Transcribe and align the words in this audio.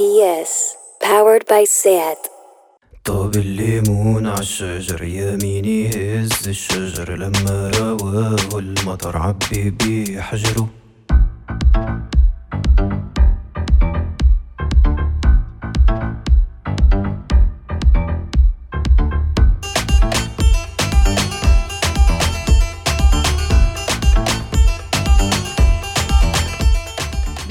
GPS, 0.00 0.52
powered 1.02 1.44
by 1.46 1.64
SAT. 1.64 2.18
طاب 3.04 3.36
الليمون 3.36 4.26
عالشجر 4.26 5.02
يميني 5.04 5.88
هز 5.88 6.48
الشجر 6.48 7.16
لما 7.16 7.70
رواه 7.78 8.58
المطر 8.58 9.16
عبي 9.16 9.70
بيه 9.70 10.20
حجره 10.20 10.68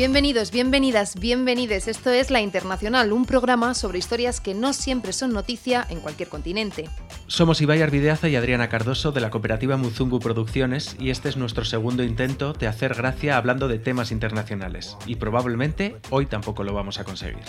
Bienvenidos, 0.09 0.49
bienvenidas, 0.49 1.19
bienvenides. 1.19 1.87
Esto 1.87 2.09
es 2.09 2.31
La 2.31 2.41
Internacional, 2.41 3.13
un 3.13 3.25
programa 3.25 3.75
sobre 3.75 3.99
historias 3.99 4.41
que 4.41 4.55
no 4.55 4.73
siempre 4.73 5.13
son 5.13 5.33
noticia 5.33 5.85
en 5.87 5.99
cualquier 5.99 6.29
continente. 6.29 6.89
Somos 7.27 7.61
Ibai 7.61 7.83
Arvideaza 7.83 8.27
y 8.27 8.35
Adriana 8.35 8.69
Cardoso 8.69 9.11
de 9.11 9.21
la 9.21 9.29
cooperativa 9.29 9.77
Muzungu 9.77 10.19
Producciones 10.19 10.95
y 10.99 11.11
este 11.11 11.29
es 11.29 11.37
nuestro 11.37 11.63
segundo 11.63 12.01
intento 12.01 12.53
de 12.53 12.65
hacer 12.65 12.95
gracia 12.95 13.37
hablando 13.37 13.67
de 13.67 13.77
temas 13.77 14.11
internacionales. 14.11 14.97
Y 15.05 15.17
probablemente 15.17 15.97
hoy 16.09 16.25
tampoco 16.25 16.63
lo 16.63 16.73
vamos 16.73 16.99
a 16.99 17.03
conseguir. 17.03 17.45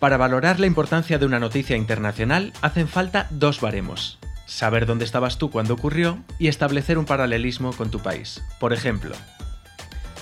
Para 0.00 0.16
valorar 0.16 0.58
la 0.58 0.66
importancia 0.66 1.18
de 1.18 1.26
una 1.26 1.38
noticia 1.38 1.76
internacional 1.76 2.54
hacen 2.62 2.88
falta 2.88 3.26
dos 3.30 3.60
baremos 3.60 4.21
saber 4.52 4.86
dónde 4.86 5.04
estabas 5.04 5.38
tú 5.38 5.50
cuando 5.50 5.74
ocurrió 5.74 6.18
y 6.38 6.48
establecer 6.48 6.98
un 6.98 7.06
paralelismo 7.06 7.72
con 7.72 7.90
tu 7.90 8.00
país. 8.00 8.42
Por 8.60 8.72
ejemplo, 8.72 9.14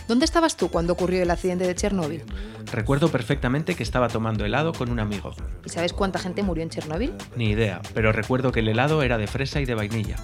¿Dónde 0.07 0.25
estabas 0.25 0.57
tú 0.57 0.71
cuando 0.71 0.93
ocurrió 0.93 1.23
el 1.23 1.31
accidente 1.31 1.67
de 1.67 1.75
Chernóbil? 1.75 2.25
recuerdo 2.73 3.13
perfectamente 3.13 3.77
que 3.77 3.85
estaba 3.85 4.09
tomando 4.09 4.45
helado 4.45 4.73
con 4.73 4.91
un 4.91 4.99
amigo. 4.99 5.33
¿Y 5.65 5.69
sabes 5.69 5.93
cuánta 5.93 6.19
gente 6.19 6.43
murió 6.43 6.65
en 6.65 6.71
Chernóbil? 6.71 7.13
Ni 7.37 7.51
idea, 7.51 7.81
pero 7.95 8.11
recuerdo 8.11 8.51
que 8.51 8.59
el 8.59 8.69
helado 8.69 9.03
era 9.03 9.19
de 9.19 9.29
fresa 9.29 9.61
y 9.61 9.67
de 9.67 9.75
vainilla. 9.77 10.17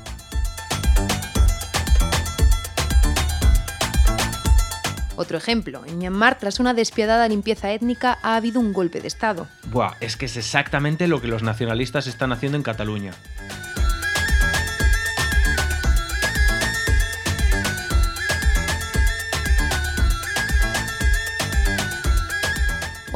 Otro 5.14 5.38
ejemplo, 5.38 5.82
en 5.86 5.98
Myanmar, 5.98 6.38
tras 6.38 6.58
una 6.58 6.74
despiadada 6.74 7.28
limpieza 7.28 7.72
étnica, 7.72 8.18
ha 8.22 8.36
habido 8.36 8.60
un 8.60 8.72
golpe 8.72 9.00
de 9.00 9.08
Estado. 9.08 9.46
Buah, 9.70 9.94
es 10.00 10.16
que 10.16 10.26
es 10.26 10.36
exactamente 10.36 11.06
lo 11.06 11.20
que 11.20 11.28
los 11.28 11.42
nacionalistas 11.42 12.06
están 12.06 12.32
haciendo 12.32 12.56
en 12.56 12.64
Cataluña. 12.64 13.12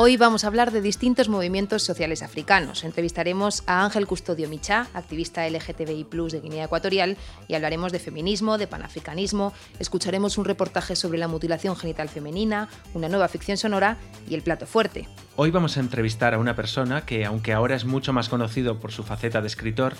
Hoy 0.02 0.16
vamos 0.16 0.44
a 0.44 0.46
hablar 0.46 0.70
de 0.70 0.80
distintos 0.80 1.28
movimientos 1.28 1.82
sociales 1.82 2.22
africanos. 2.22 2.84
Entrevistaremos 2.84 3.62
a 3.66 3.84
Ángel 3.84 4.06
Custodio 4.06 4.48
Michá, 4.48 4.86
activista 4.94 5.46
LGTBI 5.46 6.06
de 6.30 6.40
Guinea 6.40 6.64
Ecuatorial, 6.64 7.18
y 7.48 7.54
hablaremos 7.54 7.92
de 7.92 7.98
feminismo, 7.98 8.56
de 8.56 8.66
panafricanismo, 8.66 9.52
escucharemos 9.78 10.38
un 10.38 10.46
reportaje 10.46 10.96
sobre 10.96 11.18
la 11.18 11.28
mutilación 11.28 11.76
genital 11.76 12.08
femenina, 12.08 12.70
una 12.94 13.10
nueva 13.10 13.28
ficción 13.28 13.58
sonora 13.58 13.98
y 14.26 14.32
el 14.32 14.40
plato 14.40 14.66
fuerte. 14.66 15.06
Hoy 15.36 15.50
vamos 15.50 15.76
a 15.76 15.80
entrevistar 15.80 16.32
a 16.32 16.38
una 16.38 16.56
persona 16.56 17.04
que, 17.04 17.26
aunque 17.26 17.52
ahora 17.52 17.76
es 17.76 17.84
mucho 17.84 18.14
más 18.14 18.30
conocido 18.30 18.80
por 18.80 18.92
su 18.92 19.02
faceta 19.02 19.42
de 19.42 19.48
escritor, 19.48 19.96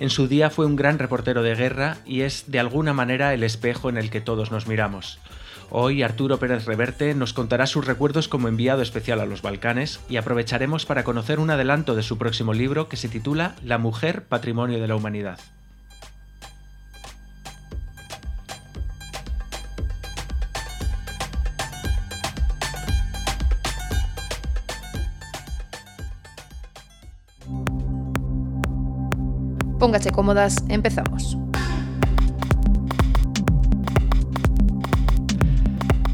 en 0.00 0.08
su 0.08 0.28
día 0.28 0.48
fue 0.48 0.64
un 0.64 0.76
gran 0.76 0.98
reportero 0.98 1.42
de 1.42 1.54
guerra 1.54 1.98
y 2.06 2.22
es 2.22 2.44
de 2.50 2.58
alguna 2.58 2.94
manera 2.94 3.34
el 3.34 3.42
espejo 3.42 3.90
en 3.90 3.98
el 3.98 4.08
que 4.08 4.22
todos 4.22 4.50
nos 4.50 4.66
miramos. 4.66 5.18
Hoy 5.74 6.02
Arturo 6.02 6.38
Pérez 6.38 6.66
Reverte 6.66 7.14
nos 7.14 7.32
contará 7.32 7.66
sus 7.66 7.86
recuerdos 7.86 8.28
como 8.28 8.46
enviado 8.46 8.82
especial 8.82 9.20
a 9.20 9.24
los 9.24 9.40
Balcanes 9.40 10.00
y 10.06 10.18
aprovecharemos 10.18 10.84
para 10.84 11.02
conocer 11.02 11.40
un 11.40 11.48
adelanto 11.48 11.94
de 11.94 12.02
su 12.02 12.18
próximo 12.18 12.52
libro 12.52 12.90
que 12.90 12.98
se 12.98 13.08
titula 13.08 13.54
La 13.64 13.78
mujer, 13.78 14.24
patrimonio 14.24 14.82
de 14.82 14.86
la 14.86 14.96
humanidad. 14.96 15.38
Póngase 29.78 30.10
cómodas, 30.10 30.62
empezamos. 30.68 31.41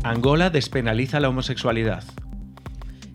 Angola 0.09 0.49
despenaliza 0.49 1.21
la 1.21 1.29
homosexualidad. 1.29 2.03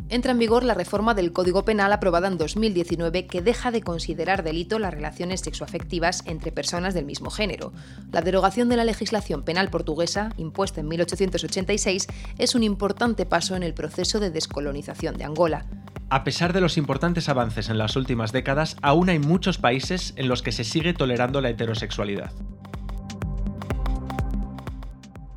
Entra 0.09 0.31
en 0.31 0.37
vigor 0.37 0.63
la 0.63 0.75
reforma 0.75 1.15
del 1.15 1.33
Código 1.33 1.65
Penal 1.65 1.91
aprobada 1.91 2.27
en 2.27 2.37
2019 2.37 3.25
que 3.25 3.41
deja 3.41 3.71
de 3.71 3.81
considerar 3.81 4.43
delito 4.43 4.77
las 4.77 4.93
relaciones 4.93 5.41
sexoafectivas 5.41 6.21
entre 6.27 6.51
personas 6.51 6.93
del 6.93 7.05
mismo 7.05 7.31
género. 7.31 7.73
La 8.11 8.21
derogación 8.21 8.69
de 8.69 8.77
la 8.77 8.83
legislación 8.83 9.41
penal 9.41 9.71
portuguesa, 9.71 10.29
impuesta 10.37 10.81
en 10.81 10.87
1886, 10.89 12.05
es 12.37 12.53
un 12.53 12.61
importante 12.61 13.25
paso 13.25 13.55
en 13.55 13.63
el 13.63 13.73
proceso 13.73 14.19
de 14.19 14.29
descolonización 14.29 15.17
de 15.17 15.23
Angola. 15.23 15.65
A 16.11 16.23
pesar 16.23 16.53
de 16.53 16.61
los 16.61 16.77
importantes 16.77 17.27
avances 17.27 17.69
en 17.69 17.79
las 17.79 17.95
últimas 17.95 18.31
décadas, 18.31 18.77
aún 18.83 19.09
hay 19.09 19.17
muchos 19.17 19.57
países 19.57 20.13
en 20.15 20.27
los 20.27 20.43
que 20.43 20.51
se 20.51 20.63
sigue 20.63 20.93
tolerando 20.93 21.41
la 21.41 21.49
heterosexualidad. 21.49 22.31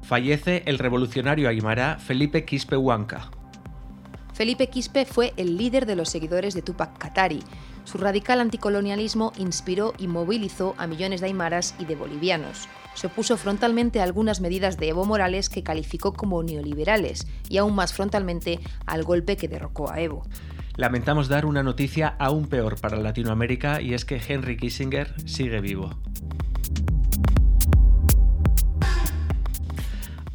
Fallece 0.06 0.62
el 0.66 0.78
revolucionario 0.78 1.48
aymara 1.48 1.98
Felipe 1.98 2.44
Quispe 2.44 2.76
Huanca. 2.76 3.28
Felipe 4.34 4.68
Quispe 4.68 5.04
fue 5.04 5.34
el 5.36 5.56
líder 5.56 5.84
de 5.84 5.96
los 5.96 6.10
seguidores 6.10 6.54
de 6.54 6.62
Tupac 6.62 6.96
Katari. 6.96 7.40
Su 7.82 7.98
radical 7.98 8.38
anticolonialismo 8.38 9.32
inspiró 9.36 9.94
y 9.98 10.06
movilizó 10.06 10.76
a 10.78 10.86
millones 10.86 11.22
de 11.22 11.26
aymaras 11.26 11.74
y 11.80 11.86
de 11.86 11.96
bolivianos. 11.96 12.68
Se 12.94 13.08
opuso 13.08 13.36
frontalmente 13.36 14.00
a 14.00 14.04
algunas 14.04 14.40
medidas 14.40 14.76
de 14.76 14.90
Evo 14.90 15.04
Morales 15.04 15.48
que 15.48 15.64
calificó 15.64 16.12
como 16.12 16.40
neoliberales 16.40 17.26
y 17.48 17.56
aún 17.56 17.74
más 17.74 17.92
frontalmente 17.92 18.60
al 18.86 19.02
golpe 19.02 19.36
que 19.36 19.48
derrocó 19.48 19.90
a 19.90 20.00
Evo. 20.00 20.22
Lamentamos 20.76 21.26
dar 21.26 21.46
una 21.46 21.64
noticia 21.64 22.14
aún 22.20 22.46
peor 22.46 22.80
para 22.80 22.96
Latinoamérica 22.96 23.82
y 23.82 23.92
es 23.92 24.04
que 24.04 24.22
Henry 24.24 24.56
Kissinger 24.56 25.12
sigue 25.28 25.60
vivo. 25.60 25.90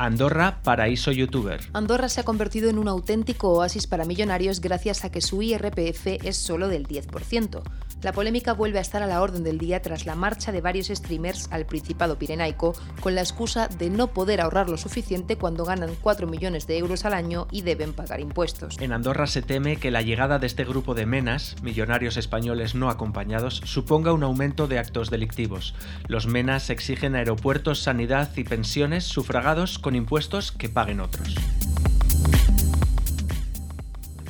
Andorra, 0.02 0.62
paraíso 0.64 1.12
youtuber. 1.12 1.62
Andorra 1.74 2.10
se 2.10 2.22
ha 2.22 2.24
convertido 2.24 2.72
en 2.72 2.80
un 2.80 2.88
auténtico 2.88 3.50
oasis 3.50 3.86
para 3.86 4.04
millonarios 4.04 4.60
gracias 4.60 5.06
a 5.06 5.12
que 5.12 5.22
su 5.22 5.44
IRPF 5.44 6.26
es 6.26 6.38
solo 6.38 6.70
del 6.70 6.88
10%. 6.88 7.62
La 8.02 8.14
polémica 8.14 8.54
vuelve 8.54 8.80
a 8.80 8.82
estar 8.82 9.04
a 9.04 9.08
la 9.08 9.22
orden 9.22 9.44
del 9.44 9.60
día 9.60 9.80
tras 9.80 10.08
la 10.08 10.16
marcha 10.16 10.52
de 10.52 10.60
varios 10.60 10.88
streamers 10.88 11.48
al 11.52 11.68
Principado 11.68 12.18
Pirenaico 12.18 12.74
con 13.00 13.14
la 13.14 13.22
excusa 13.22 13.68
de 13.68 13.92
no 13.92 14.08
poder 14.08 14.42
ahorrar 14.42 14.70
lo 14.70 14.78
suficiente 14.78 15.36
cuando 15.36 15.66
ganan 15.66 15.96
4 16.02 16.26
millones 16.26 16.66
de 16.66 16.80
euros 16.80 17.06
al 17.06 17.14
año 17.14 17.48
y 17.52 17.62
deben 17.62 17.94
pagar 17.94 18.20
impuestos. 18.20 18.78
En 18.80 18.92
Andorra 18.92 19.28
se 19.28 19.44
teme 19.44 19.78
que 19.78 19.92
la 19.92 20.02
llegada 20.02 20.40
de 20.40 20.48
este 20.48 20.66
grupo 20.66 20.96
de 20.96 21.06
menas, 21.06 21.56
millonarios 21.62 22.18
españoles 22.18 22.74
no 22.74 22.90
acompañados, 22.90 23.62
suponga 23.66 24.14
un 24.14 24.24
aumento 24.24 24.68
de 24.68 24.80
actos 24.80 25.12
delictivos. 25.12 25.76
Los 26.08 26.26
menas 26.26 26.72
exigen 26.72 27.16
aeropuertos, 27.16 27.84
sanidad 27.84 28.32
y 28.36 28.44
pensiones 28.46 29.04
sufragados 29.04 29.78
con 29.78 29.96
impuestos 29.96 30.52
que 30.52 30.70
paguen 30.70 31.02
otros. 31.02 31.36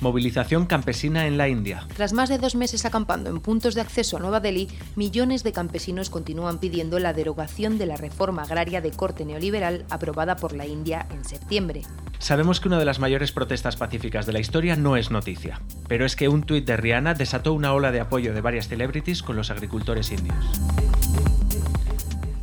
Movilización 0.02 0.66
campesina 0.66 1.28
en 1.28 1.38
la 1.38 1.48
India. 1.48 1.88
Tras 1.96 2.12
más 2.12 2.28
de 2.28 2.40
dos 2.40 2.56
meses 2.56 2.86
acampando 2.86 3.30
en 3.30 3.40
puntos 3.40 3.76
de 3.76 3.82
acceso 3.82 4.18
a 4.18 4.20
Nueva 4.20 4.40
Delhi, 4.40 4.68
millones 4.96 5.44
de 5.44 5.52
campesinos 5.52 6.10
continúan 6.10 6.58
pidiendo 6.58 6.98
la 6.98 7.14
derogación 7.14 7.78
de 7.78 7.86
la 7.86 7.98
reforma 7.98 8.42
agraria 8.42 8.82
de 8.82 8.90
corte 8.90 9.26
neoliberal 9.26 9.86
aprobada 9.92 10.38
por 10.38 10.54
la 10.54 10.66
India 10.66 11.06
en 11.12 11.24
septiembre. 11.24 11.84
Sabemos 12.18 12.60
que 12.60 12.68
una 12.68 12.80
de 12.80 12.86
las 12.86 13.00
mayores 13.00 13.32
protestas 13.32 13.76
pacíficas 13.76 14.26
de 14.26 14.34
la 14.34 14.40
historia 14.40 14.76
no 14.76 14.98
es 14.98 15.12
noticia, 15.12 15.62
pero 15.88 16.04
es 16.04 16.16
que 16.16 16.30
un 16.30 16.42
tuit 16.42 16.66
de 16.66 16.78
Rihanna 16.78 17.14
desató 17.14 17.54
una 17.54 17.74
ola 17.74 17.92
de 17.92 18.00
apoyo 18.00 18.34
de 18.34 18.42
varias 18.42 18.70
celebrities 18.70 19.22
con 19.22 19.36
los 19.36 19.52
agricultores 19.52 20.12
indios. 20.12 20.36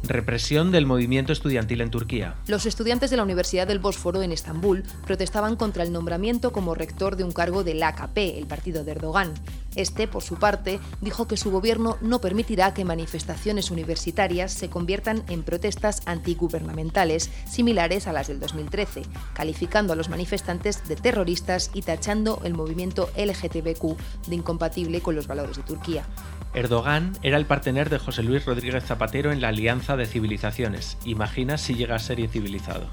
Represión 0.08 0.72
del 0.72 0.86
movimiento 0.86 1.34
estudiantil 1.34 1.82
en 1.82 1.90
Turquía. 1.90 2.34
Los 2.46 2.64
estudiantes 2.64 3.10
de 3.10 3.18
la 3.18 3.24
Universidad 3.24 3.66
del 3.66 3.78
Bósforo 3.78 4.22
en 4.22 4.32
Estambul 4.32 4.82
protestaban 5.06 5.54
contra 5.54 5.82
el 5.82 5.92
nombramiento 5.92 6.50
como 6.50 6.74
rector 6.74 7.16
de 7.16 7.24
un 7.24 7.32
cargo 7.32 7.62
del 7.62 7.82
AKP, 7.82 8.38
el 8.38 8.46
partido 8.46 8.84
de 8.84 8.92
Erdogan. 8.92 9.34
Este, 9.76 10.08
por 10.08 10.22
su 10.22 10.36
parte, 10.36 10.80
dijo 11.02 11.28
que 11.28 11.36
su 11.36 11.50
gobierno 11.50 11.98
no 12.00 12.22
permitirá 12.22 12.72
que 12.72 12.86
manifestaciones 12.86 13.70
universitarias 13.70 14.50
se 14.50 14.70
conviertan 14.70 15.24
en 15.28 15.42
protestas 15.42 16.00
antigubernamentales 16.06 17.30
similares 17.46 18.06
a 18.06 18.14
las 18.14 18.28
del 18.28 18.40
2013, 18.40 19.02
calificando 19.34 19.92
a 19.92 19.96
los 19.96 20.08
manifestantes 20.08 20.88
de 20.88 20.96
terroristas 20.96 21.70
y 21.74 21.82
tachando 21.82 22.40
el 22.44 22.54
movimiento 22.54 23.10
LGTBQ 23.14 23.96
de 24.26 24.34
incompatible 24.34 25.02
con 25.02 25.14
los 25.14 25.26
valores 25.26 25.58
de 25.58 25.62
Turquía. 25.64 26.04
Erdogan 26.54 27.12
era 27.22 27.36
el 27.36 27.46
partener 27.46 27.90
de 27.90 27.98
José 27.98 28.22
Luis 28.22 28.44
Rodríguez 28.44 28.84
Zapatero 28.84 29.32
en 29.32 29.40
la 29.40 29.48
Alianza 29.48 29.96
de 29.96 30.06
Civilizaciones. 30.06 30.96
Imagina 31.04 31.58
si 31.58 31.74
llega 31.74 31.96
a 31.96 31.98
ser 31.98 32.20
incivilizado. 32.20 32.88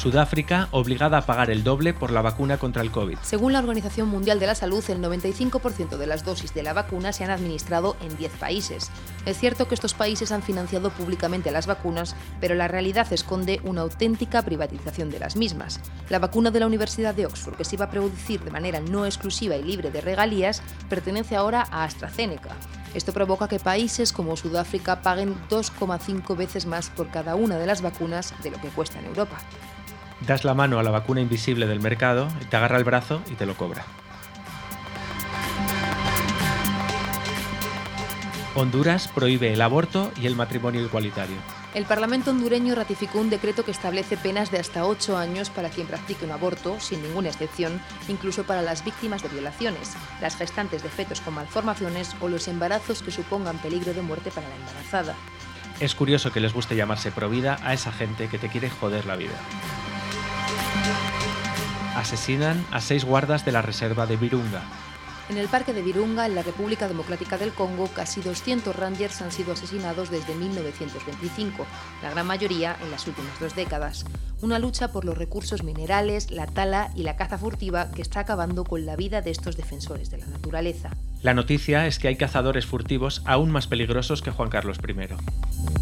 Sudáfrica 0.00 0.68
obligada 0.70 1.18
a 1.18 1.26
pagar 1.26 1.50
el 1.50 1.62
doble 1.62 1.92
por 1.92 2.10
la 2.10 2.22
vacuna 2.22 2.56
contra 2.56 2.80
el 2.80 2.90
COVID. 2.90 3.18
Según 3.20 3.52
la 3.52 3.58
Organización 3.58 4.08
Mundial 4.08 4.40
de 4.40 4.46
la 4.46 4.54
Salud, 4.54 4.82
el 4.88 5.02
95% 5.02 5.98
de 5.98 6.06
las 6.06 6.24
dosis 6.24 6.54
de 6.54 6.62
la 6.62 6.72
vacuna 6.72 7.12
se 7.12 7.22
han 7.22 7.30
administrado 7.30 7.98
en 8.00 8.16
10 8.16 8.32
países. 8.38 8.90
Es 9.26 9.36
cierto 9.36 9.68
que 9.68 9.74
estos 9.74 9.92
países 9.92 10.32
han 10.32 10.42
financiado 10.42 10.88
públicamente 10.88 11.50
las 11.50 11.66
vacunas, 11.66 12.16
pero 12.40 12.54
la 12.54 12.66
realidad 12.66 13.12
esconde 13.12 13.60
una 13.62 13.82
auténtica 13.82 14.40
privatización 14.40 15.10
de 15.10 15.18
las 15.18 15.36
mismas. 15.36 15.80
La 16.08 16.18
vacuna 16.18 16.50
de 16.50 16.60
la 16.60 16.66
Universidad 16.66 17.14
de 17.14 17.26
Oxford, 17.26 17.56
que 17.56 17.66
se 17.66 17.76
iba 17.76 17.84
a 17.84 17.90
producir 17.90 18.42
de 18.42 18.50
manera 18.50 18.80
no 18.80 19.04
exclusiva 19.04 19.56
y 19.56 19.62
libre 19.62 19.90
de 19.90 20.00
regalías, 20.00 20.62
pertenece 20.88 21.36
ahora 21.36 21.66
a 21.70 21.84
AstraZeneca. 21.84 22.56
Esto 22.94 23.12
provoca 23.12 23.48
que 23.48 23.60
países 23.60 24.14
como 24.14 24.36
Sudáfrica 24.38 25.02
paguen 25.02 25.36
2,5 25.50 26.34
veces 26.38 26.64
más 26.64 26.88
por 26.88 27.10
cada 27.10 27.34
una 27.34 27.58
de 27.58 27.66
las 27.66 27.82
vacunas 27.82 28.32
de 28.42 28.50
lo 28.50 28.60
que 28.62 28.68
cuesta 28.68 28.98
en 28.98 29.04
Europa. 29.04 29.36
Das 30.26 30.44
la 30.44 30.54
mano 30.54 30.78
a 30.78 30.82
la 30.82 30.90
vacuna 30.90 31.20
invisible 31.20 31.66
del 31.66 31.80
mercado, 31.80 32.28
te 32.50 32.56
agarra 32.56 32.76
el 32.76 32.84
brazo 32.84 33.22
y 33.30 33.34
te 33.34 33.46
lo 33.46 33.54
cobra. 33.56 33.84
Honduras 38.54 39.08
prohíbe 39.08 39.52
el 39.52 39.62
aborto 39.62 40.10
y 40.20 40.26
el 40.26 40.36
matrimonio 40.36 40.82
igualitario. 40.82 41.36
El 41.72 41.84
Parlamento 41.84 42.32
hondureño 42.32 42.74
ratificó 42.74 43.20
un 43.20 43.30
decreto 43.30 43.64
que 43.64 43.70
establece 43.70 44.16
penas 44.16 44.50
de 44.50 44.58
hasta 44.58 44.84
ocho 44.84 45.16
años 45.16 45.50
para 45.50 45.70
quien 45.70 45.86
practique 45.86 46.24
un 46.24 46.32
aborto, 46.32 46.80
sin 46.80 47.00
ninguna 47.00 47.28
excepción, 47.28 47.80
incluso 48.08 48.42
para 48.42 48.60
las 48.60 48.84
víctimas 48.84 49.22
de 49.22 49.28
violaciones, 49.28 49.92
las 50.20 50.36
gestantes 50.36 50.82
de 50.82 50.88
fetos 50.88 51.20
con 51.20 51.34
malformaciones 51.34 52.16
o 52.20 52.28
los 52.28 52.48
embarazos 52.48 53.02
que 53.02 53.12
supongan 53.12 53.58
peligro 53.58 53.94
de 53.94 54.02
muerte 54.02 54.32
para 54.32 54.48
la 54.48 54.56
embarazada. 54.56 55.14
Es 55.78 55.94
curioso 55.94 56.32
que 56.32 56.40
les 56.40 56.52
guste 56.52 56.74
llamarse 56.74 57.12
provida 57.12 57.56
a 57.62 57.72
esa 57.72 57.92
gente 57.92 58.28
que 58.28 58.38
te 58.38 58.48
quiere 58.48 58.68
joder 58.68 59.06
la 59.06 59.14
vida. 59.14 59.32
Asesinan 62.00 62.64
a 62.70 62.80
seis 62.80 63.04
guardas 63.04 63.44
de 63.44 63.52
la 63.52 63.60
reserva 63.60 64.06
de 64.06 64.16
Virunga. 64.16 64.62
En 65.28 65.36
el 65.36 65.48
parque 65.48 65.74
de 65.74 65.82
Virunga, 65.82 66.24
en 66.24 66.34
la 66.34 66.42
República 66.42 66.88
Democrática 66.88 67.36
del 67.36 67.52
Congo, 67.52 67.88
casi 67.88 68.22
200 68.22 68.74
rangers 68.74 69.20
han 69.20 69.30
sido 69.30 69.52
asesinados 69.52 70.10
desde 70.10 70.34
1925, 70.34 71.66
la 72.02 72.10
gran 72.10 72.26
mayoría 72.26 72.74
en 72.82 72.90
las 72.90 73.06
últimas 73.06 73.38
dos 73.38 73.54
décadas. 73.54 74.06
Una 74.40 74.58
lucha 74.58 74.92
por 74.92 75.04
los 75.04 75.18
recursos 75.18 75.62
minerales, 75.62 76.30
la 76.30 76.46
tala 76.46 76.90
y 76.96 77.02
la 77.02 77.16
caza 77.16 77.36
furtiva 77.36 77.90
que 77.90 78.00
está 78.00 78.20
acabando 78.20 78.64
con 78.64 78.86
la 78.86 78.96
vida 78.96 79.20
de 79.20 79.30
estos 79.30 79.58
defensores 79.58 80.10
de 80.10 80.18
la 80.18 80.26
naturaleza. 80.26 80.96
La 81.20 81.34
noticia 81.34 81.86
es 81.86 81.98
que 81.98 82.08
hay 82.08 82.16
cazadores 82.16 82.64
furtivos 82.64 83.20
aún 83.26 83.50
más 83.50 83.66
peligrosos 83.66 84.22
que 84.22 84.30
Juan 84.30 84.48
Carlos 84.48 84.78
I 84.78 85.79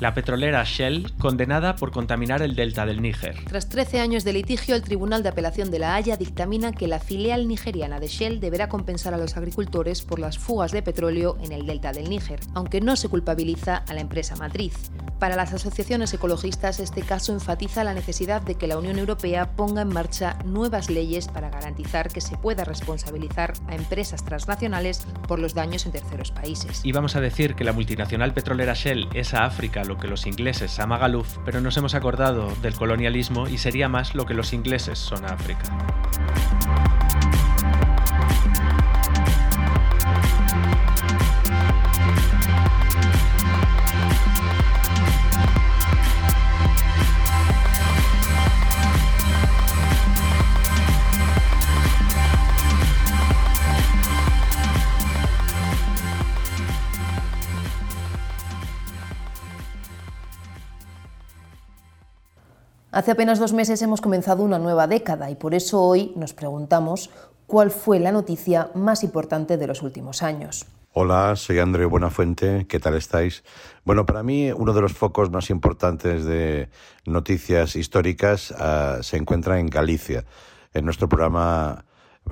la 0.00 0.14
petrolera 0.14 0.64
Shell 0.64 1.12
condenada 1.18 1.76
por 1.76 1.92
contaminar 1.92 2.42
el 2.42 2.56
delta 2.56 2.86
del 2.86 3.02
Níger. 3.02 3.36
Tras 3.44 3.68
13 3.68 4.00
años 4.00 4.24
de 4.24 4.32
litigio, 4.32 4.74
el 4.74 4.82
Tribunal 4.82 5.22
de 5.22 5.28
Apelación 5.28 5.70
de 5.70 5.78
La 5.78 5.94
Haya 5.94 6.16
dictamina 6.16 6.72
que 6.72 6.88
la 6.88 6.98
filial 6.98 7.46
nigeriana 7.46 8.00
de 8.00 8.08
Shell 8.08 8.40
deberá 8.40 8.68
compensar 8.68 9.12
a 9.12 9.18
los 9.18 9.36
agricultores 9.36 10.02
por 10.02 10.18
las 10.18 10.38
fugas 10.38 10.72
de 10.72 10.82
petróleo 10.82 11.36
en 11.42 11.52
el 11.52 11.66
delta 11.66 11.92
del 11.92 12.08
Níger, 12.08 12.40
aunque 12.54 12.80
no 12.80 12.96
se 12.96 13.08
culpabiliza 13.08 13.76
a 13.76 13.92
la 13.92 14.00
empresa 14.00 14.36
matriz. 14.36 14.90
Para 15.18 15.36
las 15.36 15.52
asociaciones 15.52 16.14
ecologistas, 16.14 16.80
este 16.80 17.02
caso 17.02 17.34
enfatiza 17.34 17.84
la 17.84 17.92
necesidad 17.92 18.40
de 18.40 18.54
que 18.54 18.66
la 18.66 18.78
Unión 18.78 18.98
Europea 18.98 19.54
ponga 19.54 19.82
en 19.82 19.88
marcha 19.88 20.38
nuevas 20.46 20.88
leyes 20.88 21.28
para 21.28 21.50
garantizar 21.50 22.08
que 22.08 22.22
se 22.22 22.38
pueda 22.38 22.64
responsabilizar 22.64 23.52
a 23.68 23.74
empresas 23.74 24.24
transnacionales 24.24 25.06
por 25.28 25.38
los 25.38 25.52
daños 25.52 25.84
en 25.84 25.92
terceros 25.92 26.30
países. 26.30 26.80
Y 26.84 26.92
vamos 26.92 27.16
a 27.16 27.20
decir 27.20 27.54
que 27.54 27.64
la 27.64 27.74
multinacional 27.74 28.32
petrolera 28.32 28.72
Shell 28.72 29.08
es 29.12 29.34
a 29.34 29.44
África 29.44 29.84
lo 29.90 29.98
que 29.98 30.06
los 30.06 30.24
ingleses 30.24 30.78
a 30.78 30.86
Magaluf, 30.86 31.38
pero 31.44 31.60
nos 31.60 31.76
hemos 31.76 31.96
acordado 31.96 32.54
del 32.62 32.74
colonialismo 32.74 33.48
y 33.48 33.58
sería 33.58 33.88
más 33.88 34.14
lo 34.14 34.24
que 34.24 34.34
los 34.34 34.52
ingleses 34.52 35.00
son 35.00 35.24
a 35.24 35.30
África. 35.30 35.64
Hace 63.00 63.12
apenas 63.12 63.38
dos 63.38 63.54
meses 63.54 63.80
hemos 63.80 64.02
comenzado 64.02 64.42
una 64.42 64.58
nueva 64.58 64.86
década 64.86 65.30
y 65.30 65.34
por 65.34 65.54
eso 65.54 65.80
hoy 65.80 66.12
nos 66.16 66.34
preguntamos 66.34 67.08
cuál 67.46 67.70
fue 67.70 67.98
la 67.98 68.12
noticia 68.12 68.70
más 68.74 69.02
importante 69.02 69.56
de 69.56 69.66
los 69.66 69.80
últimos 69.80 70.22
años. 70.22 70.66
Hola, 70.92 71.34
soy 71.34 71.60
André 71.60 71.86
Buenafuente, 71.86 72.66
¿qué 72.68 72.78
tal 72.78 72.96
estáis? 72.96 73.42
Bueno, 73.86 74.04
para 74.04 74.22
mí 74.22 74.52
uno 74.52 74.74
de 74.74 74.82
los 74.82 74.92
focos 74.92 75.30
más 75.30 75.48
importantes 75.48 76.26
de 76.26 76.68
noticias 77.06 77.74
históricas 77.74 78.50
uh, 78.50 79.02
se 79.02 79.16
encuentra 79.16 79.58
en 79.58 79.68
Galicia. 79.68 80.26
En 80.74 80.84
nuestro 80.84 81.08
programa 81.08 81.86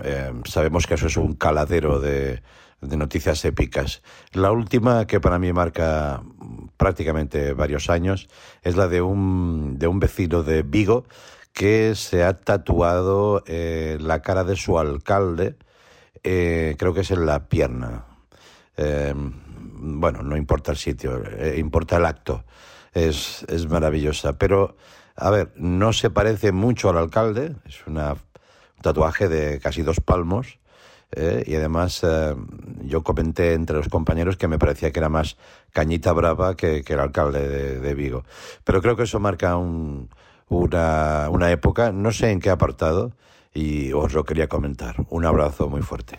eh, 0.04 0.34
sabemos 0.44 0.86
que 0.86 0.96
eso 0.96 1.06
es 1.06 1.16
un 1.16 1.32
caladero 1.32 1.98
de, 1.98 2.42
de 2.80 2.96
noticias 2.96 3.44
épicas. 3.44 4.02
La 4.32 4.52
última 4.52 5.06
que 5.06 5.18
para 5.18 5.38
mí 5.38 5.52
marca 5.52 6.22
prácticamente 6.78 7.52
varios 7.52 7.90
años 7.90 8.28
es 8.62 8.76
la 8.76 8.88
de 8.88 9.02
un, 9.02 9.78
de 9.78 9.86
un 9.86 10.00
vecino 10.00 10.42
de 10.42 10.62
Vigo 10.62 11.04
que 11.52 11.94
se 11.94 12.24
ha 12.24 12.38
tatuado 12.40 13.42
eh, 13.46 13.98
la 14.00 14.22
cara 14.22 14.44
de 14.44 14.56
su 14.56 14.78
alcalde, 14.78 15.56
eh, 16.22 16.76
creo 16.78 16.94
que 16.94 17.00
es 17.00 17.10
en 17.10 17.26
la 17.26 17.48
pierna. 17.48 18.04
Eh, 18.76 19.12
bueno, 19.80 20.22
no 20.22 20.36
importa 20.36 20.70
el 20.70 20.78
sitio, 20.78 21.20
importa 21.56 21.96
el 21.96 22.06
acto. 22.06 22.44
Es, 22.92 23.44
es 23.48 23.68
maravillosa. 23.68 24.38
Pero, 24.38 24.76
a 25.16 25.30
ver, 25.30 25.52
no 25.56 25.92
se 25.92 26.10
parece 26.10 26.52
mucho 26.52 26.90
al 26.90 26.98
alcalde, 26.98 27.56
es 27.64 27.84
una, 27.86 28.12
un 28.12 28.82
tatuaje 28.82 29.28
de 29.28 29.58
casi 29.58 29.82
dos 29.82 30.00
palmos 30.00 30.58
eh, 31.12 31.42
y 31.46 31.54
además 31.54 32.00
eh, 32.02 32.34
yo 32.82 33.02
comenté 33.02 33.54
entre 33.54 33.76
los 33.76 33.88
compañeros 33.88 34.36
que 34.36 34.48
me 34.48 34.58
parecía 34.58 34.92
que 34.92 34.98
era 34.98 35.08
más 35.08 35.36
Cañita 35.72 36.12
Brava 36.12 36.54
que, 36.54 36.82
que 36.82 36.92
el 36.94 37.00
alcalde 37.00 37.48
de, 37.48 37.80
de, 37.80 37.94
Vigo. 37.94 38.24
Pero 38.64 38.82
creo 38.82 38.96
que 38.96 39.04
eso 39.04 39.18
marca 39.18 39.56
un, 39.56 40.10
una, 40.48 41.28
una 41.30 41.50
época, 41.50 41.92
no 41.92 42.12
sé 42.12 42.30
en 42.30 42.40
qué 42.40 42.50
apartado, 42.50 43.12
y 43.54 43.92
os 43.92 44.12
lo 44.12 44.24
quería 44.24 44.48
comentar. 44.48 44.96
Un 45.08 45.24
abrazo 45.24 45.68
muy 45.68 45.82
fuerte. 45.82 46.18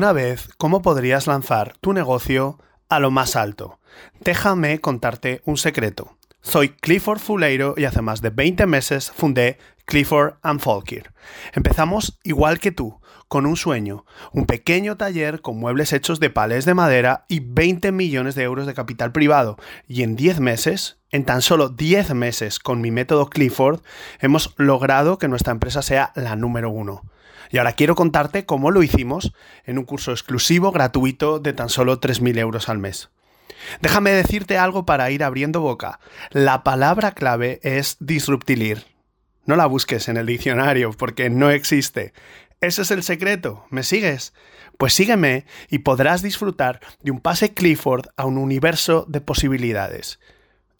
alguna 0.00 0.14
vez 0.14 0.48
cómo 0.56 0.80
podrías 0.80 1.26
lanzar 1.26 1.74
tu 1.82 1.92
negocio 1.92 2.58
a 2.88 3.00
lo 3.00 3.10
más 3.10 3.36
alto? 3.36 3.80
Déjame 4.20 4.80
contarte 4.80 5.42
un 5.44 5.58
secreto. 5.58 6.16
Soy 6.40 6.70
Clifford 6.70 7.18
Fuleiro 7.18 7.74
y 7.76 7.84
hace 7.84 8.00
más 8.00 8.22
de 8.22 8.30
20 8.30 8.64
meses 8.64 9.10
fundé 9.10 9.58
Clifford 9.84 10.36
and. 10.42 10.62
Empezamos 11.52 12.18
igual 12.22 12.60
que 12.60 12.72
tú, 12.72 12.98
con 13.28 13.44
un 13.44 13.58
sueño, 13.58 14.06
un 14.32 14.46
pequeño 14.46 14.96
taller 14.96 15.42
con 15.42 15.58
muebles 15.58 15.92
hechos 15.92 16.18
de 16.18 16.30
palés 16.30 16.64
de 16.64 16.72
madera 16.72 17.26
y 17.28 17.40
20 17.40 17.92
millones 17.92 18.34
de 18.34 18.44
euros 18.44 18.66
de 18.66 18.72
capital 18.72 19.12
privado. 19.12 19.58
Y 19.86 20.02
en 20.02 20.16
10 20.16 20.40
meses, 20.40 20.96
en 21.10 21.26
tan 21.26 21.42
solo 21.42 21.68
10 21.68 22.14
meses 22.14 22.58
con 22.58 22.80
mi 22.80 22.90
método 22.90 23.28
Clifford, 23.28 23.82
hemos 24.18 24.54
logrado 24.56 25.18
que 25.18 25.28
nuestra 25.28 25.52
empresa 25.52 25.82
sea 25.82 26.10
la 26.14 26.36
número 26.36 26.70
uno. 26.70 27.02
Y 27.50 27.58
ahora 27.58 27.72
quiero 27.72 27.94
contarte 27.94 28.44
cómo 28.46 28.70
lo 28.70 28.82
hicimos 28.82 29.32
en 29.64 29.78
un 29.78 29.84
curso 29.84 30.12
exclusivo 30.12 30.72
gratuito 30.72 31.40
de 31.40 31.52
tan 31.52 31.68
solo 31.68 32.00
3.000 32.00 32.38
euros 32.38 32.68
al 32.68 32.78
mes. 32.78 33.10
Déjame 33.80 34.10
decirte 34.12 34.56
algo 34.56 34.86
para 34.86 35.10
ir 35.10 35.24
abriendo 35.24 35.60
boca. 35.60 36.00
La 36.30 36.62
palabra 36.62 37.12
clave 37.12 37.60
es 37.62 37.96
disruptilir. 38.00 38.84
No 39.46 39.56
la 39.56 39.66
busques 39.66 40.08
en 40.08 40.16
el 40.16 40.26
diccionario 40.26 40.92
porque 40.92 41.30
no 41.30 41.50
existe. 41.50 42.12
Ese 42.60 42.82
es 42.82 42.90
el 42.90 43.02
secreto. 43.02 43.64
¿Me 43.70 43.82
sigues? 43.82 44.32
Pues 44.78 44.94
sígueme 44.94 45.44
y 45.68 45.78
podrás 45.78 46.22
disfrutar 46.22 46.80
de 47.02 47.10
un 47.10 47.20
pase 47.20 47.52
Clifford 47.52 48.06
a 48.16 48.26
un 48.26 48.38
universo 48.38 49.06
de 49.08 49.20
posibilidades. 49.20 50.20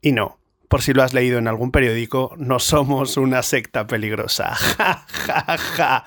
Y 0.00 0.12
no, 0.12 0.38
por 0.68 0.82
si 0.82 0.92
lo 0.92 1.02
has 1.02 1.14
leído 1.14 1.38
en 1.38 1.48
algún 1.48 1.72
periódico, 1.72 2.34
no 2.38 2.60
somos 2.60 3.16
una 3.16 3.42
secta 3.42 3.86
peligrosa. 3.86 4.54
Ja, 4.56 5.04
ja, 5.08 5.58
ja. 5.58 6.04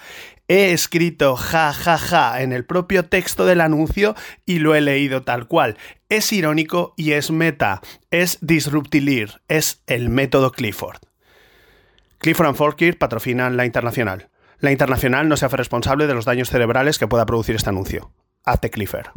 He 0.47 0.73
escrito 0.73 1.37
ja, 1.37 1.71
ja, 1.71 1.97
ja 1.97 2.41
en 2.41 2.51
el 2.51 2.65
propio 2.65 3.05
texto 3.05 3.45
del 3.45 3.61
anuncio 3.61 4.13
y 4.45 4.59
lo 4.59 4.75
he 4.75 4.81
leído 4.81 5.23
tal 5.23 5.47
cual. 5.47 5.77
Es 6.09 6.33
irónico 6.33 6.93
y 6.97 7.13
es 7.13 7.31
meta. 7.31 7.81
Es 8.11 8.39
disruptilir. 8.41 9.41
Es 9.47 9.81
el 9.87 10.09
método 10.09 10.51
Clifford. 10.51 10.99
Clifford 12.17 12.47
and 12.47 12.57
Folkir 12.57 12.97
patrocinan 12.97 13.57
la 13.57 13.65
internacional. 13.65 14.29
La 14.59 14.71
internacional 14.71 15.27
no 15.27 15.37
se 15.37 15.45
hace 15.45 15.57
responsable 15.57 16.07
de 16.07 16.13
los 16.13 16.25
daños 16.25 16.49
cerebrales 16.49 16.99
que 16.99 17.07
pueda 17.07 17.25
producir 17.25 17.55
este 17.55 17.69
anuncio. 17.69 18.11
Hazte 18.45 18.69
Clifford. 18.69 19.07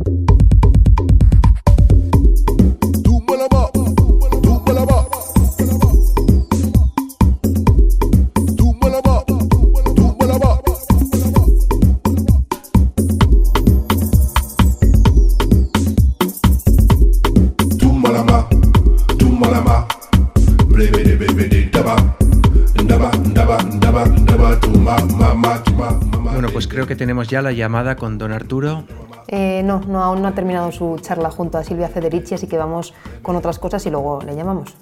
Pues 26.56 26.68
creo 26.68 26.86
que 26.86 26.96
tenemos 26.96 27.28
ya 27.28 27.42
la 27.42 27.52
llamada 27.52 27.96
con 27.96 28.16
don 28.16 28.32
Arturo. 28.32 28.84
Eh, 29.28 29.60
no, 29.62 29.80
no, 29.80 30.02
aún 30.02 30.22
no 30.22 30.28
ha 30.28 30.34
terminado 30.34 30.72
su 30.72 30.98
charla 31.02 31.30
junto 31.30 31.58
a 31.58 31.64
Silvia 31.64 31.90
Federici, 31.90 32.34
así 32.34 32.46
que 32.46 32.56
vamos 32.56 32.94
con 33.20 33.36
otras 33.36 33.58
cosas 33.58 33.84
y 33.84 33.90
luego 33.90 34.22
le 34.22 34.34
llamamos. 34.34 34.74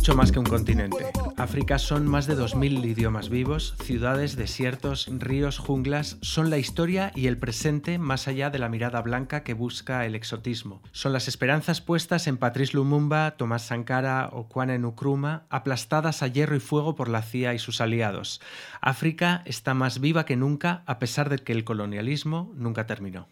Mucho 0.00 0.16
más 0.16 0.32
que 0.32 0.38
un 0.38 0.46
continente. 0.46 1.12
África 1.36 1.78
son 1.78 2.08
más 2.08 2.26
de 2.26 2.34
2.000 2.34 2.86
idiomas 2.86 3.28
vivos, 3.28 3.74
ciudades, 3.84 4.34
desiertos, 4.34 5.06
ríos, 5.10 5.58
junglas. 5.58 6.16
Son 6.22 6.48
la 6.48 6.56
historia 6.56 7.12
y 7.14 7.26
el 7.26 7.36
presente 7.36 7.98
más 7.98 8.26
allá 8.26 8.48
de 8.48 8.58
la 8.58 8.70
mirada 8.70 9.02
blanca 9.02 9.42
que 9.42 9.52
busca 9.52 10.06
el 10.06 10.14
exotismo. 10.14 10.80
Son 10.92 11.12
las 11.12 11.28
esperanzas 11.28 11.82
puestas 11.82 12.28
en 12.28 12.38
Patrice 12.38 12.78
Lumumba, 12.78 13.32
Tomás 13.32 13.66
Sankara 13.66 14.30
o 14.32 14.48
Kwame 14.48 14.78
Nkrumah, 14.78 15.42
aplastadas 15.50 16.22
a 16.22 16.28
hierro 16.28 16.56
y 16.56 16.60
fuego 16.60 16.94
por 16.94 17.10
la 17.10 17.20
CIA 17.20 17.52
y 17.52 17.58
sus 17.58 17.82
aliados. 17.82 18.40
África 18.80 19.42
está 19.44 19.74
más 19.74 20.00
viva 20.00 20.24
que 20.24 20.34
nunca 20.34 20.82
a 20.86 20.98
pesar 20.98 21.28
de 21.28 21.40
que 21.40 21.52
el 21.52 21.64
colonialismo 21.64 22.50
nunca 22.56 22.86
terminó. 22.86 23.28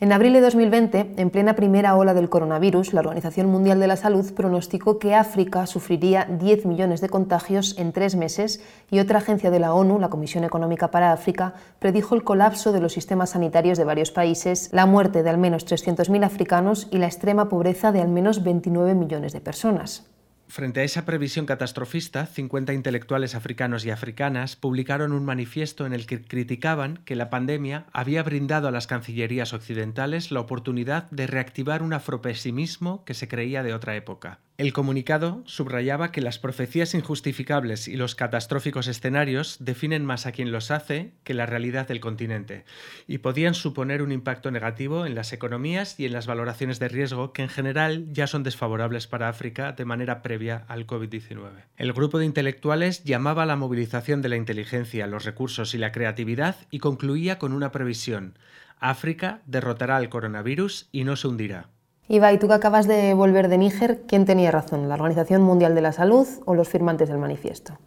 En 0.00 0.12
abril 0.12 0.32
de 0.32 0.40
2020, 0.40 1.14
en 1.16 1.30
plena 1.30 1.56
primera 1.56 1.96
ola 1.96 2.14
del 2.14 2.28
coronavirus, 2.28 2.92
la 2.92 3.00
Organización 3.00 3.48
Mundial 3.48 3.80
de 3.80 3.88
la 3.88 3.96
Salud 3.96 4.32
pronosticó 4.32 5.00
que 5.00 5.16
África 5.16 5.66
sufriría 5.66 6.24
10 6.24 6.66
millones 6.66 7.00
de 7.00 7.08
contagios 7.08 7.76
en 7.78 7.90
tres 7.90 8.14
meses 8.14 8.60
y 8.92 9.00
otra 9.00 9.18
agencia 9.18 9.50
de 9.50 9.58
la 9.58 9.74
ONU, 9.74 9.98
la 9.98 10.08
Comisión 10.08 10.44
Económica 10.44 10.92
para 10.92 11.10
África, 11.10 11.54
predijo 11.80 12.14
el 12.14 12.22
colapso 12.22 12.70
de 12.70 12.80
los 12.80 12.92
sistemas 12.92 13.30
sanitarios 13.30 13.76
de 13.76 13.82
varios 13.82 14.12
países, 14.12 14.68
la 14.70 14.86
muerte 14.86 15.24
de 15.24 15.30
al 15.30 15.38
menos 15.38 15.66
300.000 15.66 16.24
africanos 16.24 16.86
y 16.92 16.98
la 16.98 17.06
extrema 17.06 17.48
pobreza 17.48 17.90
de 17.90 18.00
al 18.00 18.08
menos 18.08 18.44
29 18.44 18.94
millones 18.94 19.32
de 19.32 19.40
personas. 19.40 20.06
Frente 20.50 20.80
a 20.80 20.84
esa 20.84 21.04
previsión 21.04 21.44
catastrofista, 21.44 22.24
50 22.24 22.72
intelectuales 22.72 23.34
africanos 23.34 23.84
y 23.84 23.90
africanas 23.90 24.56
publicaron 24.56 25.12
un 25.12 25.26
manifiesto 25.26 25.84
en 25.84 25.92
el 25.92 26.06
que 26.06 26.22
criticaban 26.22 26.96
que 27.04 27.16
la 27.16 27.28
pandemia 27.28 27.84
había 27.92 28.22
brindado 28.22 28.66
a 28.66 28.70
las 28.70 28.86
cancillerías 28.86 29.52
occidentales 29.52 30.32
la 30.32 30.40
oportunidad 30.40 31.10
de 31.10 31.26
reactivar 31.26 31.82
un 31.82 31.92
afropesimismo 31.92 33.04
que 33.04 33.12
se 33.12 33.28
creía 33.28 33.62
de 33.62 33.74
otra 33.74 33.94
época. 33.94 34.40
El 34.58 34.72
comunicado 34.72 35.44
subrayaba 35.46 36.10
que 36.10 36.20
las 36.20 36.40
profecías 36.40 36.92
injustificables 36.92 37.86
y 37.86 37.94
los 37.94 38.16
catastróficos 38.16 38.88
escenarios 38.88 39.58
definen 39.60 40.04
más 40.04 40.26
a 40.26 40.32
quien 40.32 40.50
los 40.50 40.72
hace 40.72 41.12
que 41.22 41.32
la 41.32 41.46
realidad 41.46 41.86
del 41.86 42.00
continente, 42.00 42.64
y 43.06 43.18
podían 43.18 43.54
suponer 43.54 44.02
un 44.02 44.10
impacto 44.10 44.50
negativo 44.50 45.06
en 45.06 45.14
las 45.14 45.32
economías 45.32 46.00
y 46.00 46.06
en 46.06 46.12
las 46.12 46.26
valoraciones 46.26 46.80
de 46.80 46.88
riesgo 46.88 47.32
que 47.32 47.42
en 47.42 47.50
general 47.50 48.12
ya 48.12 48.26
son 48.26 48.42
desfavorables 48.42 49.06
para 49.06 49.28
África 49.28 49.70
de 49.70 49.84
manera 49.84 50.22
previa 50.22 50.64
al 50.66 50.88
COVID-19. 50.88 51.50
El 51.76 51.92
grupo 51.92 52.18
de 52.18 52.24
intelectuales 52.24 53.04
llamaba 53.04 53.44
a 53.44 53.46
la 53.46 53.54
movilización 53.54 54.22
de 54.22 54.30
la 54.30 54.36
inteligencia, 54.36 55.06
los 55.06 55.24
recursos 55.24 55.72
y 55.74 55.78
la 55.78 55.92
creatividad 55.92 56.56
y 56.72 56.80
concluía 56.80 57.38
con 57.38 57.52
una 57.52 57.70
previsión. 57.70 58.36
África 58.80 59.40
derrotará 59.46 59.98
al 59.98 60.08
coronavirus 60.08 60.88
y 60.90 61.04
no 61.04 61.14
se 61.14 61.28
hundirá. 61.28 61.68
Iba, 62.10 62.32
y 62.32 62.38
tú 62.38 62.48
que 62.48 62.54
acabas 62.54 62.88
de 62.88 63.12
volver 63.12 63.48
de 63.48 63.58
Níger, 63.58 64.00
¿quién 64.08 64.24
tenía 64.24 64.50
razón, 64.50 64.88
la 64.88 64.94
Organización 64.94 65.42
Mundial 65.42 65.74
de 65.74 65.82
la 65.82 65.92
Salud 65.92 66.26
o 66.46 66.54
los 66.54 66.66
firmantes 66.66 67.10
del 67.10 67.18
manifiesto? 67.18 67.78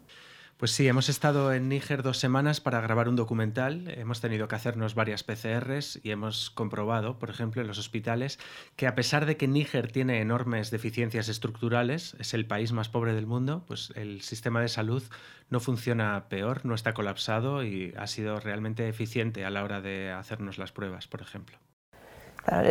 Pues 0.58 0.70
sí, 0.70 0.86
hemos 0.86 1.08
estado 1.08 1.52
en 1.52 1.68
Níger 1.68 2.04
dos 2.04 2.18
semanas 2.18 2.60
para 2.60 2.80
grabar 2.80 3.08
un 3.08 3.16
documental. 3.16 3.88
Hemos 3.88 4.20
tenido 4.20 4.46
que 4.46 4.54
hacernos 4.54 4.94
varias 4.94 5.24
PCRs 5.24 5.98
y 6.04 6.12
hemos 6.12 6.50
comprobado, 6.50 7.18
por 7.18 7.30
ejemplo, 7.30 7.62
en 7.62 7.66
los 7.66 7.80
hospitales, 7.80 8.38
que 8.76 8.86
a 8.86 8.94
pesar 8.94 9.26
de 9.26 9.36
que 9.36 9.48
Níger 9.48 9.90
tiene 9.90 10.20
enormes 10.20 10.70
deficiencias 10.70 11.28
estructurales, 11.28 12.14
es 12.20 12.32
el 12.32 12.46
país 12.46 12.70
más 12.70 12.88
pobre 12.88 13.14
del 13.14 13.26
mundo, 13.26 13.64
pues 13.66 13.92
el 13.96 14.20
sistema 14.20 14.60
de 14.60 14.68
salud 14.68 15.02
no 15.50 15.58
funciona 15.58 16.28
peor, 16.28 16.64
no 16.64 16.76
está 16.76 16.94
colapsado 16.94 17.64
y 17.64 17.92
ha 17.98 18.06
sido 18.06 18.38
realmente 18.38 18.88
eficiente 18.88 19.44
a 19.44 19.50
la 19.50 19.64
hora 19.64 19.80
de 19.80 20.12
hacernos 20.12 20.58
las 20.58 20.70
pruebas, 20.70 21.08
por 21.08 21.22
ejemplo. 21.22 21.58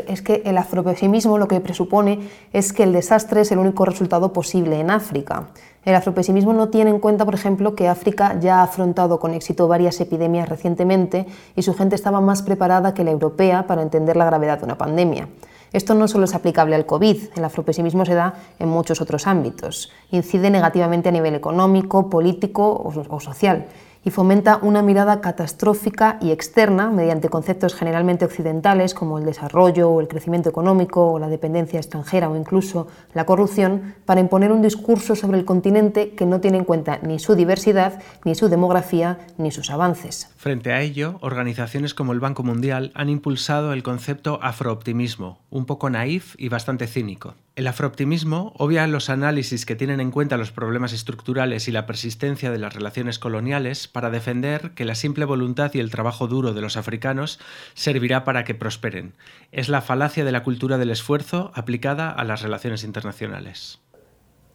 Es 0.08 0.22
que 0.22 0.42
el 0.46 0.58
afropesimismo 0.58 1.38
lo 1.38 1.48
que 1.48 1.62
presupone 1.62 2.20
es 2.52 2.74
que 2.74 2.84
el 2.84 2.92
desastre 2.92 3.42
es 3.42 3.52
el 3.54 3.60
único 3.60 3.86
resultado 3.86 4.34
posible 4.34 4.80
en 4.80 4.92
África. 4.92 5.48
El 5.86 5.96
afropesimismo 5.96 6.52
no 6.54 6.68
tiene 6.68 6.90
en 6.90 7.00
cuenta, 7.00 7.24
por 7.24 7.34
ejemplo, 7.34 7.74
que 7.74 7.88
África 7.88 8.38
ya 8.40 8.60
ha 8.60 8.64
afrontado 8.64 9.20
con 9.20 9.34
éxito 9.34 9.68
varias 9.68 10.00
epidemias 10.02 10.50
recientemente 10.50 11.26
y 11.56 11.62
su 11.62 11.74
gente 11.74 11.96
estaba 11.96 12.20
más 12.20 12.42
preparada 12.42 12.94
que 12.94 13.06
la 13.06 13.12
europea 13.12 13.66
para 13.66 13.82
entender 13.82 14.18
la 14.18 14.26
gravedad 14.26 14.60
de 14.60 14.66
una 14.66 14.78
pandemia. 14.78 15.30
Esto 15.72 15.96
no 15.96 16.10
solo 16.10 16.26
es 16.26 16.36
aplicable 16.36 16.76
al 16.76 16.86
COVID, 16.86 17.18
el 17.38 17.46
afropesimismo 17.46 18.06
se 18.06 18.14
da 18.14 18.34
en 18.60 18.68
muchos 18.68 19.00
otros 19.00 19.26
ámbitos. 19.26 19.90
Incide 20.12 20.50
negativamente 20.50 21.08
a 21.08 21.14
nivel 21.14 21.34
económico, 21.34 22.10
político 22.10 22.74
o 22.84 23.20
social 23.22 23.68
y 24.04 24.10
fomenta 24.10 24.60
una 24.62 24.82
mirada 24.82 25.22
catastrófica 25.22 26.18
y 26.22 26.32
externa 26.32 26.90
mediante 26.90 27.30
conceptos 27.30 27.76
generalmente 27.76 28.26
occidentales 28.26 28.94
como 28.94 29.18
el 29.18 29.26
desarrollo 29.26 29.90
o 29.90 30.02
el 30.02 30.08
crecimiento 30.08 30.50
económico 30.50 31.12
o 31.12 31.20
la 31.20 31.28
dependencia 31.28 31.80
extranjera 31.80 32.30
o 32.30 32.36
incluso 32.36 32.88
la 33.14 33.26
corrupción 33.26 33.96
para 34.06 34.22
imponer 34.22 34.52
un 34.52 34.62
discurso 34.62 35.16
sobre 35.16 35.38
el 35.38 35.46
continente 35.46 36.12
que 36.12 36.26
no 36.26 36.42
tiene 36.42 36.58
en 36.58 36.66
cuenta 36.66 37.00
ni 37.04 37.20
su 37.20 37.36
diversidad, 37.36 38.02
ni 38.26 38.36
su 38.36 38.50
demografía, 38.50 39.20
ni 39.38 39.52
sus 39.52 39.70
avances. 39.70 40.30
Frente 40.36 40.74
a 40.74 40.82
ello, 40.82 41.18
organizaciones 41.22 41.94
como 41.94 42.14
el 42.14 42.20
Banco 42.20 42.44
Mundial 42.44 42.92
han 42.96 43.10
impulsado 43.10 43.74
el 43.74 43.84
concepto 43.84 44.40
afrooptimismo, 44.42 45.40
un 45.50 45.66
poco 45.66 45.90
naif 45.90 46.36
y 46.38 46.50
bastante 46.50 46.88
cínico. 46.88 47.36
El 47.54 47.68
afrooptimismo 47.68 48.54
obvia 48.58 48.88
los 48.88 49.10
análisis 49.10 49.66
que 49.66 49.76
tienen 49.76 50.00
en 50.00 50.12
cuenta 50.12 50.38
los 50.38 50.54
problemas 50.54 50.94
estructurales 50.94 51.68
y 51.68 51.74
la 51.74 51.86
persistencia 51.86 52.50
de 52.50 52.58
las 52.58 52.74
relaciones 52.74 53.20
coloniales 53.20 53.90
para 53.90 54.10
defender 54.10 54.72
que 54.72 54.86
la 54.86 54.96
simple 54.96 55.26
voluntad 55.26 55.70
y 55.74 55.80
el 55.80 55.92
trabajo 55.92 56.28
duro 56.28 56.54
de 56.54 56.62
los 56.62 56.78
africanos 56.78 57.40
servirá 57.74 58.24
para 58.24 58.46
que 58.46 58.56
prosperen. 58.56 59.16
Es 59.52 59.68
la 59.68 59.82
falacia 59.82 60.24
de 60.24 60.32
la 60.32 60.44
cultura 60.44 60.78
del 60.78 60.92
esfuerzo 60.92 61.52
aplicada 61.54 62.10
a 62.10 62.24
las 62.24 62.42
relaciones 62.42 62.86
internacionales. 62.86 63.82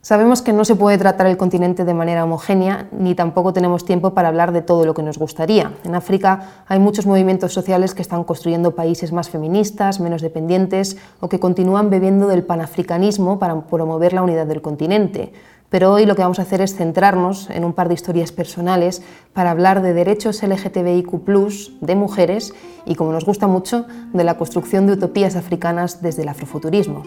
Sabemos 0.06 0.40
que 0.40 0.52
no 0.52 0.64
se 0.64 0.76
puede 0.76 0.98
tratar 0.98 1.26
el 1.26 1.36
continente 1.36 1.84
de 1.84 1.92
manera 1.92 2.22
homogénea, 2.22 2.86
ni 2.92 3.16
tampoco 3.16 3.52
tenemos 3.52 3.84
tiempo 3.84 4.14
para 4.14 4.28
hablar 4.28 4.52
de 4.52 4.62
todo 4.62 4.86
lo 4.86 4.94
que 4.94 5.02
nos 5.02 5.18
gustaría. 5.18 5.72
En 5.82 5.96
África 5.96 6.62
hay 6.68 6.78
muchos 6.78 7.06
movimientos 7.06 7.52
sociales 7.52 7.92
que 7.92 8.02
están 8.02 8.22
construyendo 8.22 8.76
países 8.76 9.10
más 9.10 9.30
feministas, 9.30 9.98
menos 9.98 10.22
dependientes, 10.22 10.96
o 11.18 11.28
que 11.28 11.40
continúan 11.40 11.90
bebiendo 11.90 12.28
del 12.28 12.44
panafricanismo 12.44 13.40
para 13.40 13.62
promover 13.62 14.12
la 14.12 14.22
unidad 14.22 14.46
del 14.46 14.62
continente. 14.62 15.32
Pero 15.70 15.92
hoy 15.92 16.06
lo 16.06 16.14
que 16.14 16.22
vamos 16.22 16.38
a 16.38 16.42
hacer 16.42 16.60
es 16.60 16.76
centrarnos 16.76 17.50
en 17.50 17.64
un 17.64 17.72
par 17.72 17.88
de 17.88 17.94
historias 17.94 18.30
personales 18.30 19.02
para 19.32 19.50
hablar 19.50 19.82
de 19.82 19.92
derechos 19.92 20.40
LGTBIQ, 20.40 21.80
de 21.80 21.96
mujeres 21.96 22.54
y, 22.84 22.94
como 22.94 23.10
nos 23.10 23.25
gusta 23.25 23.48
mucho, 23.48 23.86
de 24.12 24.22
la 24.22 24.38
construcción 24.38 24.86
de 24.86 24.92
utopías 24.92 25.34
africanas 25.34 26.00
desde 26.00 26.22
el 26.22 26.28
afrofuturismo. 26.28 27.02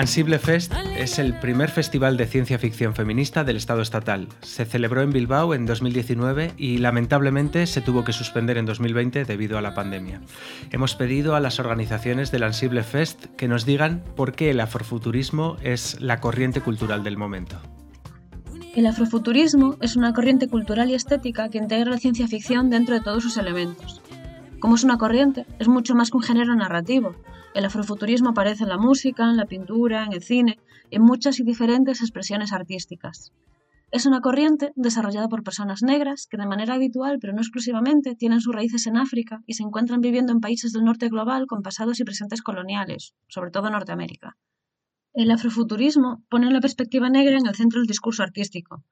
Ansible 0.00 0.38
Fest 0.38 0.72
es 0.96 1.18
el 1.18 1.38
primer 1.40 1.68
festival 1.68 2.16
de 2.16 2.24
ciencia 2.24 2.58
ficción 2.58 2.94
feminista 2.94 3.44
del 3.44 3.58
Estado 3.58 3.82
estatal. 3.82 4.28
Se 4.40 4.64
celebró 4.64 5.02
en 5.02 5.10
Bilbao 5.10 5.52
en 5.52 5.66
2019 5.66 6.54
y 6.56 6.78
lamentablemente 6.78 7.66
se 7.66 7.82
tuvo 7.82 8.02
que 8.02 8.14
suspender 8.14 8.56
en 8.56 8.64
2020 8.64 9.26
debido 9.26 9.58
a 9.58 9.60
la 9.60 9.74
pandemia. 9.74 10.22
Hemos 10.70 10.94
pedido 10.94 11.34
a 11.34 11.40
las 11.40 11.60
organizaciones 11.60 12.30
del 12.30 12.44
Ansible 12.44 12.82
Fest 12.82 13.26
que 13.36 13.46
nos 13.46 13.66
digan 13.66 14.02
por 14.16 14.32
qué 14.32 14.48
el 14.52 14.60
afrofuturismo 14.60 15.58
es 15.62 16.00
la 16.00 16.18
corriente 16.18 16.62
cultural 16.62 17.04
del 17.04 17.18
momento. 17.18 17.60
El 18.74 18.86
afrofuturismo 18.86 19.76
es 19.82 19.96
una 19.96 20.14
corriente 20.14 20.48
cultural 20.48 20.88
y 20.88 20.94
estética 20.94 21.50
que 21.50 21.58
integra 21.58 21.90
la 21.90 21.98
ciencia 21.98 22.26
ficción 22.26 22.70
dentro 22.70 22.94
de 22.94 23.02
todos 23.02 23.22
sus 23.22 23.36
elementos. 23.36 24.00
Como 24.60 24.74
es 24.74 24.84
una 24.84 24.98
corriente, 24.98 25.46
es 25.58 25.68
mucho 25.68 25.94
más 25.94 26.10
que 26.10 26.18
un 26.18 26.22
género 26.22 26.54
narrativo, 26.54 27.14
el 27.54 27.64
afrofuturismo 27.64 28.30
aparece 28.30 28.64
en 28.64 28.68
la 28.68 28.76
música, 28.76 29.24
en 29.24 29.38
la 29.38 29.46
pintura, 29.46 30.04
en 30.04 30.12
el 30.12 30.22
cine, 30.22 30.58
en 30.90 31.02
muchas 31.02 31.40
y 31.40 31.44
diferentes 31.44 32.02
expresiones 32.02 32.52
artísticas. 32.52 33.32
Es 33.90 34.04
una 34.04 34.20
corriente 34.20 34.72
desarrollada 34.76 35.28
por 35.28 35.42
personas 35.42 35.82
negras 35.82 36.28
que 36.30 36.36
de 36.36 36.46
manera 36.46 36.74
habitual, 36.74 37.18
pero 37.20 37.32
no 37.32 37.40
exclusivamente, 37.40 38.14
tienen 38.14 38.40
sus 38.40 38.54
raíces 38.54 38.86
en 38.86 38.98
África 38.98 39.42
y 39.46 39.54
se 39.54 39.62
encuentran 39.62 40.00
viviendo 40.00 40.30
en 40.32 40.40
países 40.40 40.72
del 40.72 40.84
norte 40.84 41.08
global 41.08 41.46
con 41.46 41.62
pasados 41.62 41.98
y 41.98 42.04
presentes 42.04 42.42
coloniales, 42.42 43.14
sobre 43.28 43.50
todo 43.50 43.70
Norteamérica. 43.70 44.36
El 45.12 45.30
afrofuturismo 45.30 46.22
pone 46.28 46.50
la 46.50 46.60
perspectiva 46.60 47.08
negra 47.08 47.36
en 47.36 47.46
el 47.46 47.56
centro 47.56 47.80
del 47.80 47.88
discurso 47.88 48.22
artístico. 48.22 48.84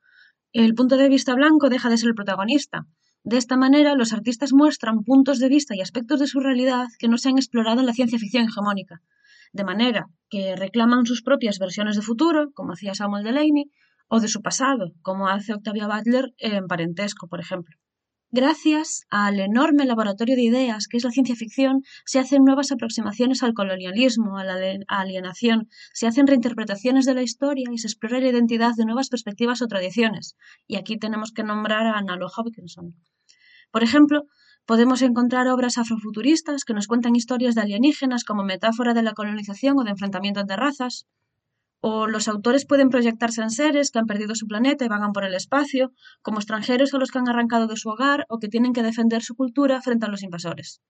El 0.52 0.74
punto 0.74 0.96
de 0.96 1.10
vista 1.10 1.34
blanco 1.34 1.68
deja 1.68 1.90
de 1.90 1.98
ser 1.98 2.08
el 2.08 2.14
protagonista, 2.14 2.86
de 3.28 3.36
esta 3.36 3.58
manera, 3.58 3.94
los 3.94 4.14
artistas 4.14 4.54
muestran 4.54 5.04
puntos 5.04 5.38
de 5.38 5.50
vista 5.50 5.76
y 5.76 5.82
aspectos 5.82 6.18
de 6.18 6.26
su 6.26 6.40
realidad 6.40 6.86
que 6.98 7.08
no 7.08 7.18
se 7.18 7.28
han 7.28 7.36
explorado 7.36 7.80
en 7.80 7.86
la 7.86 7.92
ciencia 7.92 8.18
ficción 8.18 8.46
hegemónica, 8.46 9.02
de 9.52 9.64
manera 9.64 10.06
que 10.30 10.56
reclaman 10.56 11.04
sus 11.04 11.20
propias 11.20 11.58
versiones 11.58 11.96
de 11.96 12.00
futuro, 12.00 12.50
como 12.54 12.72
hacía 12.72 12.94
Samuel 12.94 13.24
Delaney, 13.24 13.70
o 14.08 14.20
de 14.20 14.28
su 14.28 14.40
pasado, 14.40 14.92
como 15.02 15.28
hace 15.28 15.52
Octavia 15.52 15.86
Butler 15.86 16.32
en 16.38 16.68
Parentesco, 16.68 17.28
por 17.28 17.40
ejemplo. 17.40 17.76
Gracias 18.30 19.04
al 19.10 19.40
enorme 19.40 19.84
laboratorio 19.84 20.34
de 20.34 20.44
ideas 20.44 20.86
que 20.86 20.96
es 20.96 21.04
la 21.04 21.10
ciencia 21.10 21.34
ficción, 21.34 21.82
se 22.06 22.18
hacen 22.18 22.44
nuevas 22.44 22.72
aproximaciones 22.72 23.42
al 23.42 23.52
colonialismo, 23.52 24.38
a 24.38 24.44
la 24.44 24.56
alienación, 24.88 25.68
se 25.92 26.06
hacen 26.06 26.26
reinterpretaciones 26.26 27.04
de 27.04 27.12
la 27.12 27.22
historia 27.22 27.68
y 27.70 27.76
se 27.76 27.88
explora 27.88 28.20
la 28.20 28.28
identidad 28.28 28.72
de 28.74 28.86
nuevas 28.86 29.10
perspectivas 29.10 29.60
o 29.60 29.66
tradiciones. 29.66 30.36
Y 30.66 30.76
aquí 30.76 30.96
tenemos 30.96 31.32
que 31.32 31.42
nombrar 31.42 31.86
a 31.86 32.00
Nalo 32.00 32.28
Hopkinson. 32.34 32.94
Por 33.70 33.82
ejemplo, 33.82 34.24
podemos 34.66 35.02
encontrar 35.02 35.48
obras 35.48 35.78
afrofuturistas 35.78 36.64
que 36.64 36.74
nos 36.74 36.86
cuentan 36.86 37.16
historias 37.16 37.54
de 37.54 37.62
alienígenas 37.62 38.24
como 38.24 38.44
metáfora 38.44 38.94
de 38.94 39.02
la 39.02 39.12
colonización 39.12 39.78
o 39.78 39.84
de 39.84 39.90
enfrentamiento 39.90 40.40
entre 40.40 40.56
razas, 40.56 41.06
o 41.80 42.06
los 42.06 42.28
autores 42.28 42.66
pueden 42.66 42.90
proyectarse 42.90 43.40
en 43.42 43.50
seres 43.50 43.90
que 43.90 43.98
han 43.98 44.06
perdido 44.06 44.34
su 44.34 44.46
planeta 44.46 44.84
y 44.84 44.88
vagan 44.88 45.12
por 45.12 45.24
el 45.24 45.34
espacio, 45.34 45.92
como 46.22 46.38
extranjeros 46.38 46.92
a 46.92 46.98
los 46.98 47.10
que 47.10 47.18
han 47.18 47.28
arrancado 47.28 47.66
de 47.66 47.76
su 47.76 47.88
hogar 47.88 48.26
o 48.28 48.38
que 48.38 48.48
tienen 48.48 48.72
que 48.72 48.82
defender 48.82 49.22
su 49.22 49.36
cultura 49.36 49.80
frente 49.80 50.06
a 50.06 50.08
los 50.08 50.22
invasores. 50.22 50.80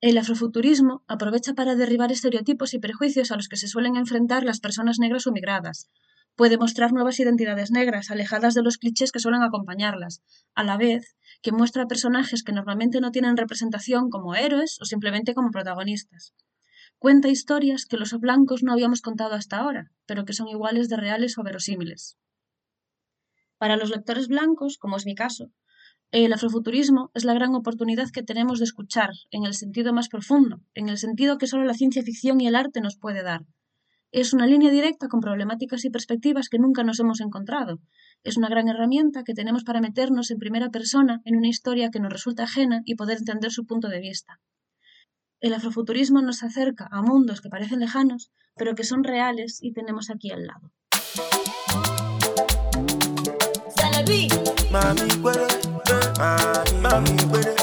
El 0.00 0.16
afrofuturismo 0.16 1.02
aprovecha 1.08 1.54
para 1.54 1.74
derribar 1.74 2.12
estereotipos 2.12 2.72
y 2.72 2.78
prejuicios 2.78 3.32
a 3.32 3.36
los 3.36 3.48
que 3.48 3.56
se 3.56 3.66
suelen 3.66 3.96
enfrentar 3.96 4.44
las 4.44 4.60
personas 4.60 5.00
negras 5.00 5.26
o 5.26 5.32
migradas. 5.32 5.90
Puede 6.38 6.56
mostrar 6.56 6.92
nuevas 6.92 7.18
identidades 7.18 7.72
negras, 7.72 8.12
alejadas 8.12 8.54
de 8.54 8.62
los 8.62 8.78
clichés 8.78 9.10
que 9.10 9.18
suelen 9.18 9.42
acompañarlas, 9.42 10.22
a 10.54 10.62
la 10.62 10.76
vez 10.76 11.16
que 11.42 11.50
muestra 11.50 11.88
personajes 11.88 12.44
que 12.44 12.52
normalmente 12.52 13.00
no 13.00 13.10
tienen 13.10 13.36
representación 13.36 14.08
como 14.08 14.36
héroes 14.36 14.78
o 14.80 14.84
simplemente 14.84 15.34
como 15.34 15.50
protagonistas. 15.50 16.34
Cuenta 17.00 17.26
historias 17.26 17.86
que 17.86 17.96
los 17.96 18.12
blancos 18.20 18.62
no 18.62 18.72
habíamos 18.72 19.00
contado 19.00 19.34
hasta 19.34 19.56
ahora, 19.56 19.90
pero 20.06 20.24
que 20.24 20.32
son 20.32 20.46
iguales 20.46 20.88
de 20.88 20.96
reales 20.96 21.36
o 21.38 21.42
verosímiles. 21.42 22.16
Para 23.56 23.76
los 23.76 23.90
lectores 23.90 24.28
blancos, 24.28 24.78
como 24.78 24.96
es 24.96 25.06
mi 25.06 25.16
caso, 25.16 25.50
el 26.12 26.32
afrofuturismo 26.32 27.10
es 27.14 27.24
la 27.24 27.34
gran 27.34 27.56
oportunidad 27.56 28.10
que 28.10 28.22
tenemos 28.22 28.60
de 28.60 28.66
escuchar, 28.66 29.10
en 29.32 29.44
el 29.44 29.54
sentido 29.54 29.92
más 29.92 30.08
profundo, 30.08 30.60
en 30.74 30.88
el 30.88 30.98
sentido 30.98 31.36
que 31.36 31.48
solo 31.48 31.64
la 31.64 31.74
ciencia 31.74 32.04
ficción 32.04 32.40
y 32.40 32.46
el 32.46 32.54
arte 32.54 32.80
nos 32.80 32.96
puede 32.96 33.24
dar. 33.24 33.42
Es 34.10 34.32
una 34.32 34.46
línea 34.46 34.70
directa 34.70 35.08
con 35.08 35.20
problemáticas 35.20 35.84
y 35.84 35.90
perspectivas 35.90 36.48
que 36.48 36.58
nunca 36.58 36.82
nos 36.82 36.98
hemos 36.98 37.20
encontrado. 37.20 37.78
Es 38.24 38.38
una 38.38 38.48
gran 38.48 38.68
herramienta 38.68 39.22
que 39.22 39.34
tenemos 39.34 39.64
para 39.64 39.82
meternos 39.82 40.30
en 40.30 40.38
primera 40.38 40.70
persona 40.70 41.20
en 41.24 41.36
una 41.36 41.48
historia 41.48 41.90
que 41.90 42.00
nos 42.00 42.12
resulta 42.12 42.44
ajena 42.44 42.80
y 42.86 42.94
poder 42.94 43.18
entender 43.18 43.50
su 43.50 43.66
punto 43.66 43.88
de 43.88 44.00
vista. 44.00 44.40
El 45.40 45.52
afrofuturismo 45.52 46.22
nos 46.22 46.42
acerca 46.42 46.88
a 46.90 47.02
mundos 47.02 47.40
que 47.42 47.50
parecen 47.50 47.80
lejanos, 47.80 48.32
pero 48.56 48.74
que 48.74 48.84
son 48.84 49.04
reales 49.04 49.58
y 49.62 49.72
tenemos 49.72 50.10
aquí 50.10 50.30
al 50.30 50.46
lado. 50.46 50.72
Guinea 56.90 57.57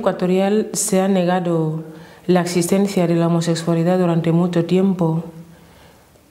Ecuatorial 0.00 0.68
se 0.72 1.00
ha 1.00 1.08
negado 1.08 1.84
la 2.26 2.40
existencia 2.42 3.06
de 3.06 3.14
la 3.14 3.28
homosexualidad 3.28 3.98
durante 3.98 4.32
mucho 4.32 4.64
tiempo 4.64 5.24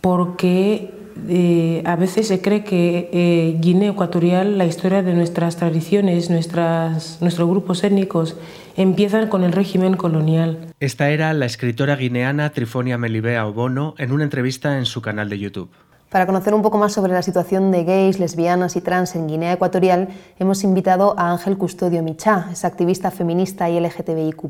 porque 0.02 0.92
eh, 1.28 1.82
a 1.86 1.96
veces 1.96 2.28
se 2.28 2.42
cree 2.42 2.64
que 2.64 3.10
eh, 3.12 3.58
Guinea 3.60 3.92
Ecuatorial, 3.92 4.58
la 4.58 4.66
historia 4.66 5.04
de 5.04 5.14
nuestras 5.14 5.58
tradiciones, 5.58 6.30
nuestras, 6.30 7.22
nuestros 7.22 7.50
grupos 7.50 7.84
étnicos, 7.84 8.38
empiezan 8.78 9.28
con 9.28 9.44
el 9.44 9.52
régimen 9.52 9.96
colonial. 9.96 10.74
Esta 10.80 11.10
era 11.10 11.34
la 11.34 11.46
escritora 11.46 11.96
guineana 11.96 12.52
Trifonia 12.52 12.98
Melibea 12.98 13.46
Obono 13.46 13.96
en 13.98 14.12
una 14.12 14.24
entrevista 14.24 14.78
en 14.78 14.86
su 14.86 15.02
canal 15.02 15.30
de 15.30 15.40
YouTube. 15.40 15.70
Para 16.10 16.26
conocer 16.26 16.56
un 16.56 16.64
poco 16.64 16.80
más 16.80 16.94
sobre 16.94 17.14
la 17.14 17.22
situación 17.22 17.70
de 17.70 17.84
gays, 17.84 18.18
lesbianas 18.18 18.76
y 18.76 18.82
trans 18.82 19.16
en 19.16 19.28
Guinea 19.28 19.54
Ecuatorial, 19.54 20.08
hemos 20.40 20.64
invitado 20.64 21.14
a 21.20 21.30
Ángel 21.30 21.56
Custodio 21.56 22.02
Michá, 22.02 22.48
es 22.52 22.66
activista 22.66 23.12
feminista 23.12 23.70
y 23.70 23.80
LGTBIQ, 23.80 24.44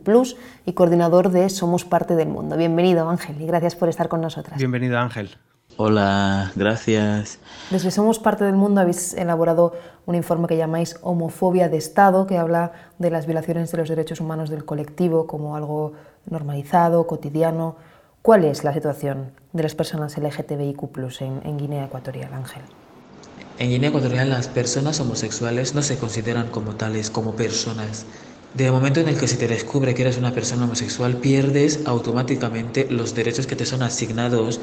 y 0.66 0.72
coordinador 0.72 1.32
de 1.32 1.50
Somos 1.50 1.84
Parte 1.84 2.16
del 2.16 2.30
Mundo. 2.30 2.56
Bienvenido, 2.56 3.10
Ángel, 3.10 3.42
y 3.42 3.46
gracias 3.46 3.76
por 3.76 3.90
estar 3.90 4.08
con 4.08 4.22
nosotras. 4.22 4.58
Bienvenido, 4.58 4.98
Ángel. 5.00 5.32
Hola, 5.76 6.54
gracias. 6.56 7.40
Desde 7.70 7.92
Somos 7.92 8.20
Parte 8.20 8.46
del 8.46 8.56
Mundo 8.56 8.80
habéis 8.80 9.14
elaborado 9.16 9.74
un 10.06 10.16
informe 10.16 10.48
que 10.48 10.56
llamáis 10.56 10.96
Homofobia 11.02 11.68
de 11.68 11.76
Estado, 11.76 12.26
que 12.26 12.38
habla 12.38 12.72
de 13.00 13.12
las 13.12 13.26
violaciones 13.26 13.70
de 13.70 13.80
los 13.80 13.90
derechos 13.90 14.22
humanos 14.22 14.50
del 14.50 14.64
colectivo 14.64 15.28
como 15.28 15.58
algo 15.58 15.92
normalizado, 16.26 17.06
cotidiano. 17.06 17.76
¿Cuál 18.22 18.46
es 18.46 18.64
la 18.64 18.74
situación 18.74 19.34
de 19.54 19.64
las 19.64 19.76
personas 19.76 20.18
LGTBIQ 20.18 21.22
en, 21.22 21.42
en 21.44 21.58
Guinea 21.58 21.86
Ecuatorial, 21.86 22.34
Ángel? 22.34 22.62
En 23.58 23.70
Guinea 23.70 23.90
Ecuatorial 23.90 24.30
las 24.30 24.48
personas 24.48 25.00
homosexuales 25.00 25.76
no 25.76 25.82
se 25.82 25.98
consideran 25.98 26.48
como 26.48 26.76
tales, 26.76 27.10
como 27.10 27.36
personas. 27.36 28.06
Desde 28.54 28.68
el 28.68 28.74
momento 28.74 29.00
en 29.00 29.10
el 29.10 29.18
que 29.18 29.28
se 29.28 29.38
te 29.38 29.48
descubre 29.48 29.94
que 29.94 30.02
eres 30.04 30.18
una 30.18 30.34
persona 30.34 30.64
homosexual, 30.64 31.18
pierdes 31.18 31.82
automáticamente 31.86 32.88
los 32.90 33.14
derechos 33.14 33.46
que 33.46 33.56
te 33.56 33.66
son 33.66 33.84
asignados 33.84 34.60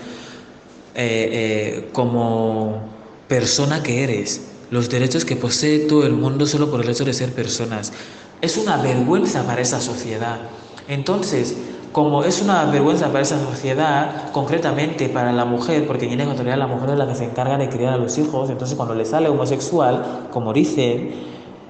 eh, 0.95 1.29
eh, 1.33 1.89
como 1.93 2.89
persona 3.29 3.83
que 3.83 4.03
eres, 4.03 4.41
los 4.71 4.89
derechos 4.89 5.25
que 5.25 5.37
posee 5.37 5.81
todo 5.81 6.07
el 6.07 6.15
mundo 6.15 6.47
solo 6.47 6.71
por 6.71 6.81
el 6.81 6.89
hecho 6.89 7.05
de 7.05 7.13
ser 7.13 7.33
personas. 7.33 7.93
Es 8.41 8.57
una 8.57 8.77
vergüenza 8.79 9.47
para 9.47 9.61
esa 9.61 9.81
sociedad. 9.81 10.41
Entonces, 10.89 11.55
como 11.93 12.25
es 12.25 12.43
una 12.43 12.65
vergüenza 12.67 13.09
para 13.09 13.21
esa 13.21 13.39
sociedad, 13.39 14.31
concretamente 14.33 15.09
para 15.09 15.33
la 15.33 15.45
mujer, 15.45 15.87
porque 15.87 16.05
en 16.05 16.11
Guinea 16.11 16.27
Ecuatorial 16.27 16.59
la 16.59 16.67
mujer 16.67 16.91
es 16.91 16.99
la 16.99 17.09
que 17.09 17.15
se 17.15 17.25
encarga 17.25 17.57
de 17.57 17.69
criar 17.69 17.95
a 17.95 17.97
los 17.97 18.19
hijos, 18.19 18.51
entonces 18.51 18.77
cuando 18.77 18.95
le 18.95 19.05
sale 19.05 19.29
homosexual, 19.29 20.29
como 20.31 20.53
dicen, 20.53 21.11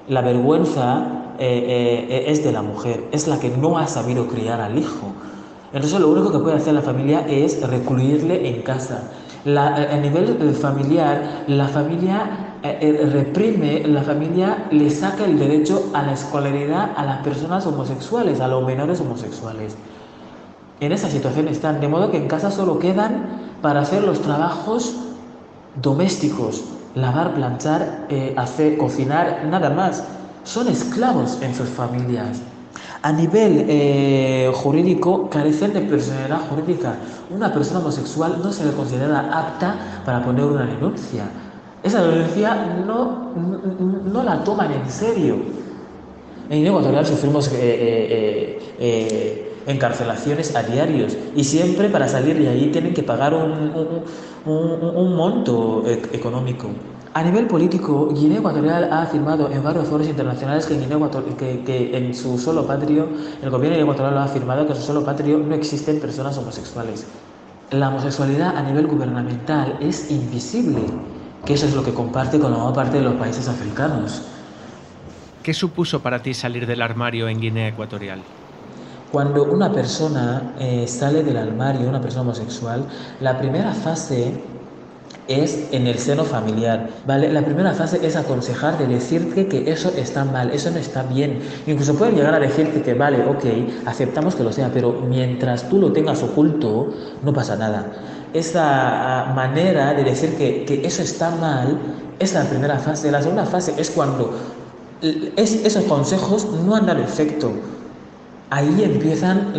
la 0.07 0.21
vergüenza 0.21 1.33
eh, 1.39 2.07
eh, 2.09 2.25
es 2.27 2.43
de 2.43 2.51
la 2.51 2.61
mujer, 2.61 3.05
es 3.11 3.27
la 3.27 3.39
que 3.39 3.49
no 3.49 3.77
ha 3.77 3.87
sabido 3.87 4.27
criar 4.27 4.59
al 4.61 4.77
hijo. 4.77 5.13
Entonces 5.73 5.99
lo 5.99 6.09
único 6.09 6.31
que 6.31 6.39
puede 6.39 6.57
hacer 6.57 6.73
la 6.73 6.81
familia 6.81 7.25
es 7.27 7.61
recluirle 7.61 8.49
en 8.49 8.61
casa. 8.63 9.11
a 9.45 9.97
nivel 9.97 10.55
familiar, 10.55 11.45
la 11.47 11.67
familia 11.67 12.57
eh, 12.63 13.07
reprime, 13.13 13.87
la 13.87 14.01
familia 14.01 14.67
le 14.71 14.89
saca 14.89 15.25
el 15.25 15.37
derecho 15.37 15.89
a 15.93 16.03
la 16.03 16.13
escolaridad 16.13 16.91
a 16.95 17.05
las 17.05 17.19
personas 17.19 17.65
homosexuales, 17.65 18.39
a 18.39 18.47
los 18.47 18.65
menores 18.65 18.99
homosexuales 18.99 19.77
en 20.79 20.91
esa 20.91 21.09
situación 21.09 21.47
están, 21.47 21.81
de 21.81 21.87
modo 21.87 22.11
que 22.11 22.17
en 22.17 22.27
casa 22.27 22.51
solo 22.51 22.77
quedan 22.79 23.25
para 23.61 23.81
hacer 23.81 24.03
los 24.03 24.21
trabajos 24.21 24.95
domésticos, 25.81 26.63
lavar, 26.95 27.33
planchar, 27.33 28.05
eh, 28.09 28.33
hacer, 28.37 28.77
cocinar, 28.77 29.45
nada 29.49 29.69
más. 29.69 30.03
Son 30.43 30.67
esclavos 30.67 31.41
en 31.41 31.53
sus 31.55 31.67
familias. 31.69 32.41
A 33.01 33.11
nivel 33.11 33.65
eh, 33.67 34.51
jurídico, 34.53 35.29
carecen 35.29 35.73
de 35.73 35.81
personalidad 35.81 36.41
jurídica. 36.49 36.95
Una 37.35 37.51
persona 37.53 37.79
homosexual 37.79 38.39
no 38.43 38.51
se 38.51 38.65
le 38.65 38.71
considera 38.71 39.19
apta 39.31 39.75
para 40.05 40.23
poner 40.23 40.45
una 40.45 40.65
denuncia. 40.65 41.23
Esa 41.83 42.03
denuncia 42.03 42.55
no, 42.85 43.33
no, 44.05 44.23
la 44.23 44.43
toman 44.43 44.71
en 44.71 44.89
serio. 44.89 45.37
En 46.49 46.65
Ecuatorial 46.65 47.05
sufrimos 47.05 47.51
eh, 47.53 48.59
eh 48.79 49.46
encarcelaciones 49.67 50.55
a 50.55 50.63
diarios 50.63 51.15
y 51.35 51.43
siempre 51.43 51.89
para 51.89 52.07
salir 52.07 52.37
de 52.39 52.47
ahí 52.47 52.71
tienen 52.71 52.93
que 52.93 53.03
pagar 53.03 53.33
un, 53.33 54.03
un, 54.45 55.15
monto 55.15 55.83
e, 55.85 56.01
económico. 56.13 56.69
A 57.13 57.21
nivel 57.21 57.47
político, 57.47 58.09
Guinea 58.13 58.39
Ecuatorial 58.39 58.91
ha 58.91 59.01
afirmado 59.01 59.51
en 59.51 59.63
varios 59.63 59.87
foros 59.87 60.07
internacionales 60.07 60.65
que 60.65 61.97
en, 61.97 62.15
su 62.15 62.37
solo 62.37 62.65
patrio, 62.65 63.09
el 63.41 63.49
gobierno 63.49 63.75
de 63.75 63.83
Ecuatorial 63.83 64.17
ha 64.19 64.23
afirmado 64.23 64.65
que 64.65 64.73
en 64.73 64.79
su 64.79 64.85
solo 64.85 65.03
patrio 65.03 65.37
no 65.37 65.55
existen 65.55 65.99
personas 65.99 66.37
homosexuales. 66.37 67.05
la 67.71 67.89
homosexualidad 67.89 68.55
a 68.55 68.63
nivel 68.63 68.87
gubernamental 68.87 69.77
es 69.81 70.09
invisible, 70.09 70.83
que 71.43 71.53
eso 71.55 71.65
es 71.65 71.75
lo 71.75 71.83
que 71.83 71.93
comparte 71.93 72.39
con 72.39 72.51
la 72.51 72.57
mayor 72.57 72.73
parte 72.73 72.97
de 72.97 73.03
los 73.03 73.15
países 73.15 73.49
africanos. 73.49 74.21
¿Qué 75.43 75.53
supuso 75.53 76.01
para 76.01 76.21
ti 76.21 76.33
salir 76.33 76.65
del 76.67 76.81
armario 76.81 77.27
en 77.27 77.41
Guinea 77.41 77.67
Ecuatorial? 77.69 78.21
Cuando 79.11 79.45
una 79.45 79.71
persona 79.71 80.53
eh, 80.59 80.85
sale 80.87 81.23
del 81.23 81.37
armario, 81.37 81.87
una 81.87 82.01
persona 82.01 82.23
homosexual, 82.23 82.85
la 83.21 83.37
primera 83.39 83.73
fase 83.73 84.33
es 85.27 85.67
en 85.71 85.87
el 85.87 85.97
seno 85.99 86.23
familiar, 86.23 86.89
¿vale? 87.05 87.31
La 87.31 87.41
primera 87.41 87.73
fase 87.73 88.05
es 88.05 88.15
aconsejar 88.15 88.77
de 88.77 88.87
decirte 88.87 89.47
que 89.47 89.71
eso 89.71 89.91
está 89.95 90.23
mal, 90.23 90.51
eso 90.51 90.71
no 90.71 90.77
está 90.77 91.03
bien. 91.03 91.39
Incluso 91.65 91.95
pueden 91.95 92.15
llegar 92.15 92.33
a 92.33 92.39
decirte 92.39 92.81
que, 92.81 92.93
vale, 92.93 93.25
ok, 93.25 93.45
aceptamos 93.85 94.35
que 94.35 94.43
lo 94.43 94.51
sea, 94.51 94.71
pero 94.73 94.93
mientras 94.93 95.69
tú 95.69 95.79
lo 95.79 95.91
tengas 95.91 96.23
oculto, 96.23 96.93
no 97.23 97.33
pasa 97.33 97.55
nada. 97.55 97.85
Esa 98.33 99.29
ah, 99.29 99.33
manera 99.33 99.93
de 99.93 100.03
decir 100.03 100.35
que, 100.35 100.65
que 100.65 100.85
eso 100.85 101.01
está 101.01 101.31
mal 101.31 101.77
es 102.19 102.33
la 102.33 102.43
primera 102.43 102.77
fase. 102.77 103.11
La 103.11 103.21
segunda 103.21 103.45
fase 103.45 103.73
es 103.77 103.89
cuando 103.89 104.33
es, 105.01 105.65
esos 105.65 105.83
consejos 105.85 106.47
no 106.65 106.75
han 106.75 106.85
dado 106.85 107.01
efecto. 107.01 107.51
Ahí 108.49 108.83
empiezan 108.83 109.53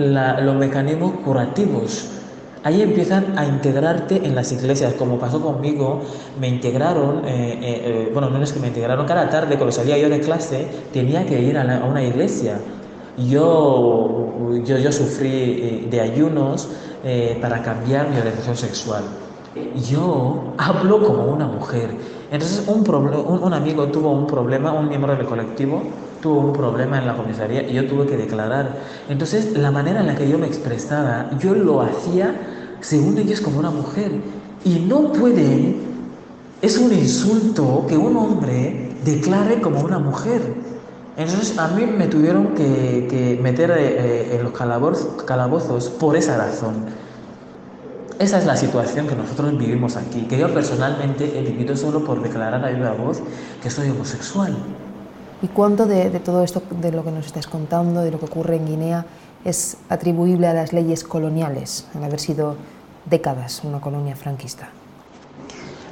los 0.44 0.57
mecanismos 0.57 1.12
curativos 1.24 2.18
Ahí 2.64 2.83
empiezan 2.83 3.38
a 3.38 3.46
integrarte 3.46 4.16
en 4.27 4.35
las 4.35 4.51
iglesias, 4.51 4.94
como 4.94 5.18
pasó 5.18 5.40
conmigo, 5.40 6.03
me 6.40 6.48
integraron, 6.48 7.24
eh, 7.24 7.29
eh, 7.29 7.59
eh, 7.62 8.11
bueno, 8.12 8.31
no 8.31 8.42
es 8.42 8.53
que 8.53 8.59
me 8.59 8.68
integraron, 8.68 9.07
cada 9.07 9.31
tarde 9.31 9.57
cuando 9.57 9.70
salía 9.70 9.96
yo 9.96 10.09
de 10.09 10.20
clase 10.20 10.66
tenía 10.92 11.24
que 11.24 11.40
ir 11.40 11.57
a, 11.57 11.85
una 11.85 12.03
iglesia. 12.03 12.59
Yo, 13.16 14.61
yo, 14.64 14.79
yo 14.79 14.92
sufrí 14.92 15.87
de 15.90 16.01
ayunos 16.01 16.68
para 17.40 17.62
cambiar 17.62 18.11
mi 18.11 18.18
orientación 18.18 18.57
sexual. 18.57 19.03
Yo 19.90 20.53
hablo 20.57 21.05
como 21.05 21.24
una 21.24 21.46
mujer. 21.46 21.90
Entonces 22.31 22.64
un, 22.67 22.88
un, 22.88 23.43
un 23.43 23.53
amigo 23.55 23.87
tuvo 23.87 24.12
un 24.12 24.27
problema, 24.27 24.73
un 24.73 24.88
miembro 24.88 25.17
del 25.17 25.27
colectivo 25.27 25.83
tuvo 26.21 26.41
un 26.41 26.53
problema 26.53 26.99
en 26.99 27.07
la 27.07 27.17
comisaría 27.17 27.62
y 27.62 27.75
yo 27.75 27.87
tuve 27.87 28.07
que 28.07 28.17
declarar. 28.17 28.77
Entonces, 29.09 29.57
la 29.57 29.71
manera 29.71 30.01
en 30.01 30.07
la 30.07 30.14
que 30.14 30.29
yo 30.29 30.38
me 30.38 30.47
expresaba, 30.47 31.31
yo 31.38 31.55
lo 31.55 31.81
hacía 31.83 32.35
según 32.81 33.19
ellos 33.19 33.41
como 33.41 33.59
una 33.59 33.71
mujer. 33.71 34.12
Y 34.64 34.81
no 34.81 35.12
pueden, 35.12 35.77
es 36.62 36.79
un 36.79 36.93
insulto 36.93 37.87
que 37.88 37.97
un 37.97 38.17
hombre 38.17 38.97
declare 39.05 39.61
como 39.61 39.81
una 39.81 39.99
mujer. 39.99 40.43
Entonces, 41.17 41.59
a 41.59 41.69
mí 41.69 41.85
me 41.85 42.07
tuvieron 42.07 42.55
que, 42.55 43.38
meter 43.43 43.71
eh, 43.71 43.77
eh, 43.79 44.37
en 44.37 44.45
los 44.45 44.53
calabozos 44.53 45.88
por 45.88 46.17
esa 46.17 46.37
razón. 46.37 46.87
Esa 48.18 48.38
es 48.38 48.46
la 48.46 48.57
situación 48.57 49.07
que 49.07 49.14
nosotros 49.14 49.57
vivimos 49.57 49.96
aquí, 49.96 50.22
que 50.22 50.37
yo 50.37 50.52
personalmente 50.52 51.38
he 51.38 51.42
vivido 51.42 51.76
solo 51.76 52.04
por 52.04 52.20
declarar 52.20 52.64
a 52.64 52.70
la 52.72 52.92
voz 52.92 53.22
que 53.62 53.70
soy 53.70 53.90
homosexual. 53.90 54.57
¿Y 55.40 55.46
cuánto 55.46 55.87
de, 55.87 56.11
todo 56.18 56.42
esto, 56.42 56.61
de 56.68 56.90
lo 56.90 57.04
que 57.04 57.12
nos 57.12 57.26
estás 57.26 57.46
contando, 57.46 58.00
de 58.00 58.11
lo 58.11 58.18
que 58.18 58.24
ocurre 58.24 58.57
en 58.57 58.66
Guinea, 58.66 59.07
es 59.44 59.76
atribuible 59.88 60.48
a 60.48 60.52
las 60.52 60.72
leyes 60.72 61.04
coloniales, 61.04 61.87
al 61.94 62.02
haber 62.02 62.18
sido 62.18 62.57
décadas 63.04 63.62
una 63.62 63.81
colonia 63.81 64.16
franquista? 64.16 64.70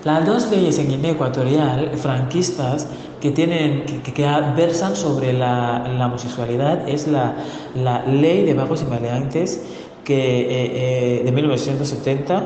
Las 0.03 0.27
dos 0.27 0.51
leyes 0.51 0.81
en 0.81 0.89
Guinea 0.89 1.13
Ecuatorial 1.13 1.91
franquistas 1.97 2.89
que, 3.21 3.31
tienen, 3.31 3.85
que, 4.03 4.13
versan 4.57 4.97
sobre 4.97 5.33
la, 5.33 5.85
homosexualidad 6.07 6.89
es 6.89 7.07
la, 7.07 7.35
la, 7.77 8.05
Ley 8.05 8.45
de 8.45 8.55
Bajos 8.55 8.83
y 8.83 8.87
Maleantes 8.87 9.61
que, 10.07 10.15
eh, 10.15 11.21
eh, 11.21 11.23
de 11.25 11.33
1970. 11.33 12.45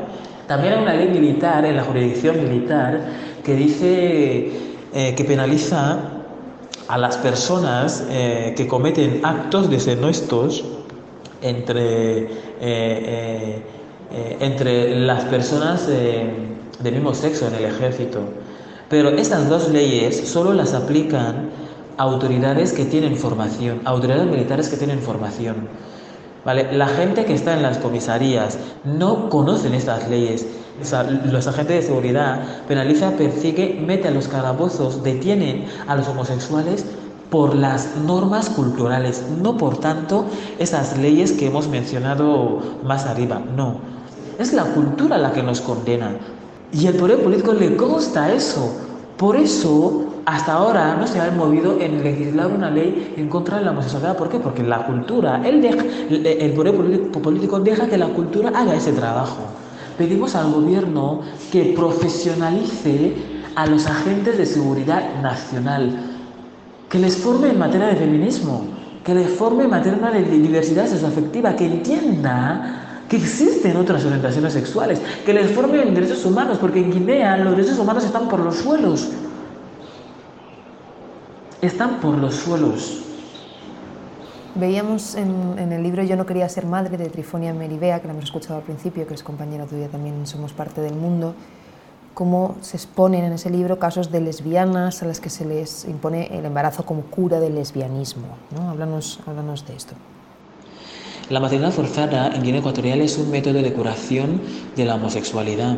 También 0.49 0.73
hay 0.73 0.83
una 0.83 0.95
ley 0.95 1.09
militar, 1.09 1.65
en 1.65 1.77
la 1.77 1.85
jurisdicción 1.85 2.43
militar, 2.43 3.01
que 3.45 3.55
dice 3.55 4.51
eh, 4.93 5.15
que 5.15 5.25
penaliza 5.25 6.21
a 6.89 6.99
las 6.99 7.17
personas 7.19 8.05
eh, 8.11 8.53
que 8.57 8.67
cometen 8.67 9.21
actos 9.23 9.71
deshonestos 9.71 10.65
entre, 11.41 12.25
eh, 12.25 13.63
eh, 14.11 14.37
entre 14.41 14.97
las 14.99 15.25
personas 15.27 15.87
del 15.87 16.95
mismo 16.95 17.15
sexo 17.15 17.47
en 17.47 17.55
el 17.55 17.67
ejército. 17.67 18.23
Pero 18.89 19.11
estas 19.11 19.49
dos 19.49 19.69
leyes 19.69 20.29
solo 20.29 20.53
las 20.53 20.75
aplican 20.75 21.51
autoridades 21.97 22.73
que 22.73 22.85
tienen 22.85 23.17
formación, 23.17 23.83
autoridades 23.85 24.27
militares 24.27 24.69
que 24.69 24.77
tienen 24.77 24.99
formación. 24.99 25.69
¿Vale? 26.45 26.73
La 26.73 26.89
gente 26.89 27.25
que 27.27 27.35
está 27.35 27.55
en 27.55 27.63
las 27.63 27.79
comisarías 27.79 28.59
no 28.85 29.29
conocen 29.29 29.75
estas 29.75 30.09
leyes 30.09 30.47
los 31.31 31.47
agentes 31.47 31.77
de 31.77 31.83
seguridad 31.83 32.43
penaliza, 32.67 33.13
persigue, 33.13 33.79
mete 33.87 34.09
a 34.09 34.11
los 34.11 34.29
calabozos, 34.29 35.03
detienen 35.03 35.67
a 35.87 35.97
los 35.97 36.09
homosexuales 36.09 36.87
por 37.31 37.55
las 37.55 37.97
normas 37.97 38.49
culturales, 38.49 39.23
no 39.41 39.57
por 39.57 39.79
tanto 39.79 40.25
esas 40.59 40.99
leyes 40.99 41.33
que 41.33 41.47
hemos 41.47 41.69
mencionado 41.69 42.61
más 42.83 43.07
arriba, 43.07 43.41
no. 43.57 43.77
Es 44.39 44.53
la 44.53 44.65
cultura 44.65 45.19
la 45.19 45.33
que 45.33 45.43
nos 45.43 45.61
condena. 45.61 46.17
Y 46.73 46.87
el 46.87 46.95
poder 46.95 47.23
político 47.23 47.53
le 47.53 47.77
consta 47.77 48.33
eso. 48.33 48.73
Por 49.17 49.37
eso, 49.37 50.20
hasta 50.27 50.53
ahora 50.53 50.97
no 50.97 51.07
se 51.07 51.21
ha 51.21 51.31
movido 51.31 51.79
en 51.81 52.03
legislar 52.03 52.49
una 52.49 52.71
ley 52.71 53.15
en 53.17 53.29
contra 53.29 53.59
de 53.59 53.65
la 53.65 53.71
homosexualidad. 53.71 54.17
¿Por 54.17 54.29
qué? 54.29 54.39
Porque 54.39 54.63
la 54.63 54.87
cultura, 54.87 55.43
el, 55.45 55.65
el 55.65 56.53
poder 56.53 56.75
político 57.23 57.61
deja 57.61 57.87
que 57.89 57.99
la 57.99 58.09
cultura 58.09 58.51
haga 58.55 58.75
ese 58.75 58.93
trabajo 58.93 59.61
pedimos 60.01 60.35
al 60.35 60.51
gobierno 60.51 61.21
que 61.53 61.75
profesionalice 61.77 63.13
a 63.55 63.67
los 63.67 63.85
agentes 63.87 64.39
de 64.39 64.47
seguridad 64.47 65.21
nacional, 65.21 65.93
que 66.89 66.99
les 66.99 67.19
forme 67.19 67.51
en 67.51 67.59
materia 67.59 67.89
de 67.89 67.97
feminismo, 67.97 68.65
que 69.05 69.15
les 69.15 69.29
forme 69.29 69.65
en 69.65 69.71
materia 69.71 69.99
de 69.99 70.23
diversidad 70.39 70.87
sexoafectiva, 70.87 71.55
que 71.55 71.67
entienda 71.67 73.03
que 73.11 73.17
existen 73.17 73.77
otras 73.77 74.03
orientaciones 74.07 74.55
sexuales, 74.55 75.03
que 75.27 75.35
les 75.35 75.51
forme 75.51 75.83
en 75.83 75.95
derechos 75.95 76.25
humanos, 76.25 76.57
porque 76.59 76.79
en 76.79 76.93
Guinea 76.93 77.37
los 77.37 77.55
derechos 77.55 77.79
humanos 77.79 78.03
están 78.03 78.27
por 78.27 78.41
los 78.41 78.57
suelos. 78.57 79.11
Están 81.63 82.01
por 82.01 82.17
los 82.17 82.37
suelos. 82.37 83.03
Veíamos 84.55 85.15
en, 85.15 85.59
el 85.59 85.83
libro 85.83 86.03
Yo 86.03 86.17
no 86.17 86.25
quería 86.25 86.49
ser 86.49 86.65
madre 86.65 86.97
de 86.97 87.11
Trifonia 87.11 87.53
Meribea, 87.53 88.01
que 88.01 88.07
la 88.07 88.15
hemos 88.15 88.25
escuchado 88.25 88.57
al 88.57 88.63
principio, 88.63 89.07
que 89.07 89.13
es 89.13 89.23
compañera 89.23 89.67
tuya 89.67 89.89
también 89.89 90.27
Somos 90.27 90.55
parte 90.55 90.81
del 90.81 90.95
mundo, 90.95 91.35
cómo 92.15 92.57
se 92.63 92.79
exponen 92.79 93.25
en 93.25 93.35
ese 93.35 93.51
libro 93.51 93.79
casos 93.79 94.11
de 94.11 94.23
lesbianas 94.23 95.03
a 95.03 95.07
las 95.07 95.21
que 95.21 95.29
se 95.29 95.45
les 95.45 95.85
impone 95.85 96.35
el 96.37 96.47
embarazo 96.47 96.87
como 96.87 97.03
cura 97.03 97.41
del 97.41 97.57
lesbianismo. 97.57 98.29
¿no? 98.57 98.71
Háblanos, 98.71 99.21
háblanos 99.27 99.67
de 99.67 99.77
esto. 99.77 99.95
La 101.29 101.41
maternidad 101.41 101.73
forzada 101.73 102.35
en 102.35 102.43
Guinea 102.43 102.61
Ecuatorial 102.61 103.03
es 103.03 103.19
un 103.19 103.31
método 103.31 103.61
de 103.61 103.73
curación 103.75 104.41
de 104.77 104.85
la 104.87 104.95
homosexualidad 104.95 105.77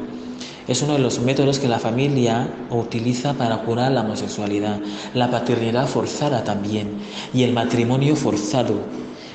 es 0.68 0.82
uno 0.82 0.94
de 0.94 1.00
los 1.00 1.20
métodos 1.20 1.58
que 1.58 1.68
la 1.68 1.78
familia 1.78 2.48
utiliza 2.70 3.34
para 3.34 3.58
curar 3.58 3.92
la 3.92 4.02
homosexualidad, 4.02 4.80
la 5.14 5.30
paternidad 5.30 5.86
forzada 5.86 6.44
también 6.44 6.88
y 7.34 7.42
el 7.42 7.52
matrimonio 7.52 8.16
forzado. 8.16 8.74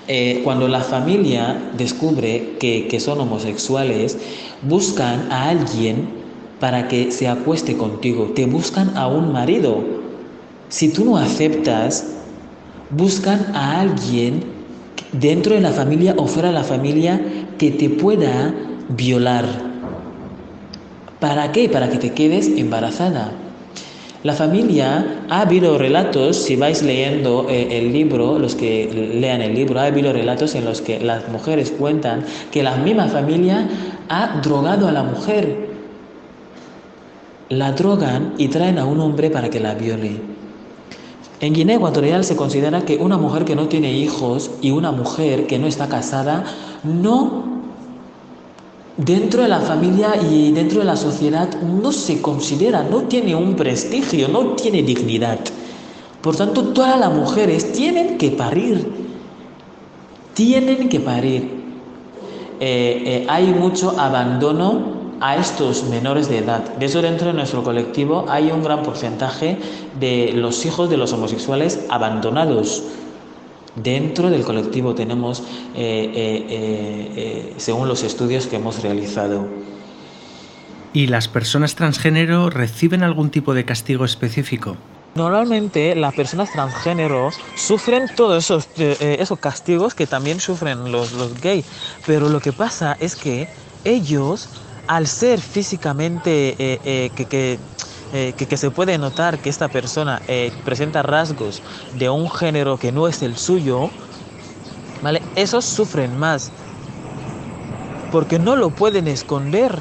Eh, 0.08 0.42
cuando 0.46 0.70
la 0.70 0.82
familia 0.82 1.72
descubre 1.78 2.56
que, 2.60 2.88
que 2.88 3.00
son 3.02 3.20
homosexuales, 3.20 4.18
buscan 4.62 5.30
a 5.32 5.50
alguien 5.50 6.08
para 6.62 6.88
que 6.88 7.12
se 7.12 7.28
acueste 7.28 7.76
contigo, 7.76 8.32
te 8.34 8.46
buscan 8.46 8.96
a 8.96 9.08
un 9.08 9.34
marido. 9.34 9.84
Si 10.70 10.90
tú 10.90 11.04
no 11.04 11.18
aceptas, 11.18 12.06
buscan 12.90 13.54
a 13.54 13.82
alguien 13.82 14.46
dentro 15.12 15.56
de 15.56 15.62
la 15.62 15.72
familia 15.72 16.16
o 16.18 16.26
fuera 16.26 16.50
de 16.50 16.56
la 16.56 16.64
familia 16.64 17.22
que 17.58 17.72
te 17.72 17.90
pueda 17.90 18.54
violar 18.90 19.46
¿Para 21.20 21.52
qué? 21.52 21.68
Para 21.70 21.90
que 21.90 21.98
te 21.98 22.14
quedes 22.14 22.48
embarazada. 22.48 23.32
La 24.24 24.34
familia, 24.34 25.24
ha 25.30 25.42
habido 25.42 25.78
relatos, 25.78 26.38
si 26.38 26.56
vais 26.56 26.82
leyendo 26.84 27.48
eh, 27.50 27.80
el 27.80 27.94
libro, 27.94 28.40
los 28.40 28.56
que 28.56 29.12
lean 29.14 29.42
el 29.42 29.56
libro, 29.56 29.80
ha 29.80 29.86
habido 29.86 30.12
relatos 30.12 30.54
en 30.56 30.66
los 30.66 30.82
que 30.82 31.00
las 31.00 31.30
mujeres 31.30 31.72
cuentan 31.72 32.26
que 32.52 32.62
la 32.64 32.76
misma 32.78 33.08
familia 33.08 33.68
ha 34.10 34.42
drogado 34.42 34.88
a 34.88 34.92
la 34.92 35.04
mujer. 35.04 35.70
La 37.50 37.72
drogan 37.72 38.34
y 38.38 38.50
traen 38.50 38.80
a 38.80 38.86
un 38.86 39.00
hombre 39.00 39.30
para 39.30 39.50
que 39.50 39.60
la 39.60 39.76
viole. 39.76 40.20
En 41.40 41.54
Guinea 41.54 41.78
Ecuatorial 41.78 42.24
se 42.24 42.36
considera 42.36 42.82
que 42.82 42.98
una 42.98 43.18
mujer 43.18 43.46
que 43.46 43.56
no 43.56 43.68
tiene 43.68 43.94
hijos 43.94 44.52
y 44.62 44.72
una 44.72 44.92
mujer 44.92 45.46
que 45.46 45.60
no 45.60 45.68
está 45.68 45.88
casada 45.88 46.44
no 46.84 47.57
dentro 48.98 49.44
de 49.44 49.48
la 49.48 49.60
familia 49.60 50.16
y 50.30 50.52
dentro 50.52 50.80
de 50.80 50.86
la 50.86 50.96
sociedad 50.96 51.50
no 51.62 51.92
se 51.92 52.22
considera, 52.22 52.84
no 52.84 53.04
tiene 53.04 53.36
un 53.36 53.56
prestigio, 53.56 54.28
no 54.28 54.56
tiene 54.56 54.82
dignidad. 54.84 55.40
Por 56.22 56.36
tanto, 56.36 56.64
todas 56.70 57.00
las 57.00 57.14
mujeres 57.14 57.72
tienen 57.72 58.18
que 58.18 58.32
parir, 58.32 58.92
tienen 60.34 60.90
que 60.90 61.00
parir. 61.00 61.58
eh, 62.60 63.26
hay 63.30 63.46
mucho 63.54 63.94
abandono 64.00 64.98
a 65.20 65.36
estos 65.36 65.84
menores 65.86 66.30
de 66.30 66.40
edad. 66.40 66.76
De 66.76 66.86
eso 66.86 67.02
dentro 67.02 67.28
de 67.28 67.34
nuestro 67.34 67.64
colectivo 67.64 68.26
hay 68.30 68.52
un 68.52 68.64
gran 68.64 68.84
porcentaje 68.84 69.58
de 70.00 70.32
los 70.34 70.66
hijos 70.66 70.90
de 70.90 70.98
los 70.98 71.14
homosexuales 71.14 71.86
abandonados. 71.90 72.84
Dentro 73.82 74.30
del 74.30 74.44
colectivo 74.44 74.96
tenemos, 74.96 75.44
según 77.58 77.88
los 77.88 78.04
estudios 78.04 78.48
que 78.48 78.56
hemos 78.58 78.82
realizado. 78.82 79.48
¿Y 80.94 81.08
las 81.08 81.28
personas 81.28 81.76
transgénero 81.76 82.50
reciben 82.50 83.04
algún 83.04 83.30
tipo 83.30 83.54
de 83.54 83.66
castigo 83.66 84.04
específico? 84.04 84.78
Normalmente 85.18 85.96
las 85.96 86.14
personas 86.14 86.52
transgénero 86.52 87.32
sufren 87.56 88.08
todos 88.16 88.44
esos, 88.44 88.68
eh, 88.78 89.18
esos 89.20 89.40
castigos 89.40 89.96
que 89.96 90.06
también 90.06 90.40
sufren 90.40 90.92
los, 90.92 91.12
los 91.14 91.42
gays, 91.42 91.66
pero 92.06 92.30
lo 92.30 92.40
que 92.40 92.54
pasa 92.54 92.96
es 93.00 93.16
que 93.16 93.48
ellos, 93.84 94.48
al 94.88 95.08
ser 95.08 95.42
físicamente 95.42 96.56
eh, 96.60 96.80
eh, 96.86 97.10
que, 97.16 97.26
que, 97.26 97.60
que, 98.12 98.58
se 98.58 98.72
puede 98.72 98.98
notar 98.98 99.40
que 99.40 99.50
esta 99.50 99.68
persona 99.68 100.22
presenta 100.66 101.02
rasgos 101.04 101.62
de 101.98 102.10
un 102.10 102.30
género 102.30 102.78
que 102.78 102.92
no 102.92 103.08
es 103.08 103.22
el 103.22 103.38
suyo, 103.38 103.90
¿vale? 105.02 105.22
esos 105.36 105.66
sufren 105.66 106.18
más 106.18 106.52
porque 108.12 108.40
no 108.40 108.56
lo 108.56 108.70
pueden 108.70 109.08
esconder 109.08 109.78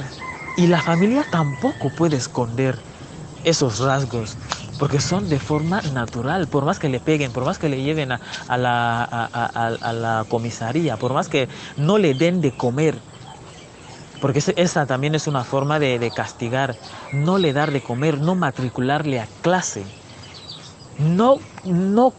y 0.56 0.66
la 0.66 0.82
familia 0.82 1.24
tampoco 1.30 1.90
puede 1.90 2.16
esconder 2.16 2.76
esos 3.44 3.78
rasgos 3.78 4.36
porque 4.78 5.00
son 5.00 5.28
de 5.28 5.38
forma 5.38 5.80
natural, 5.94 6.48
por 6.48 6.64
más 6.64 6.78
que 6.78 6.88
le 6.88 7.00
peguen, 7.00 7.32
por 7.32 7.44
más 7.44 7.58
que 7.58 7.68
le 7.68 7.82
lleven 7.82 8.12
a, 8.12 8.20
la, 8.58 9.02
a, 9.04 9.92
la, 9.92 10.26
comisaría, 10.28 10.96
por 10.96 11.14
más 11.14 11.28
que 11.28 11.48
no 11.76 11.98
le 11.98 12.14
den 12.14 12.40
de 12.40 12.52
comer, 12.52 12.98
porque 14.20 14.40
esa 14.56 14.86
también 14.86 15.14
es 15.14 15.26
una 15.26 15.44
forma 15.44 15.78
de, 15.78 16.10
castigar, 16.14 16.76
no 17.12 17.38
le 17.38 17.52
dar 17.52 17.70
de 17.72 17.82
comer, 17.82 18.20
no 18.20 18.34
matricularle 18.34 19.20
a 19.20 19.28
clase 19.42 19.84
no, 20.98 21.40
no 21.62 22.14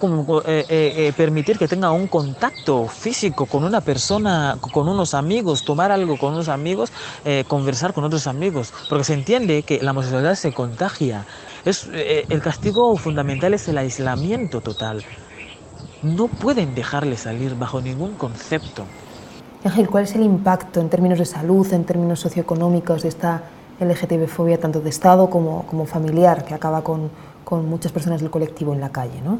eh, 0.45 0.65
eh, 0.69 0.93
eh, 1.07 1.13
permitir 1.13 1.57
que 1.57 1.67
tenga 1.67 1.91
un 1.91 2.07
contacto 2.07 2.87
físico 2.87 3.47
con 3.47 3.63
una 3.63 3.81
persona, 3.81 4.57
con 4.61 4.87
unos 4.87 5.13
amigos, 5.13 5.63
tomar 5.63 5.91
algo 5.91 6.17
con 6.17 6.33
unos 6.33 6.47
amigos, 6.47 6.91
conversar 7.47 7.93
con 7.93 8.03
otros 8.03 8.27
amigos, 8.27 8.73
porque 8.87 9.03
se 9.03 9.13
entiende 9.13 9.63
que 9.63 9.81
la 9.81 9.91
homosexualidad 9.91 10.35
se 10.35 10.53
contagia. 10.53 11.25
Es, 11.65 11.87
el 11.87 12.41
castigo 12.41 12.95
fundamental 12.97 13.53
es 13.53 13.67
el 13.67 13.77
aislamiento 13.77 14.61
total. 14.61 15.05
No 16.01 16.29
pueden 16.29 16.73
dejarle 16.75 17.17
salir 17.17 17.55
bajo 17.55 17.81
ningún 17.81 18.15
concepto. 18.15 18.91
Ángel, 19.63 19.89
¿cuál 19.89 20.03
es 20.03 20.15
el 20.15 20.21
impacto 20.21 20.79
en 20.79 20.89
términos 20.89 21.19
de 21.19 21.25
salud, 21.25 21.71
en 21.73 21.83
términos 21.83 22.19
socioeconómicos 22.19 23.03
de 23.03 23.09
esta 23.09 23.43
LGTB-fobia, 23.79 24.59
tanto 24.59 24.79
de 24.81 24.89
Estado 24.89 25.29
como, 25.29 25.65
como 25.67 25.85
familiar, 25.85 26.45
que 26.45 26.53
acaba 26.53 26.83
con, 26.83 27.09
con 27.43 27.67
muchas 27.67 27.91
personas 27.91 28.21
del 28.21 28.29
colectivo 28.29 28.73
en 28.73 28.81
la 28.81 28.89
calle, 28.89 29.21
¿no? 29.23 29.39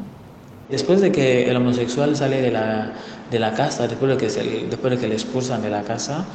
Después 0.68 1.00
de 1.00 1.10
que 1.10 1.48
el 1.48 1.56
homosexual 1.56 2.14
sale 2.14 2.42
de 2.42 2.50
la, 2.50 2.92
de 3.30 3.38
la 3.38 3.54
casa, 3.54 3.88
después 3.88 4.10
de, 4.10 4.16
que 4.18 4.28
se, 4.28 4.42
después 4.42 4.92
de 4.92 4.98
que 4.98 5.08
le 5.08 5.14
expulsan 5.14 5.62
de 5.62 5.70
la 5.70 5.82
casa, 5.82 6.26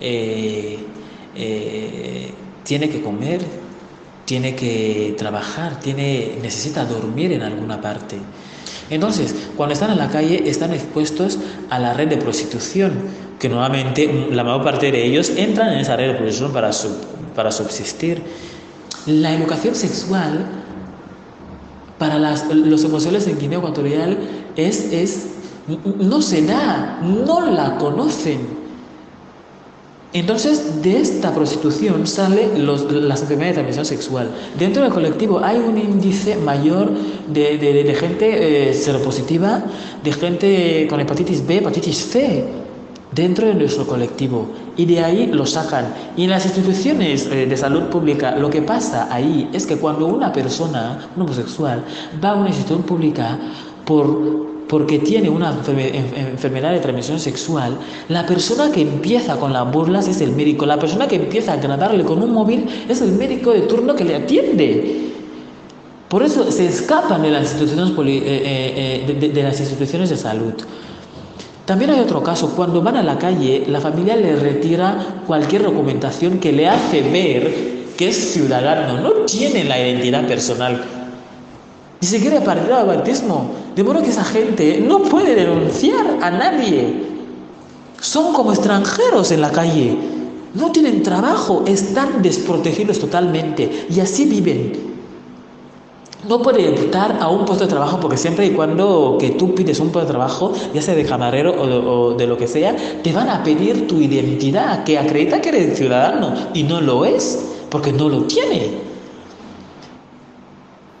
eh, 0.00 0.78
eh, 1.34 2.32
tiene 2.62 2.88
que 2.88 3.00
comer, 3.00 3.40
tiene 4.24 4.54
que 4.54 5.14
trabajar, 5.18 5.80
tiene, 5.80 6.38
necesita 6.40 6.84
dormir 6.84 7.32
en 7.32 7.42
alguna 7.42 7.80
parte. 7.80 8.18
Entonces, 8.90 9.34
cuando 9.56 9.72
están 9.72 9.90
en 9.90 9.98
la 9.98 10.08
calle, 10.08 10.48
están 10.48 10.72
expuestos 10.72 11.38
a 11.70 11.78
la 11.78 11.94
red 11.94 12.08
de 12.08 12.16
prostitución, 12.16 12.92
que 13.38 13.48
normalmente 13.48 14.28
la 14.30 14.44
mayor 14.44 14.64
parte 14.64 14.92
de 14.92 15.04
ellos 15.04 15.30
entran 15.36 15.72
en 15.72 15.80
esa 15.80 15.96
red 15.96 16.08
de 16.08 16.14
prostitución 16.14 16.52
para, 16.52 16.70
para 17.34 17.50
subsistir. 17.50 18.22
La 19.06 19.34
educación 19.34 19.74
sexual 19.74 20.46
para 21.98 22.18
los 22.18 22.84
homosexuales 22.84 23.26
en 23.26 23.38
Guinea 23.38 23.58
Ecuatorial 23.58 24.18
es, 24.56 24.92
es, 24.92 25.26
no 25.98 26.22
se 26.22 26.44
da, 26.44 27.00
no 27.02 27.40
la 27.50 27.76
conocen. 27.76 28.65
Entonces, 30.12 30.82
de 30.82 30.98
esta 31.00 31.34
prostitución 31.34 32.06
sale 32.06 32.58
los, 32.58 32.90
las 32.90 33.22
enfermedades 33.22 33.56
de 33.56 33.62
transmisión 33.62 33.84
sexual. 33.84 34.30
Dentro 34.58 34.82
del 34.82 34.92
colectivo 34.92 35.40
hay 35.42 35.58
un 35.58 35.76
índice 35.76 36.36
mayor 36.36 36.90
de, 37.28 37.58
de, 37.58 37.94
gente 37.94 38.70
eh, 38.70 38.74
seropositiva, 38.74 39.64
de 40.02 40.12
gente 40.12 40.86
con 40.88 41.00
hepatitis 41.00 41.46
B, 41.46 41.58
hepatitis 41.58 41.96
C, 41.96 42.44
dentro 43.12 43.46
de 43.46 43.54
nuestro 43.54 43.86
colectivo 43.86 44.48
y 44.76 44.84
de 44.84 45.02
ahí 45.02 45.26
lo 45.26 45.46
sacan. 45.46 45.86
Y 46.16 46.24
en 46.24 46.30
las 46.30 46.44
instituciones 46.44 47.26
eh, 47.26 47.46
de 47.46 47.56
salud 47.56 47.84
pública 47.84 48.36
lo 48.36 48.50
que 48.50 48.62
pasa 48.62 49.08
ahí 49.12 49.48
es 49.52 49.66
que 49.66 49.76
cuando 49.76 50.06
una 50.06 50.32
persona, 50.32 51.08
un 51.16 51.22
homosexual, 51.22 51.84
va 52.22 52.30
a 52.30 52.34
una 52.36 52.48
institución 52.48 52.82
pública 52.82 53.38
por, 53.84 54.55
porque 54.68 54.98
tiene 54.98 55.28
una 55.28 55.54
enfermedad 56.16 56.72
de 56.72 56.80
transmisión 56.80 57.20
sexual, 57.20 57.78
la 58.08 58.26
persona 58.26 58.70
que 58.72 58.82
empieza 58.82 59.36
con 59.36 59.52
las 59.52 59.70
burlas 59.70 60.08
es 60.08 60.20
el 60.20 60.32
médico, 60.32 60.66
la 60.66 60.78
persona 60.78 61.06
que 61.06 61.16
empieza 61.16 61.52
a 61.52 61.54
agradarle 61.54 62.04
con 62.04 62.22
un 62.22 62.32
móvil 62.32 62.66
es 62.88 63.00
el 63.00 63.12
médico 63.12 63.52
de 63.52 63.62
turno 63.62 63.94
que 63.94 64.04
le 64.04 64.16
atiende. 64.16 65.12
Por 66.08 66.22
eso 66.22 66.50
se 66.50 66.66
escapan 66.66 67.22
de 67.22 67.30
las 67.30 67.42
instituciones, 67.42 67.92
eh, 67.98 69.04
eh, 69.08 69.30
de 69.32 69.42
las 69.42 69.58
instituciones 69.58 70.10
de 70.10 70.16
salud. 70.16 70.54
También 71.64 71.90
hay 71.90 72.00
otro 72.00 72.22
caso, 72.22 72.52
cuando 72.54 72.80
van 72.80 72.96
a 72.96 73.02
la 73.02 73.18
calle, 73.18 73.64
la 73.66 73.80
familia 73.80 74.14
le 74.16 74.36
retira 74.36 75.22
cualquier 75.26 75.64
documentación 75.64 76.38
que 76.38 76.52
le 76.52 76.68
hace 76.68 77.02
ver 77.02 77.76
que 77.96 78.08
es 78.08 78.32
ciudadano, 78.32 79.00
no 79.00 79.10
tiene 79.24 79.64
la 79.64 79.80
identidad 79.80 80.26
personal. 80.28 80.95
Ni 82.00 82.08
siquiera 82.08 82.40
para 82.42 82.62
el 82.62 82.68
bautismo. 82.68 83.52
De 83.74 83.82
modo 83.82 84.02
que 84.02 84.10
esa 84.10 84.24
gente 84.24 84.82
no 84.86 85.02
puede 85.02 85.34
denunciar 85.34 86.18
a 86.22 86.30
nadie. 86.30 87.04
Son 88.00 88.32
como 88.32 88.52
extranjeros 88.52 89.30
en 89.32 89.40
la 89.40 89.50
calle. 89.50 89.96
No 90.54 90.72
tienen 90.72 91.02
trabajo, 91.02 91.64
están 91.66 92.22
desprotegidos 92.22 92.98
totalmente 92.98 93.86
y 93.90 94.00
así 94.00 94.24
viven 94.24 94.96
no 96.28 96.42
puede 96.42 96.68
optar 96.68 97.18
a 97.20 97.28
un 97.28 97.44
puesto 97.44 97.64
de 97.64 97.70
trabajo 97.70 98.00
porque 98.00 98.16
siempre 98.16 98.46
y 98.46 98.50
cuando 98.50 99.16
que 99.18 99.30
tú 99.30 99.54
pides 99.54 99.78
un 99.80 99.90
puesto 99.90 100.06
de 100.06 100.12
trabajo, 100.12 100.52
ya 100.74 100.82
sea 100.82 100.94
de 100.94 101.04
camarero 101.04 101.54
o 101.60 102.14
de, 102.14 102.26
lo 102.26 102.36
que 102.36 102.46
sea, 102.46 102.74
te 103.02 103.12
van 103.12 103.28
a 103.28 103.42
pedir 103.42 103.86
tu 103.86 104.00
identidad, 104.00 104.84
que 104.84 104.98
acredita 104.98 105.40
que 105.40 105.50
eres 105.50 105.78
ciudadano 105.78 106.34
y 106.54 106.64
no 106.64 106.80
lo 106.80 107.04
es, 107.04 107.54
porque 107.70 107.92
no 107.92 108.08
lo 108.08 108.22
tiene. 108.22 108.86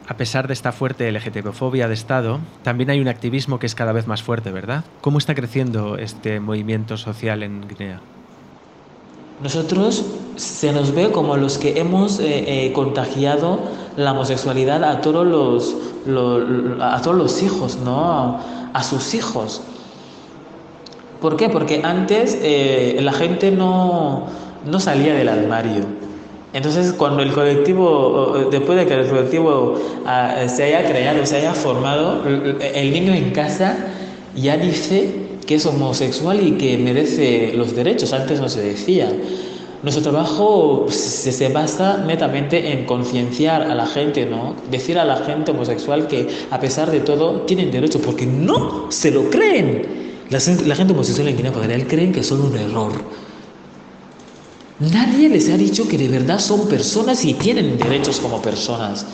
A 0.08 0.16
pesar 0.16 0.46
de 0.46 0.52
esta 0.52 0.70
fuerte 0.70 1.10
LGTB-fobia 1.10 1.88
de 1.88 1.94
Estado, 1.94 2.38
también 2.62 2.90
hay 2.90 3.00
un 3.00 3.08
activismo 3.08 3.58
que 3.58 3.66
es 3.66 3.74
cada 3.74 3.92
vez 3.92 4.06
más 4.06 4.22
fuerte, 4.22 4.52
¿verdad? 4.52 4.84
¿Cómo 5.00 5.18
está 5.18 5.34
creciendo 5.34 5.98
este 5.98 6.38
movimiento 6.38 6.96
social 6.96 7.42
en 7.42 7.66
Guinea? 7.66 8.00
Nosotros 9.42 10.06
se 10.36 10.72
nos 10.72 10.94
ve 10.94 11.10
como 11.10 11.36
los 11.36 11.58
que 11.58 11.80
hemos 11.80 12.20
eh, 12.20 12.66
eh, 12.66 12.72
contagiado 12.72 13.60
la 13.96 14.12
homosexualidad 14.12 14.84
a 14.84 15.00
todos 15.00 15.26
los, 15.26 15.76
a 16.80 17.02
todos 17.02 17.16
los 17.16 17.42
hijos, 17.42 17.76
¿no? 17.76 18.38
A 18.72 18.82
sus 18.84 19.12
hijos. 19.12 19.60
¿Por 21.20 21.36
qué? 21.36 21.48
Porque 21.48 21.82
antes 21.82 22.38
eh, 22.40 22.98
la 23.02 23.12
gente 23.12 23.50
no, 23.50 24.26
no 24.64 24.80
salía 24.80 25.14
del 25.14 25.28
armario. 25.28 25.84
Entonces, 26.56 26.94
cuando 26.94 27.22
el 27.22 27.32
colectivo, 27.32 28.48
después 28.50 28.78
de 28.78 28.86
que 28.86 28.94
el 28.94 29.06
colectivo 29.08 29.74
ah, 30.06 30.46
se 30.48 30.64
haya 30.64 30.88
creado, 30.88 31.26
se 31.26 31.36
haya 31.36 31.52
formado, 31.52 32.22
el 32.26 32.92
niño 32.94 33.12
en 33.12 33.30
casa 33.32 33.76
ya 34.34 34.56
dice 34.56 35.10
que 35.46 35.56
es 35.56 35.66
homosexual 35.66 36.40
y 36.40 36.52
que 36.52 36.78
merece 36.78 37.52
los 37.54 37.76
derechos. 37.76 38.14
Antes 38.14 38.40
no 38.40 38.48
se 38.48 38.62
decía. 38.62 39.12
Nuestro 39.82 40.02
trabajo 40.02 40.86
se, 40.88 41.30
se 41.30 41.48
basa 41.50 41.98
netamente 41.98 42.72
en 42.72 42.86
concienciar 42.86 43.60
a 43.60 43.74
la 43.74 43.86
gente, 43.86 44.24
¿no? 44.24 44.56
Decir 44.70 44.98
a 44.98 45.04
la 45.04 45.16
gente 45.18 45.50
homosexual 45.50 46.06
que 46.06 46.26
a 46.50 46.58
pesar 46.58 46.90
de 46.90 47.00
todo 47.00 47.42
tienen 47.42 47.70
derechos, 47.70 48.00
porque 48.02 48.24
no 48.24 48.86
se 48.90 49.10
lo 49.10 49.28
creen. 49.28 50.06
La, 50.30 50.40
gente 50.40 50.94
homosexual 50.94 51.28
en 51.28 51.36
Guinea 51.36 51.50
Ecuatorial 51.50 51.86
creen 51.86 52.12
que 52.12 52.24
son 52.24 52.40
un 52.40 52.56
error. 52.56 52.92
Nadie 54.78 55.30
les 55.30 55.48
ha 55.48 55.56
dicho 55.56 55.88
que 55.88 55.96
de 55.96 56.08
verdad 56.08 56.38
son 56.38 56.68
personas 56.68 57.24
y 57.24 57.32
tienen 57.34 57.78
derechos 57.78 58.20
como 58.20 58.42
personas. 58.42 59.06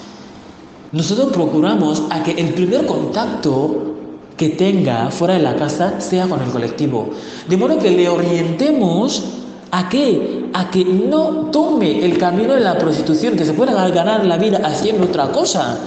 Nosotros 0.91 1.33
procuramos 1.33 2.03
a 2.11 2.23
que 2.23 2.33
el 2.33 2.53
primer 2.53 2.85
contacto 2.85 3.93
que 4.37 4.51
tenga 4.51 5.11
fuera 5.11 5.35
de 5.35 5.41
la 5.41 5.55
casa 5.55 6.01
sea 6.01 6.27
con 6.27 6.43
el 6.43 6.51
colectivo. 6.51 7.11
De 7.49 7.57
modo 7.57 7.79
que 7.79 7.91
le 7.91 8.09
orientemos 8.09 9.25
a 9.71 9.89
qué? 9.89 10.47
A 10.53 10.69
que 10.71 10.85
no 10.85 11.51
tome 11.53 12.05
el 12.05 12.19
camino 12.19 12.55
de 12.55 12.61
la 12.61 12.77
prostitución, 12.77 13.37
que 13.37 13.45
se 13.45 13.55
pueda 13.55 13.89
ganar 13.89 14.27
la 14.27 14.37
vida 14.39 14.61
haciendo 14.65 15.05
otra 15.05 15.31
cosa. 15.31 15.79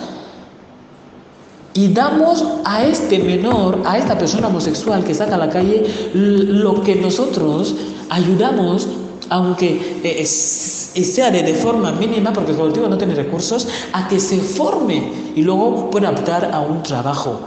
Y 1.73 1.89
damos 1.89 2.45
a 2.63 2.86
este 2.86 3.19
menor, 3.19 3.82
a 3.86 3.97
esta 3.97 4.17
persona 4.17 4.47
homosexual 4.47 5.03
que 5.03 5.13
saca 5.13 5.36
a 5.36 5.38
la 5.38 5.49
calle, 5.49 5.84
lo 6.13 6.82
que 6.82 6.95
nosotros 6.95 7.76
ayudamos, 8.09 8.88
aunque 9.30 9.99
eh, 10.03 10.26
sea 10.26 11.32
de, 11.32 11.53
forma 11.53 11.91
mínima, 11.91 12.32
porque 12.34 12.51
el 12.51 12.57
colectivo 12.57 12.88
no 12.88 12.97
tiene 12.97 13.15
recursos, 13.15 13.67
a 13.93 14.07
que 14.07 14.19
se 14.19 14.39
forme 14.39 15.11
y 15.36 15.41
luego 15.41 15.89
pueda 15.89 16.09
optar 16.09 16.51
a 16.53 16.59
un 16.59 16.84
trabajo 16.84 17.39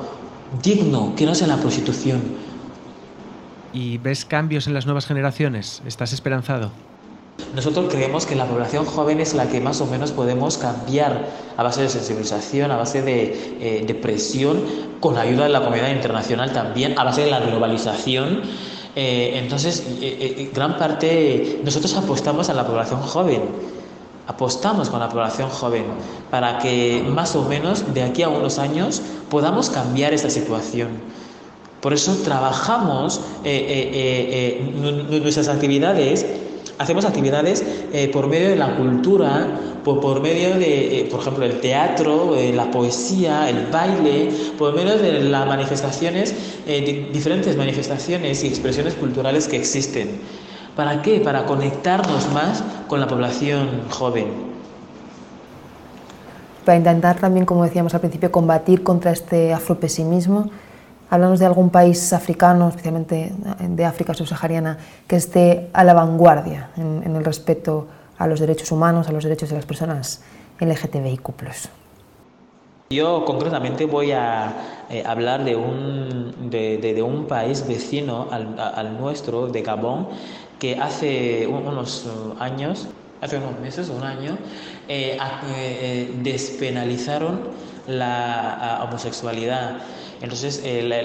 digno, 0.63 1.15
que 1.17 1.27
no 1.27 1.35
sea 1.35 1.47
la 1.47 1.57
prostitución. 1.57 2.21
¿Y 3.73 3.99
ves 3.99 4.25
cambios 4.25 4.67
en 4.67 4.75
las 4.75 4.87
nuevas 4.87 5.07
generaciones? 5.07 5.83
¿Estás 5.87 6.13
esperanzado? 6.13 6.71
Nosotros 7.55 7.87
creemos 7.89 8.27
que 8.27 8.35
la 8.35 8.47
población 8.47 8.85
joven 8.85 9.21
es 9.21 9.35
la 9.35 9.49
que 9.49 9.61
más 9.61 9.81
o 9.81 9.87
menos 9.87 10.13
podemos 10.13 10.59
cambiar 10.59 11.29
a 11.57 11.63
base 11.63 11.83
de 11.83 11.89
sensibilización, 11.89 12.71
a 12.71 12.77
base 12.77 13.03
de, 13.03 13.57
eh, 13.61 13.99
presión, 14.03 14.63
con 15.01 15.15
la 15.15 15.23
ayuda 15.23 15.45
de 15.45 15.51
la 15.51 15.61
comunidad 15.61 15.91
internacional 15.91 16.53
también, 16.53 16.99
a 16.99 17.05
base 17.05 17.23
de 17.23 17.31
la 17.31 17.41
globalización. 17.41 18.43
Eh, 19.01 19.39
entonces, 19.39 19.85
eh, 20.01 20.51
gran 20.53 20.77
parte, 20.77 21.61
nosotros 21.63 21.95
apostamos 21.95 22.49
a 22.49 22.55
la 22.55 22.67
población 22.67 23.01
joven, 23.01 23.43
apostamos 24.27 24.91
con 24.91 24.99
la 24.99 25.09
población 25.09 25.51
joven 25.51 25.85
para 26.33 26.59
que 26.59 27.05
más 27.09 27.37
o 27.37 27.45
menos 27.45 27.95
de 27.95 28.03
aquí 28.03 28.25
a 28.25 28.29
unos 28.29 28.59
años 28.59 29.01
podamos 29.31 29.71
cambiar 29.71 30.15
esta 30.15 30.31
situación. 30.31 30.89
Por 31.81 31.93
eso 31.93 32.13
trabajamos 32.25 33.21
nuestras 35.21 35.47
actividades 35.47 36.27
hacemos 36.79 37.05
actividades 37.05 37.65
eh, 37.93 38.09
por 38.13 38.29
medio 38.29 38.51
de 38.51 38.57
la 38.57 38.77
cultura, 38.77 39.47
por, 39.85 40.21
medio 40.21 40.59
de, 40.59 41.01
eh, 41.01 41.09
por 41.11 41.21
ejemplo, 41.21 41.45
el 41.45 41.61
teatro, 41.61 42.37
eh, 42.37 42.53
la 42.53 42.71
poesía, 42.71 43.49
el 43.49 43.67
baile, 43.67 44.31
por 44.59 44.75
medio 44.75 44.99
de 44.99 45.21
las 45.21 45.47
manifestaciones, 45.47 46.35
diferentes 47.13 47.57
manifestaciones 47.57 48.45
y 48.45 48.49
expresiones 48.49 48.95
culturales 48.95 49.49
que 49.49 49.57
existen. 49.57 50.21
¿Para 50.77 51.03
qué? 51.03 51.21
Para 51.21 51.45
conectarnos 51.47 52.31
más 52.33 52.63
con 52.87 53.01
la 53.01 53.07
población 53.07 53.83
joven. 53.91 54.27
Para 56.65 56.77
intentar 56.77 57.19
también, 57.19 57.47
como 57.47 57.65
decíamos 57.65 57.95
al 57.95 58.01
principio, 58.01 58.31
combatir 58.31 58.83
contra 58.83 59.11
este 59.11 59.55
afropesimismo 59.55 60.51
hablamos 61.11 61.39
de 61.39 61.47
algún 61.47 61.71
país 61.71 62.13
africano, 62.13 62.69
especialmente 62.69 63.33
de 63.61 63.85
África 63.85 64.15
subsahariana, 64.15 64.79
que 65.07 65.17
esté 65.17 65.71
a 65.73 65.85
la 65.85 65.95
vanguardia 65.95 66.71
en, 66.77 67.17
el 67.17 67.25
respeto 67.25 67.89
a 68.19 68.27
los 68.27 68.41
derechos 68.41 68.73
humanos, 68.73 69.09
a 69.09 69.13
los 69.13 69.25
derechos 69.25 69.49
de 69.49 69.57
las 69.57 69.67
personas 69.67 70.23
LGTBIQ. 70.61 71.29
Yo 72.91 73.25
concretamente 73.27 73.85
voy 73.85 74.13
a 74.13 74.87
eh, 74.89 75.03
hablar 75.05 75.45
de 75.45 75.55
un, 75.55 76.49
de, 76.51 77.03
un, 77.03 77.27
país 77.27 77.67
vecino 77.69 78.29
al, 78.31 78.99
nuestro, 78.99 79.47
de 79.47 79.61
Gabón, 79.61 80.09
que 80.59 80.77
hace 80.77 81.47
unos 81.47 82.09
años, 82.41 82.89
hace 83.21 83.37
unos 83.37 83.61
meses, 83.61 83.91
un 83.91 84.03
año, 84.03 84.39
eh, 84.89 85.19
eh, 85.55 86.15
despenalizaron 86.23 87.41
la 87.89 88.81
homosexualidad. 88.85 89.79
Entonces, 90.21 90.63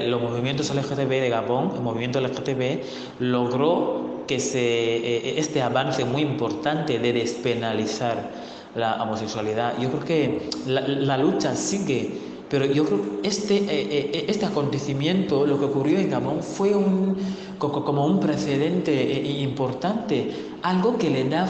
los 0.08 0.22
movimientos 0.22 0.74
LGTB 0.74 1.10
de 1.10 1.30
Gabón, 1.30 1.72
el 1.76 1.82
movimiento 1.82 2.20
LGTB, 2.20 2.82
logró 3.20 4.14
que 4.28 4.40
se, 4.40 4.60
eh, 4.60 5.40
este 5.40 5.62
avance 5.62 6.06
muy 6.06 6.22
importante 6.22 7.00
de 7.00 7.14
despenalizar 7.14 8.32
la 8.76 9.02
homosexualidad. 9.04 9.78
Yo 9.80 9.90
creo 9.90 10.04
que 10.04 10.50
la, 10.66 11.18
lucha 11.18 11.56
sigue, 11.56 12.12
pero 12.50 12.66
yo 12.66 12.86
creo 12.86 13.22
que 13.22 13.28
este, 13.28 13.58
eh, 13.58 13.68
eh, 13.70 14.26
este 14.28 14.46
acontecimiento, 14.46 15.46
lo 15.46 15.60
que 15.60 15.66
ocurrió 15.66 16.00
en 16.00 16.10
Gabón, 16.10 16.42
fue 16.42 16.74
un, 16.76 17.18
como 17.60 18.06
un 18.06 18.20
precedente 18.20 19.22
importante, 19.40 20.32
algo 20.64 20.98
que 20.98 21.10
le 21.10 21.30
da 21.30 21.48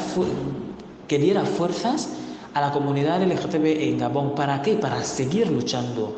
que 1.07 1.19
diera 1.19 1.45
fuerzas 1.45 2.09
a 2.53 2.61
la 2.61 2.71
comunidad 2.71 3.21
LGTB 3.21 3.89
en 3.89 3.97
Gabón. 3.97 4.35
¿Para 4.35 4.61
qué? 4.61 4.75
Para 4.75 5.03
seguir 5.03 5.49
luchando 5.51 6.15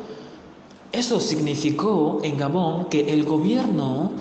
eso 0.96 1.20
significó 1.20 2.20
en 2.22 2.38
Gabón 2.38 2.86
que 2.86 3.12
el 3.12 3.24
gobierno, 3.24 4.12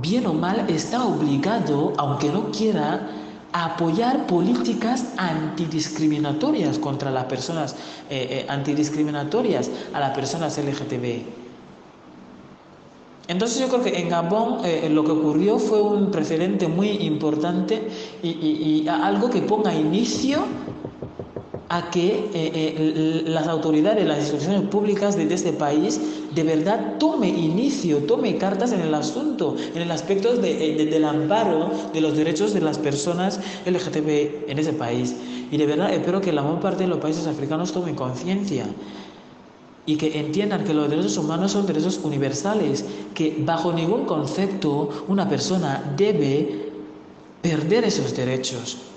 bien 0.00 0.26
o 0.26 0.32
mal, 0.32 0.64
está 0.70 1.04
obligado, 1.04 1.92
aunque 1.98 2.30
no 2.30 2.50
quiera, 2.50 3.10
a 3.52 3.64
apoyar 3.66 4.26
políticas 4.26 5.12
antidiscriminatorias 5.18 6.78
contra 6.78 7.10
las 7.10 7.24
personas, 7.24 7.74
eh, 8.08 8.28
eh, 8.30 8.46
antidiscriminatorias 8.48 9.70
a 9.92 10.00
las 10.00 10.14
personas 10.14 10.56
LGTB. 10.56 11.22
Entonces 13.28 13.60
yo 13.60 13.68
creo 13.68 13.82
que 13.82 13.98
en 13.98 14.08
Gabón 14.08 14.64
eh, 14.64 14.88
lo 14.90 15.04
que 15.04 15.10
ocurrió 15.10 15.58
fue 15.58 15.82
un 15.82 16.10
precedente 16.10 16.66
muy 16.66 16.88
importante 16.88 17.88
y 18.22 18.88
algo 18.88 19.28
que 19.28 19.42
ponga 19.42 19.74
inicio 19.74 20.46
a 21.70 21.88
que 21.88 22.08
eh, 22.08 22.30
eh, 22.34 23.22
las 23.26 23.46
autoridades, 23.46 24.04
las 24.04 24.18
instituciones 24.18 24.62
públicas 24.62 25.16
de, 25.16 25.32
este 25.32 25.52
país 25.52 26.00
de 26.34 26.42
verdad 26.42 26.98
tome 26.98 27.28
inicio, 27.28 27.98
tome 27.98 28.36
cartas 28.38 28.72
en 28.72 28.80
el 28.80 28.92
asunto, 28.92 29.54
en 29.72 29.80
el 29.80 29.90
aspecto 29.92 30.34
eh, 30.42 30.88
del 30.90 31.04
amparo 31.04 31.70
de 31.92 32.00
los 32.00 32.16
derechos 32.16 32.52
de 32.54 32.60
las 32.60 32.76
personas 32.76 33.38
LGTB 33.66 34.50
en 34.50 34.58
ese 34.58 34.72
país. 34.72 35.14
Y 35.52 35.56
de 35.58 35.66
verdad 35.66 35.94
espero 35.94 36.20
que 36.20 36.32
la 36.32 36.42
mayor 36.42 36.58
parte 36.58 36.82
de 36.82 36.88
los 36.88 36.98
países 36.98 37.28
africanos 37.28 37.70
tomen 37.70 37.94
conciencia 37.94 38.66
y 39.86 39.94
que 39.94 40.18
entiendan 40.18 40.64
que 40.64 40.74
los 40.74 40.90
derechos 40.90 41.18
humanos 41.18 41.52
son 41.52 41.66
derechos 41.66 42.00
universales, 42.02 42.84
que 43.14 43.36
bajo 43.38 43.72
ningún 43.72 44.06
concepto 44.06 45.04
una 45.06 45.28
persona 45.28 45.94
debe 45.96 46.72
perder 47.42 47.84
esos 47.84 48.16
derechos. 48.16 48.90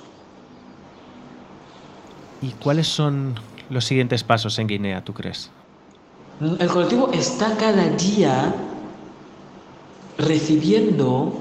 ¿Y 2.44 2.50
cuáles 2.62 2.88
son 2.88 3.36
los 3.70 3.86
siguientes 3.86 4.22
pasos 4.26 4.60
en 4.60 4.68
Guinea, 4.68 5.02
tú 5.02 5.14
crees? 5.14 5.50
El 6.60 6.68
colectivo 6.68 7.10
está 7.14 7.56
cada 7.56 7.88
día 7.92 8.54
recibiendo 10.18 11.34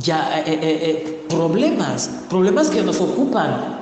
ya 0.00 0.40
eh, 0.40 0.44
eh, 0.46 0.58
eh, 0.62 1.24
problemas, 1.28 2.10
problemas 2.28 2.70
que 2.70 2.82
nos 2.82 3.00
ocupan 3.00 3.80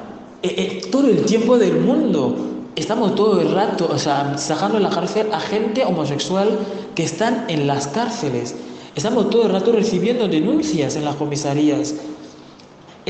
todo 0.93 1.09
el 1.09 1.25
tiempo 1.25 1.57
del 1.57 1.81
mundo. 1.81 2.37
Estamos 2.77 3.15
todo 3.15 3.41
el 3.41 3.53
rato, 3.53 3.89
o 3.91 3.99
sea, 3.99 4.37
sacando 4.37 4.77
en 4.77 4.83
la 4.83 4.91
cárcel 4.91 5.33
a 5.33 5.41
gente 5.41 5.83
homosexual 5.87 6.59
que 6.95 7.05
están 7.05 7.47
en 7.49 7.67
las 7.67 7.89
cárceles. 7.89 8.55
Estamos 8.95 9.31
todo 9.31 9.47
el 9.47 9.53
rato 9.53 9.73
recibiendo 9.73 10.29
denuncias 10.29 10.95
en 10.97 11.07
las 11.07 11.17
comisarías. 11.17 11.95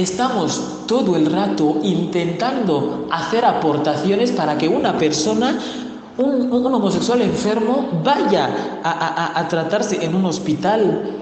Estamos 0.01 0.86
todo 0.86 1.14
el 1.14 1.26
rato 1.26 1.78
intentando 1.82 3.07
hacer 3.11 3.44
aportaciones 3.44 4.32
para 4.32 4.57
que 4.57 4.66
una 4.66 4.96
persona, 4.96 5.61
un, 6.16 6.51
homosexual 6.51 7.20
enfermo, 7.20 8.01
vaya 8.03 8.80
a, 8.82 9.46
tratarse 9.51 10.03
en 10.03 10.14
un 10.14 10.24
hospital. 10.24 11.18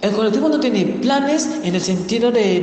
El 0.00 0.10
colectivo 0.10 0.48
no 0.48 0.58
tiene 0.58 0.86
planes 1.00 1.48
en 1.62 1.76
el 1.76 1.80
sentido 1.80 2.32
de, 2.32 2.60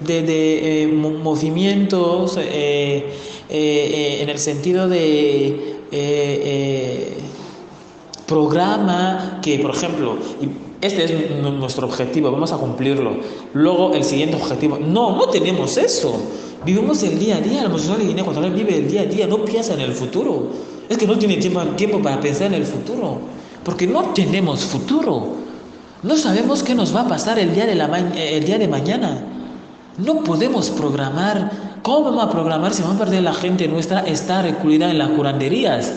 de, 0.00 0.82
eh, 0.82 0.86
movimientos, 0.86 2.38
eh, 2.38 3.12
eh, 3.50 4.18
en 4.22 4.30
el 4.30 4.38
sentido 4.38 4.88
de 4.88 5.76
programa 8.26 9.40
que, 9.42 9.58
por 9.58 9.74
ejemplo, 9.74 10.16
este 10.80 11.04
es 11.04 11.30
nuestro 11.42 11.86
objetivo, 11.86 12.30
vamos 12.30 12.52
a 12.52 12.56
cumplirlo. 12.56 13.18
Luego 13.52 13.92
el 13.92 14.02
siguiente 14.02 14.36
objetivo. 14.36 14.78
No, 14.78 15.14
no 15.14 15.28
tenemos 15.28 15.76
eso. 15.76 16.22
Vivimos 16.64 17.02
el 17.02 17.18
día 17.18 17.36
a 17.36 17.40
día. 17.40 17.62
La 17.62 17.68
homosexual 17.68 17.98
de 17.98 18.06
Guinea 18.06 18.22
Ecuatorial 18.22 18.54
vive 18.54 18.78
el 18.78 18.88
día 18.90 19.02
a 19.02 19.04
día, 19.04 19.26
no 19.26 19.44
piensa 19.44 19.74
en 19.74 19.80
el 19.80 19.92
futuro. 19.92 20.48
Es 20.88 20.96
que 20.96 21.06
no 21.06 21.18
tiene 21.18 21.36
tiempo, 21.36 21.60
tiempo 21.76 22.00
para 22.00 22.18
pensar 22.20 22.46
en 22.48 22.54
el 22.54 22.64
futuro. 22.64 23.18
Porque 23.62 23.86
no 23.86 24.04
tenemos 24.14 24.60
futuro. 24.64 25.34
No 26.02 26.16
sabemos 26.16 26.62
qué 26.62 26.74
nos 26.74 26.96
va 26.96 27.02
a 27.02 27.08
pasar 27.08 27.38
el 27.38 27.54
día 27.54 27.66
de, 27.66 27.74
la 27.74 27.86
el 28.16 28.44
día 28.44 28.58
de 28.58 28.66
mañana. 28.66 29.22
No 29.98 30.24
podemos 30.24 30.70
programar. 30.70 31.50
¿Cómo 31.82 32.04
vamos 32.04 32.24
a 32.24 32.30
programar 32.30 32.72
si 32.72 32.82
vamos 32.82 32.96
a 32.96 33.04
perder 33.04 33.22
la 33.22 33.34
gente 33.34 33.68
nuestra 33.68 34.00
está 34.00 34.42
recluida 34.42 34.90
en 34.90 34.98
las 34.98 35.10
curanderías? 35.10 35.92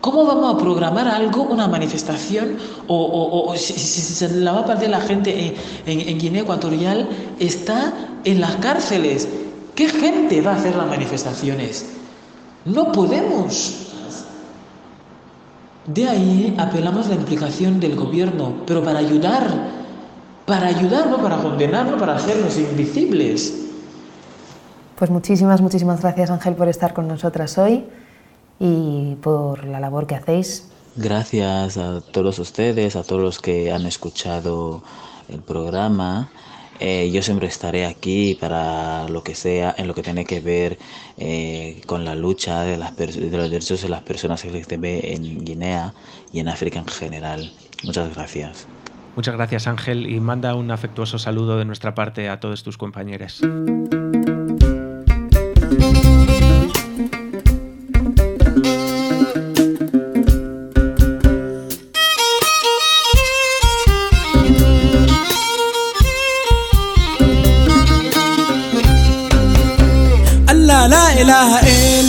¿Cómo 0.00 0.24
vamos 0.24 0.54
a 0.54 0.58
programar 0.58 1.06
algo, 1.08 1.42
una 1.42 1.68
manifestación, 1.68 2.56
o, 2.86 3.52
si, 3.56 4.26
la 4.28 4.52
va 4.52 4.60
a 4.60 4.64
perder 4.64 4.88
la 4.90 5.00
gente 5.00 5.54
en, 5.84 6.18
Guinea 6.18 6.42
Ecuatorial 6.42 7.06
está 7.38 7.92
en 8.24 8.40
las 8.40 8.56
cárceles? 8.56 9.28
¿Qué 9.74 9.88
gente 9.88 10.40
va 10.40 10.52
a 10.52 10.56
hacer 10.56 10.74
las 10.74 10.86
manifestaciones? 10.86 11.86
No 12.64 12.92
podemos. 12.92 13.88
De 15.86 16.08
ahí 16.08 16.54
apelamos 16.58 17.06
a 17.06 17.10
la 17.10 17.14
implicación 17.16 17.78
del 17.78 17.94
gobierno, 17.94 18.54
pero 18.66 18.82
para 18.82 19.00
ayudar, 19.00 19.48
para 20.46 20.68
ayudar, 20.68 21.08
no 21.10 21.18
para 21.18 21.36
condenar, 21.38 21.86
no 21.86 21.98
para 21.98 22.16
hacernos 22.16 22.56
invisibles. 22.56 23.54
Pues 24.96 25.10
muchísimas, 25.10 25.60
muchísimas 25.60 26.00
gracias 26.00 26.30
Ángel 26.30 26.54
por 26.54 26.68
estar 26.68 26.94
con 26.94 27.06
nosotras 27.06 27.58
hoy 27.58 27.84
y 28.60 29.16
por 29.16 29.64
la 29.64 29.80
labor 29.80 30.06
que 30.06 30.14
hacéis. 30.14 30.68
Gracias 30.96 31.76
a 31.78 32.00
todos 32.00 32.38
ustedes, 32.38 32.94
a 32.94 33.02
todos 33.02 33.22
los 33.22 33.40
que 33.40 33.72
han 33.72 33.86
escuchado 33.86 34.82
el 35.28 35.40
programa. 35.40 36.30
eh, 36.78 37.10
yo 37.12 37.22
siempre 37.22 37.46
estaré 37.46 37.84
aquí 37.84 38.36
para 38.40 39.06
lo 39.08 39.22
que 39.22 39.34
sea, 39.34 39.74
en 39.76 39.86
lo 39.86 39.94
que 39.94 40.02
tiene 40.02 40.24
que 40.24 40.40
ver 40.40 40.78
eh, 41.18 41.82
con 41.86 42.04
la 42.04 42.14
lucha 42.14 42.62
de, 42.62 42.78
las 42.78 42.96
de 42.96 43.30
los 43.30 43.50
derechos 43.50 43.82
de 43.82 43.88
las 43.88 44.02
personas 44.02 44.44
LGTB 44.44 44.84
en 45.12 45.44
Guinea 45.44 45.92
y 46.32 46.40
en 46.40 46.48
África 46.48 46.78
en 46.78 46.86
general. 46.86 47.52
Muchas 47.84 48.14
gracias. 48.14 48.66
Muchas 49.14 49.34
gracias 49.34 49.66
Ángel 49.66 50.06
y 50.06 50.20
manda 50.20 50.54
un 50.54 50.70
afectuoso 50.70 51.18
saludo 51.18 51.58
de 51.58 51.64
nuestra 51.66 51.94
parte 51.94 52.28
a 52.28 52.40
todos 52.40 52.62
tus 52.62 52.78
compañeros. 52.78 53.42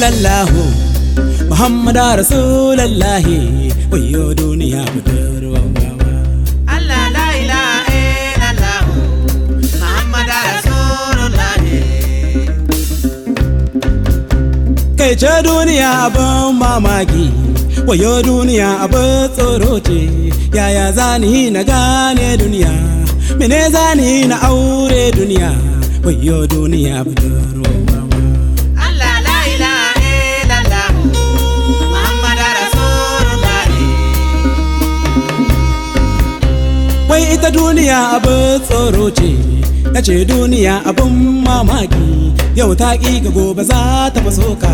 Illallah 0.02 0.50
Muhammad 1.50 1.94
Rasulullah 2.18 3.22
wayo 3.94 4.34
duniya 4.34 4.82
budurwa 4.94 5.62
Allah 6.66 7.04
la 7.16 7.28
ilaha 7.42 7.86
illallah 8.02 8.82
Muhammad 9.78 10.28
Rasulullah 10.50 11.54
kai 14.98 15.14
ce 15.22 15.34
duniya 15.46 15.90
abin 16.10 16.58
mamaki 16.62 17.26
wayo 17.86 18.14
duniya 18.26 18.70
abin 18.90 19.30
tsoro 19.38 19.78
ce 19.86 20.00
yaya 20.58 20.90
zani 20.98 21.54
na 21.54 21.62
gane 21.72 22.28
duniya 22.42 22.74
mene 23.38 23.60
zani 23.76 24.26
na 24.34 24.42
aure 24.50 25.04
duniya 25.18 25.52
wayo 26.06 26.38
duniya 26.50 27.06
budurwa 27.06 27.70
ita 37.42 37.50
duniya 37.50 38.00
abin 38.22 38.62
tsoro 38.68 39.10
ce. 39.18 39.30
Na 39.94 40.00
ce 40.02 40.16
duniya 40.30 40.76
abin 40.90 41.42
mamaki. 41.46 42.06
Yau 42.56 42.76
ta 42.76 42.94
ƙi 43.02 43.18
ka 43.24 43.30
gobe 43.34 43.64
za 43.64 44.10
ta 44.14 44.20
faso 44.26 44.54
ka. 44.62 44.70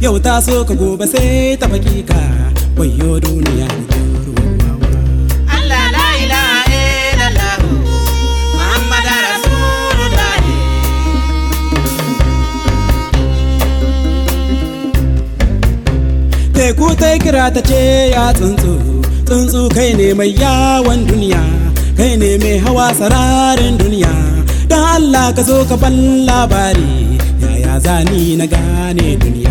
Yau 0.00 0.14
ta 0.24 0.38
so 0.46 0.62
ka 0.68 0.74
gobe 0.80 1.06
sai 1.12 1.56
ta 1.60 1.66
faki 1.72 1.96
ka. 2.10 2.20
Wayo 2.78 3.18
duniya 3.24 3.66
Allah 5.56 5.84
la 5.96 6.06
ilaha 6.22 6.62
illallah. 7.10 7.56
Muhammad 8.58 9.04
Rasulullah 9.26 10.38
teku 16.54 16.88
ta 17.00 17.10
kira 17.22 17.44
ta 17.54 17.60
ce 17.68 17.82
ya 18.14 18.24
tsuntsu 18.38 18.72
tsuntsu 19.26 19.60
kai 19.76 19.90
ne 19.98 20.08
mai 20.18 20.30
yawon 20.42 21.00
duniya. 21.08 21.63
Kai 21.98 22.12
ne 22.20 22.30
mai 22.42 22.56
hawa 22.64 22.86
sararin 22.98 23.74
duniya. 23.80 24.12
Don 24.70 24.84
allah 24.96 25.26
ka 25.36 25.42
zo 25.48 25.56
ka 25.70 25.76
ban 25.82 25.96
labari. 26.28 26.90
Yaya 27.42 27.74
zani 27.84 28.22
na 28.40 28.46
gane 28.54 29.08
duniya? 29.22 29.43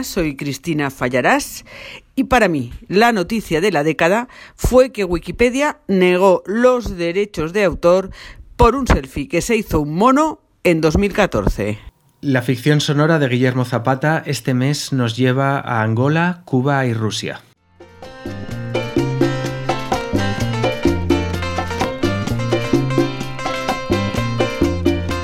Hola, 0.00 0.04
soy 0.04 0.34
Cristina 0.34 0.88
Fallarás 0.88 1.66
y 2.16 2.24
para 2.24 2.48
mí 2.48 2.72
la 2.88 3.12
noticia 3.12 3.60
de 3.60 3.70
la 3.70 3.84
década 3.84 4.28
fue 4.56 4.92
que 4.92 5.04
Wikipedia 5.04 5.80
negó 5.88 6.42
los 6.46 6.96
derechos 6.96 7.52
de 7.52 7.64
autor 7.64 8.08
por 8.56 8.76
un 8.76 8.86
selfie 8.86 9.28
que 9.28 9.42
se 9.42 9.56
hizo 9.56 9.78
un 9.80 9.94
mono 9.94 10.40
en 10.64 10.80
2014. 10.80 11.78
La 12.22 12.40
ficción 12.40 12.80
sonora 12.80 13.18
de 13.18 13.28
Guillermo 13.28 13.66
Zapata 13.66 14.22
este 14.24 14.54
mes 14.54 14.94
nos 14.94 15.18
lleva 15.18 15.58
a 15.58 15.82
Angola, 15.82 16.40
Cuba 16.46 16.86
y 16.86 16.94
Rusia. 16.94 17.42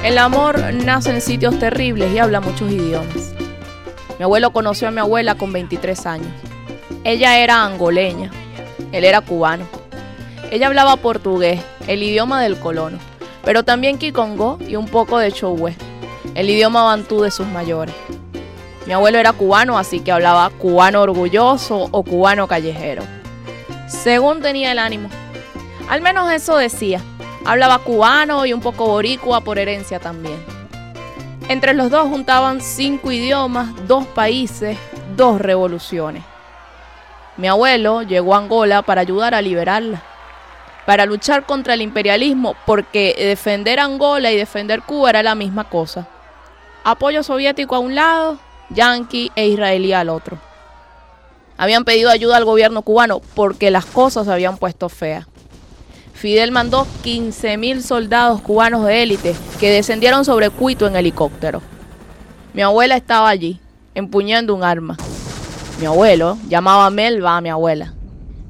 El 0.05 0.19
amor 0.19 0.61
nace 0.75 1.13
en 1.13 1.23
sitios 1.23 1.59
terribles 1.59 2.13
y 2.13 2.19
habla 2.19 2.43
muchos 2.43 2.71
idiomas. 2.71 3.36
Mi 4.19 4.25
abuelo 4.25 4.51
conoció 4.51 4.89
a 4.89 4.91
mi 4.91 5.01
abuela 5.01 5.35
con 5.35 5.53
23 5.53 6.07
años. 6.07 6.33
Ella 7.05 7.39
era 7.39 7.65
angoleña, 7.65 8.31
él 8.93 9.05
era 9.05 9.21
cubano. 9.21 9.67
Ella 10.51 10.69
hablaba 10.69 10.97
portugués, 10.97 11.61
el 11.87 12.03
idioma 12.03 12.43
del 12.43 12.59
colono, 12.59 12.99
pero 13.45 13.63
también 13.63 13.99
kikongo 13.99 14.59
y 14.67 14.77
un 14.77 14.87
poco 14.87 15.19
de 15.19 15.33
chowe, 15.33 15.75
el 16.35 16.51
idioma 16.51 16.85
bantú 16.85 17.21
de 17.21 17.31
sus 17.31 17.47
mayores. 17.47 17.95
Mi 18.87 18.93
abuelo 18.93 19.19
era 19.19 19.33
cubano, 19.33 19.79
así 19.79 20.01
que 20.01 20.13
hablaba 20.13 20.49
cubano 20.51 21.03
orgulloso 21.03 21.89
o 21.91 22.03
cubano 22.05 22.47
callejero. 22.47 23.03
Según 23.89 24.41
tenía 24.41 24.73
el 24.73 24.79
ánimo. 24.79 25.09
Al 25.89 26.01
menos 26.01 26.31
eso 26.33 26.57
decía. 26.57 27.01
Hablaba 27.45 27.79
cubano 27.79 28.47
y 28.47 28.53
un 28.53 28.61
poco 28.61 28.87
boricua 28.87 29.41
por 29.41 29.59
herencia 29.59 29.99
también. 29.99 30.56
Entre 31.49 31.75
los 31.75 31.91
dos 31.91 32.09
juntaban 32.09 32.61
cinco 32.61 33.13
idiomas, 33.13 33.69
dos 33.87 34.05
países, 34.05 34.77
dos 35.15 35.41
revoluciones. 35.41 36.25
Mi 37.37 37.47
abuelo 37.47 38.03
llegó 38.03 38.35
a 38.35 38.39
Angola 38.39 38.83
para 38.83 39.03
ayudar 39.03 39.33
a 39.33 39.43
liberarla, 39.43 40.03
para 40.87 41.07
luchar 41.07 41.47
contra 41.47 41.75
el 41.75 41.83
imperialismo, 41.83 42.57
porque 42.67 43.15
defender 43.17 43.79
Angola 43.79 44.33
y 44.33 44.37
defender 44.37 44.83
Cuba 44.83 45.11
era 45.11 45.23
la 45.23 45.37
misma 45.37 45.69
cosa. 45.71 46.09
Apoyo 46.83 47.23
soviético 47.23 47.77
a 47.77 47.81
un 47.81 47.95
lado, 47.95 48.39
yanqui 48.71 49.31
e 49.37 49.47
israelí 49.47 49.93
al 49.93 50.09
otro. 50.09 50.39
Habían 51.57 51.85
pedido 51.85 52.11
ayuda 52.11 52.39
al 52.39 52.45
gobierno 52.45 52.83
cubano 52.83 53.21
porque 53.37 53.71
las 53.71 53.87
cosas 53.87 54.27
se 54.27 54.33
habían 54.33 54.57
puesto 54.57 54.89
feas. 54.89 55.27
Fidel 56.17 56.51
mandó 56.51 56.87
15.000 57.05 57.83
soldados 57.83 58.41
cubanos 58.41 58.87
de 58.87 59.03
élite 59.03 59.37
que 59.61 59.71
descendieron 59.71 60.25
sobre 60.25 60.49
Cuito 60.49 60.87
en 60.87 60.97
helicóptero. 60.97 61.61
Mi 62.55 62.63
abuela 62.63 62.97
estaba 62.97 63.29
allí, 63.29 63.61
empuñando 63.95 64.55
un 64.55 64.65
arma. 64.65 64.97
Mi 65.79 65.85
abuelo 65.85 66.39
llamaba 66.49 66.89
Melba 66.89 67.37
a 67.37 67.41
mi 67.43 67.51
abuela. 67.51 67.93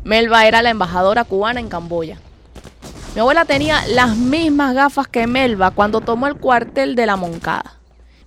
Melba 0.04 0.46
era 0.46 0.62
la 0.62 0.70
embajadora 0.70 1.24
cubana 1.24 1.58
en 1.58 1.68
Camboya. 1.68 2.18
Mi 3.16 3.20
abuela 3.20 3.44
tenía 3.44 3.84
las 3.88 4.16
mismas 4.16 4.72
gafas 4.72 5.08
que 5.08 5.26
Melba 5.26 5.72
cuando 5.72 6.00
tomó 6.00 6.28
el 6.28 6.36
cuartel 6.36 6.94
de 6.94 7.06
la 7.06 7.16
Moncada. 7.16 7.80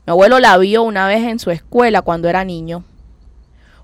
Mi 0.05 0.11
abuelo 0.11 0.39
la 0.39 0.57
vio 0.57 0.83
una 0.83 1.07
vez 1.07 1.23
en 1.23 1.39
su 1.39 1.49
escuela 1.49 2.01
cuando 2.01 2.27
era 2.27 2.43
niño. 2.43 2.83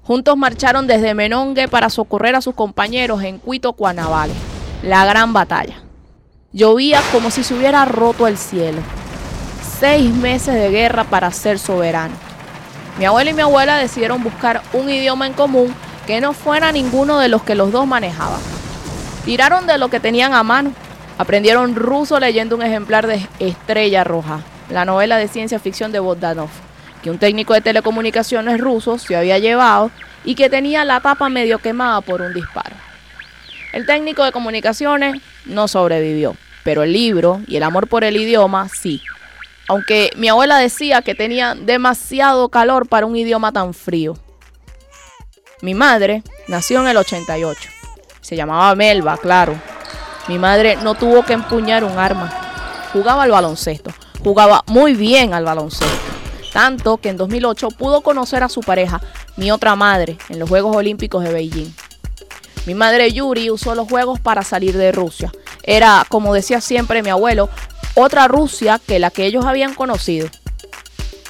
Juntos 0.03 0.35
marcharon 0.35 0.85
desde 0.85 1.13
Menongue 1.13 1.69
para 1.69 1.89
socorrer 1.89 2.35
a 2.35 2.41
sus 2.41 2.55
compañeros 2.55 3.23
en 3.23 3.37
Cuito, 3.37 3.71
Cuanavales 3.71 4.54
la 4.83 5.05
gran 5.05 5.33
batalla. 5.33 5.75
Llovía 6.51 7.01
como 7.11 7.31
si 7.31 7.43
se 7.43 7.53
hubiera 7.53 7.85
roto 7.85 8.27
el 8.27 8.37
cielo. 8.37 8.81
Seis 9.79 10.13
meses 10.13 10.53
de 10.55 10.69
guerra 10.69 11.03
para 11.03 11.31
ser 11.31 11.59
soberano. 11.59 12.13
Mi 12.97 13.05
abuelo 13.05 13.31
y 13.31 13.33
mi 13.33 13.41
abuela 13.41 13.77
decidieron 13.77 14.23
buscar 14.23 14.61
un 14.71 14.89
idioma 14.89 15.27
en 15.27 15.33
común 15.33 15.75
que 16.07 16.21
no 16.21 16.33
fuera 16.33 16.71
ninguno 16.71 17.19
de 17.19 17.27
los 17.27 17.43
que 17.43 17.55
los 17.55 17.71
dos 17.71 17.85
manejaban. 17.85 18.39
Tiraron 19.25 19.67
de 19.67 19.77
lo 19.77 19.89
que 19.89 19.99
tenían 19.99 20.33
a 20.33 20.43
mano. 20.43 20.71
Aprendieron 21.17 21.75
ruso 21.75 22.19
leyendo 22.19 22.55
un 22.55 22.61
ejemplar 22.61 23.07
de 23.07 23.27
Estrella 23.39 24.03
Roja, 24.03 24.41
la 24.69 24.85
novela 24.85 25.17
de 25.17 25.27
ciencia 25.27 25.59
ficción 25.59 25.91
de 25.91 25.99
Bogdanov, 25.99 26.49
que 27.01 27.09
un 27.09 27.19
técnico 27.19 27.53
de 27.53 27.61
telecomunicaciones 27.61 28.59
ruso 28.59 28.97
se 28.97 29.15
había 29.15 29.39
llevado 29.39 29.91
y 30.25 30.35
que 30.35 30.49
tenía 30.49 30.83
la 30.83 30.99
tapa 30.99 31.29
medio 31.29 31.59
quemada 31.59 32.01
por 32.01 32.21
un 32.21 32.33
disparo. 32.33 32.75
El 33.75 33.85
técnico 33.85 34.23
de 34.23 34.31
comunicaciones 34.31 35.21
no 35.43 35.67
sobrevivió, 35.67 36.37
pero 36.63 36.83
el 36.83 36.93
libro 36.93 37.41
y 37.45 37.57
el 37.57 37.63
amor 37.63 37.89
por 37.89 38.05
el 38.05 38.15
idioma 38.15 38.69
sí. 38.69 39.01
aunque 39.67 40.11
mi 40.15 40.29
abuela 40.29 40.57
decía 40.59 41.01
que 41.01 41.13
tenía 41.13 41.55
demasiado 41.55 42.47
calor 42.47 42.87
para 42.87 43.05
un 43.05 43.17
idioma 43.17 43.51
tan 43.51 43.73
frío. 43.73 44.13
Mi 45.61 45.73
madre 45.73 46.23
nació 46.47 46.79
en 46.79 46.87
el 46.87 46.95
88. 46.95 47.69
Se 48.21 48.37
llamaba 48.37 48.73
Melba, 48.75 49.17
claro. 49.17 49.59
Mi 50.29 50.39
madre 50.39 50.77
no 50.77 50.95
tuvo 50.95 51.25
que 51.25 51.33
empuñar 51.33 51.83
un 51.83 51.99
arma. 51.99 52.31
Jugaba 52.93 53.23
al 53.23 53.31
baloncesto. 53.31 53.91
Jugaba 54.23 54.63
muy 54.67 54.93
bien 54.93 55.33
al 55.33 55.43
baloncesto. 55.43 56.13
Tanto 56.53 56.95
que 56.95 57.09
en 57.09 57.17
2008 57.17 57.67
pudo 57.71 57.99
conocer 57.99 58.41
a 58.41 58.47
su 58.47 58.61
pareja, 58.61 59.01
mi 59.35 59.51
otra 59.51 59.75
madre, 59.75 60.17
en 60.29 60.39
los 60.39 60.47
Juegos 60.47 60.73
Olímpicos 60.77 61.25
de 61.25 61.33
Beijing. 61.33 61.73
Mi 62.65 62.73
madre 62.73 63.11
Yuri 63.11 63.51
usó 63.51 63.75
los 63.75 63.87
Juegos 63.87 64.19
para 64.19 64.43
salir 64.43 64.77
de 64.77 64.91
Rusia. 64.91 65.31
Era, 65.63 66.05
como 66.09 66.33
decía 66.33 66.61
siempre 66.61 67.03
mi 67.03 67.09
abuelo, 67.09 67.49
otra 67.95 68.27
Rusia 68.27 68.79
que 68.85 68.99
la 68.99 69.11
que 69.11 69.25
ellos 69.25 69.45
habían 69.45 69.73
conocido. 69.73 70.29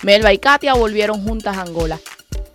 Melba 0.02 0.34
y 0.34 0.38
Katia 0.38 0.74
volvieron 0.74 1.24
juntas 1.24 1.58
a 1.58 1.62
Angola. 1.62 2.00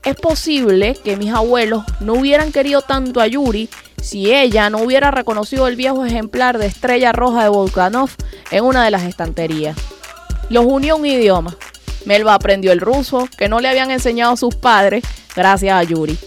Es 0.03 0.17
posible 0.17 0.97
que 1.05 1.17
mis 1.17 1.33
abuelos 1.33 1.85
no 2.01 2.15
hubieran 2.15 2.53
querido 2.53 2.81
tanto 2.81 3.21
a 3.21 3.27
Yuri 3.27 3.69
si 4.01 4.33
ella 4.33 4.71
no 4.71 4.79
hubiera 4.79 5.11
reconocido 5.11 5.67
el 5.67 5.77
viejo 5.77 6.07
ejemplar 6.07 6.59
de 6.59 6.67
estrella 6.67 7.13
roja 7.13 7.43
de 7.43 7.51
Volkanov 7.51 8.11
en 8.51 8.65
una 8.65 8.85
de 8.85 8.91
las 8.91 9.03
estanterías. 9.03 9.77
Los 10.49 10.65
unió 10.65 10.97
un 10.97 11.05
idioma. 11.05 11.57
Melba 12.07 12.35
aprendió 12.35 12.73
el 12.73 12.81
ruso, 12.81 13.29
que 13.37 13.49
no 13.49 13.61
le 13.61 13.69
habían 13.69 13.91
enseñado 13.91 14.37
sus 14.37 14.55
padres, 14.55 15.05
gracias 15.37 15.75
a 15.77 15.83
Yuri. 15.83 16.19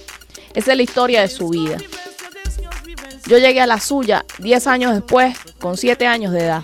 Esa 0.54 0.72
es 0.72 0.78
la 0.78 0.84
historia 0.84 1.22
de 1.22 1.30
su 1.30 1.49
vida. 1.49 1.78
Yo 3.34 3.39
llegué 3.39 3.61
a 3.61 3.65
la 3.65 3.79
suya 3.79 4.23
10 4.38 4.67
años 4.67 4.93
después, 4.93 5.36
con 5.59 5.75
7 5.75 6.05
años 6.05 6.31
de 6.34 6.41
edad. 6.41 6.63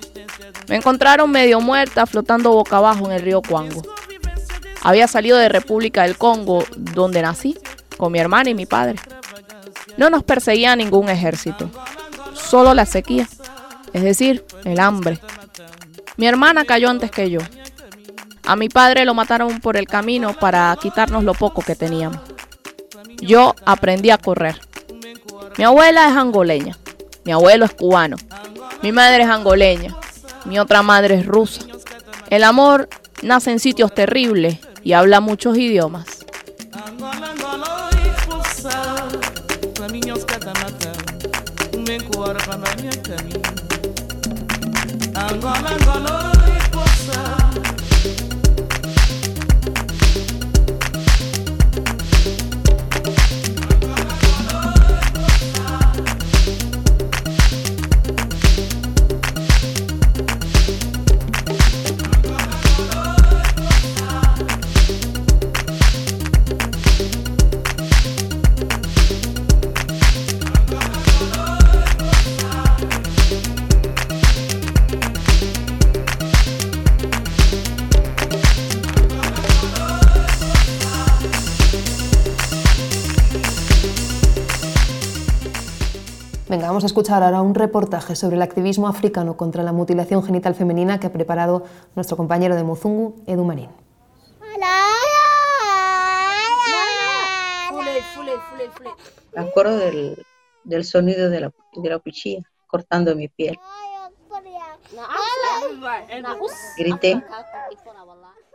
Me 0.67 0.75
encontraron 0.75 1.31
medio 1.31 1.59
muerta 1.61 2.05
flotando 2.05 2.51
boca 2.51 2.77
abajo 2.77 3.07
en 3.07 3.13
el 3.13 3.23
río 3.23 3.41
Cuango. 3.41 3.81
Había 4.83 5.07
salido 5.07 5.39
de 5.39 5.49
República 5.49 6.03
del 6.03 6.15
Congo, 6.15 6.63
donde 6.77 7.23
nací, 7.23 7.57
con 7.97 8.11
mi 8.11 8.19
hermana 8.19 8.51
y 8.51 8.53
mi 8.53 8.67
padre. 8.67 8.99
No 9.97 10.11
nos 10.11 10.23
perseguía 10.23 10.75
ningún 10.75 11.09
ejército, 11.09 11.71
solo 12.35 12.75
la 12.75 12.85
sequía, 12.85 13.27
es 13.91 14.03
decir, 14.03 14.45
el 14.63 14.79
hambre. 14.79 15.19
Mi 16.17 16.27
hermana 16.27 16.65
cayó 16.65 16.91
antes 16.91 17.09
que 17.09 17.31
yo. 17.31 17.39
A 18.45 18.55
mi 18.55 18.69
padre 18.69 19.05
lo 19.05 19.15
mataron 19.15 19.59
por 19.59 19.75
el 19.75 19.87
camino 19.87 20.33
para 20.33 20.77
quitarnos 20.79 21.23
lo 21.23 21.33
poco 21.33 21.63
que 21.63 21.75
teníamos. 21.75 22.19
Yo 23.21 23.55
aprendí 23.65 24.11
a 24.11 24.19
correr. 24.19 24.68
Mi 25.57 25.63
abuela 25.63 26.07
es 26.07 26.15
angoleña, 26.15 26.77
mi 27.25 27.31
abuelo 27.31 27.65
es 27.65 27.73
cubano, 27.73 28.17
mi 28.81 28.91
madre 28.91 29.23
es 29.23 29.29
angoleña, 29.29 29.95
mi 30.45 30.59
otra 30.59 30.81
madre 30.81 31.15
es 31.15 31.25
rusa. 31.25 31.61
El 32.29 32.43
amor 32.43 32.89
nace 33.21 33.51
en 33.51 33.59
sitios 33.59 33.93
terribles 33.93 34.59
y 34.83 34.93
habla 34.93 35.19
muchos 35.19 35.57
idiomas. 35.57 36.05
Venga, 86.49 86.65
vamos 86.65 86.81
a 86.83 86.87
escuchar 86.87 87.21
ahora 87.21 87.43
un 87.43 87.53
reportaje 87.53 88.15
sobre 88.15 88.35
el 88.35 88.41
activismo 88.41 88.87
africano 88.87 89.37
contra 89.37 89.61
la 89.61 89.71
mutilación 89.71 90.23
genital 90.23 90.55
femenina 90.55 90.99
que 90.99 91.05
ha 91.05 91.13
preparado 91.13 91.63
nuestro 91.93 92.17
compañero 92.17 92.55
de 92.55 92.63
Muzungu, 92.63 93.21
Edu 93.27 93.45
Marín. 93.45 93.69
Me 99.35 99.41
acuerdo 99.41 99.77
del, 99.77 100.25
del 100.63 100.85
sonido 100.85 101.29
de 101.29 101.39
la, 101.39 101.53
de 101.75 101.87
la 101.87 101.99
cuchilla 101.99 102.41
cortando 102.65 103.15
mi 103.15 103.27
piel. 103.27 103.59
Grité. 106.79 107.23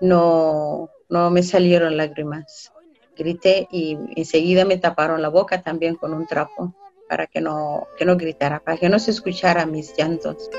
No, 0.00 0.88
no 1.08 1.30
me 1.30 1.44
salieron 1.44 1.96
lágrimas. 1.96 2.72
Grité 3.16 3.68
y 3.70 3.96
enseguida 4.16 4.64
me 4.64 4.78
taparon 4.78 5.22
la 5.22 5.28
boca 5.28 5.62
también 5.62 5.94
con 5.94 6.12
un 6.12 6.26
trapo 6.26 6.74
para 7.14 7.28
que 7.28 7.40
no, 7.40 7.86
que 7.96 8.04
no 8.04 8.16
gritara, 8.16 8.58
para 8.58 8.76
que 8.76 8.88
no 8.88 8.98
se 8.98 9.12
escuchara 9.12 9.66
mis 9.66 9.96
llantos. 9.96 10.50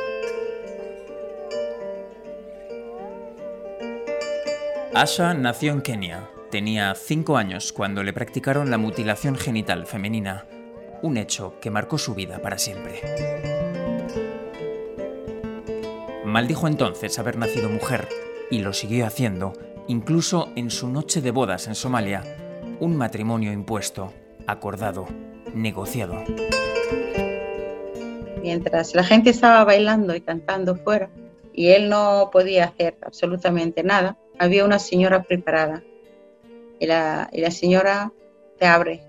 Asha 4.93 5.33
nació 5.33 5.73
en 5.73 5.81
Kenia. 5.81 6.29
Tenía 6.51 6.95
cinco 6.95 7.35
años 7.35 7.73
cuando 7.73 8.03
le 8.03 8.13
practicaron 8.13 8.71
la 8.71 8.77
mutilación 8.77 9.35
genital 9.35 9.85
femenina, 9.85 10.45
un 11.01 11.17
hecho 11.17 11.59
que 11.59 11.71
marcó 11.71 11.97
su 11.97 12.15
vida 12.15 12.41
para 12.41 12.57
siempre. 12.57 13.01
Maldijo 16.23 16.69
entonces 16.69 17.19
haber 17.19 17.37
nacido 17.37 17.69
mujer 17.69 18.07
y 18.49 18.59
lo 18.59 18.71
siguió 18.71 19.05
haciendo, 19.05 19.51
incluso 19.89 20.53
en 20.55 20.71
su 20.71 20.87
noche 20.87 21.19
de 21.19 21.31
bodas 21.31 21.67
en 21.67 21.75
Somalia, 21.75 22.23
un 22.79 22.95
matrimonio 22.95 23.51
impuesto, 23.51 24.13
acordado, 24.47 25.05
negociado. 25.55 26.23
Mientras 28.41 28.93
la 28.93 29.03
gente 29.03 29.31
estaba 29.31 29.63
bailando 29.63 30.15
y 30.15 30.21
cantando 30.21 30.75
fuera 30.75 31.09
y 31.53 31.69
él 31.69 31.89
no 31.89 32.29
podía 32.31 32.65
hacer 32.65 32.97
absolutamente 33.01 33.81
nada, 33.83 34.17
había 34.37 34.65
una 34.65 34.77
señora 34.77 35.23
preparada 35.23 35.81
y 36.79 36.85
la, 36.85 37.29
y 37.31 37.41
la 37.41 37.51
señora 37.51 38.11
te 38.59 38.65
abre 38.65 39.01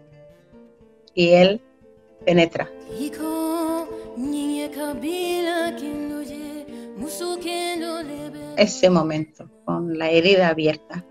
y 1.14 1.30
él 1.30 1.60
penetra. 2.24 2.70
Ese 8.56 8.88
momento, 8.88 9.50
con 9.64 9.98
la 9.98 10.10
herida 10.10 10.48
abierta. 10.48 11.04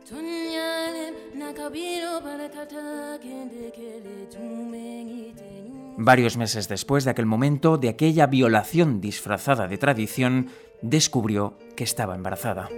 Varios 5.98 6.38
meses 6.38 6.68
después 6.68 7.06
de 7.06 7.12
aquel 7.12 7.26
momento, 7.26 7.78
de 7.78 7.90
aquella 7.90 8.28
violación 8.28 9.02
disfrazada 9.02 9.68
de 9.68 9.78
tradición, 9.78 10.50
descubrió 10.82 11.58
que 11.76 11.84
estaba 11.84 12.16
embarazada. 12.16 12.70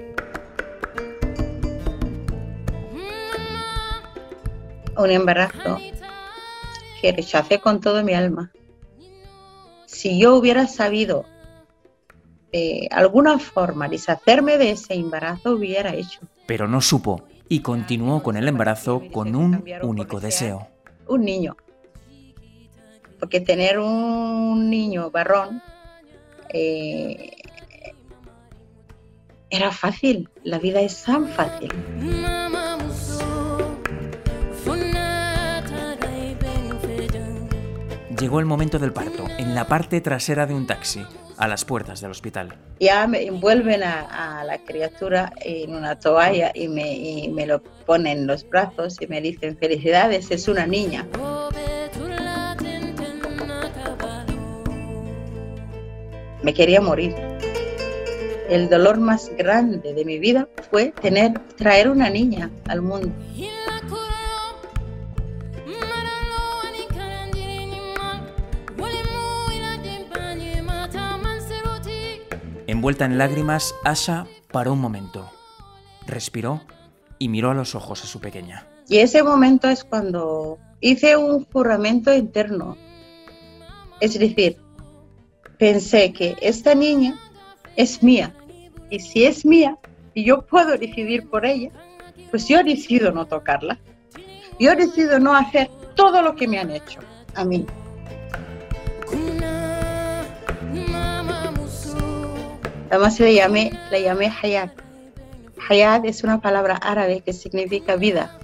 Un 4.98 5.12
embarazo 5.12 5.78
que 7.02 7.12
rechacé 7.12 7.60
con 7.60 7.82
todo 7.82 8.04
mi 8.04 8.14
alma. 8.14 8.52
Si 9.86 10.20
yo 10.20 10.36
hubiera 10.36 10.68
sabido 10.68 11.26
de 12.52 12.88
alguna 12.92 13.40
forma 13.40 13.88
deshacerme 13.88 14.58
de 14.58 14.72
ese 14.72 14.96
embarazo, 14.96 15.52
hubiera 15.52 15.94
hecho. 15.94 16.22
Pero 16.46 16.68
no 16.68 16.82
supo 16.82 17.24
y 17.50 17.62
continuó 17.62 18.24
con 18.24 18.38
el 18.38 18.48
embarazo 18.48 19.04
con 19.12 19.36
un 19.36 19.64
único 19.82 20.20
deseo. 20.20 20.68
Un 21.08 21.26
niño. 21.26 21.56
Porque 23.20 23.42
tener 23.42 23.80
un 23.80 24.70
niño 24.70 25.10
varón 25.10 25.62
eh, 26.50 27.32
era 29.50 29.72
fácil. 29.72 30.30
La 30.44 30.60
vida 30.60 30.82
es 30.82 31.04
tan 31.04 31.28
fácil. 31.28 31.72
Llegó 38.20 38.40
el 38.40 38.48
momento 38.48 38.80
del 38.80 38.94
parto, 38.94 39.28
en 39.38 39.54
la 39.54 39.68
parte 39.68 40.02
trasera 40.02 40.48
de 40.48 40.56
un 40.56 40.66
taxi, 40.66 41.06
a 41.38 41.48
las 41.48 41.66
puertas 41.66 42.02
del 42.02 42.12
hospital. 42.12 42.56
Ya 42.80 43.08
me 43.08 43.26
envuelven 43.26 43.84
a, 43.84 44.44
la 44.46 44.58
criatura 44.60 45.32
en 45.42 45.76
una 45.76 46.00
toalla 46.00 46.52
y 46.54 46.68
me, 46.68 46.94
y 46.94 47.30
me 47.30 47.46
lo 47.46 47.62
ponen 47.62 48.20
en 48.20 48.28
los 48.28 48.48
brazos 48.48 48.98
y 49.02 49.08
me 49.08 49.22
dicen, 49.22 49.58
felicidades, 49.58 50.32
es 50.32 50.48
una 50.48 50.66
niña. 50.66 51.08
Me 56.44 56.54
quería 56.54 56.82
morir. 56.82 57.14
el 58.50 58.70
dolor 58.70 58.98
más 58.98 59.30
grande 59.38 59.94
de 59.94 60.06
mi 60.06 60.20
vida 60.20 60.48
fue 60.72 60.94
tener, 61.02 61.38
traer 61.58 61.90
una 61.90 62.10
niña 62.10 62.50
al 62.68 62.82
mundo. 62.82 63.12
Envuelta 72.78 73.06
en 73.06 73.18
lágrimas, 73.18 73.74
Asha 73.84 74.28
paró 74.52 74.74
un 74.74 74.80
momento, 74.80 75.32
respiró 76.06 76.62
y 77.18 77.28
miró 77.28 77.50
a 77.50 77.56
los 77.56 77.74
ojos 77.74 78.04
a 78.04 78.06
su 78.06 78.20
pequeña. 78.20 78.68
Y 78.88 79.00
ese 79.00 79.24
momento 79.24 79.68
es 79.68 79.84
cuando 79.84 80.60
hice 80.80 81.18
un 81.18 81.44
juramento 81.46 82.14
interno. 82.14 82.78
Es 84.00 84.20
decir, 84.20 84.58
pensé 85.58 86.14
que 86.14 86.38
esta 86.40 86.76
niña 86.76 87.20
es 87.78 88.04
mía. 88.04 88.32
Y 88.92 89.00
si 89.00 89.26
es 89.26 89.44
mía 89.44 89.76
y 90.14 90.26
yo 90.26 90.46
puedo 90.46 90.78
decidir 90.78 91.28
por 91.28 91.48
ella, 91.48 91.72
pues 92.30 92.48
yo 92.48 92.64
decido 92.64 93.12
no 93.12 93.26
tocarla. 93.26 93.80
Yo 94.60 94.76
decido 94.76 95.18
no 95.20 95.34
hacer 95.34 95.68
todo 95.96 96.22
lo 96.22 96.36
que 96.36 96.48
me 96.48 96.60
han 96.60 96.70
hecho 96.70 97.00
a 97.34 97.44
mí. 97.44 97.66
Además 102.90 103.20
le 103.20 103.34
llamé, 103.34 103.72
le 103.92 104.02
llamé 104.02 104.32
Hayat. 104.42 104.72
Hayat 105.70 106.06
es 106.06 106.24
una 106.24 106.40
palabra 106.40 106.76
árabe 106.76 107.22
que 107.26 107.34
significa 107.34 107.98
vida, 107.98 108.38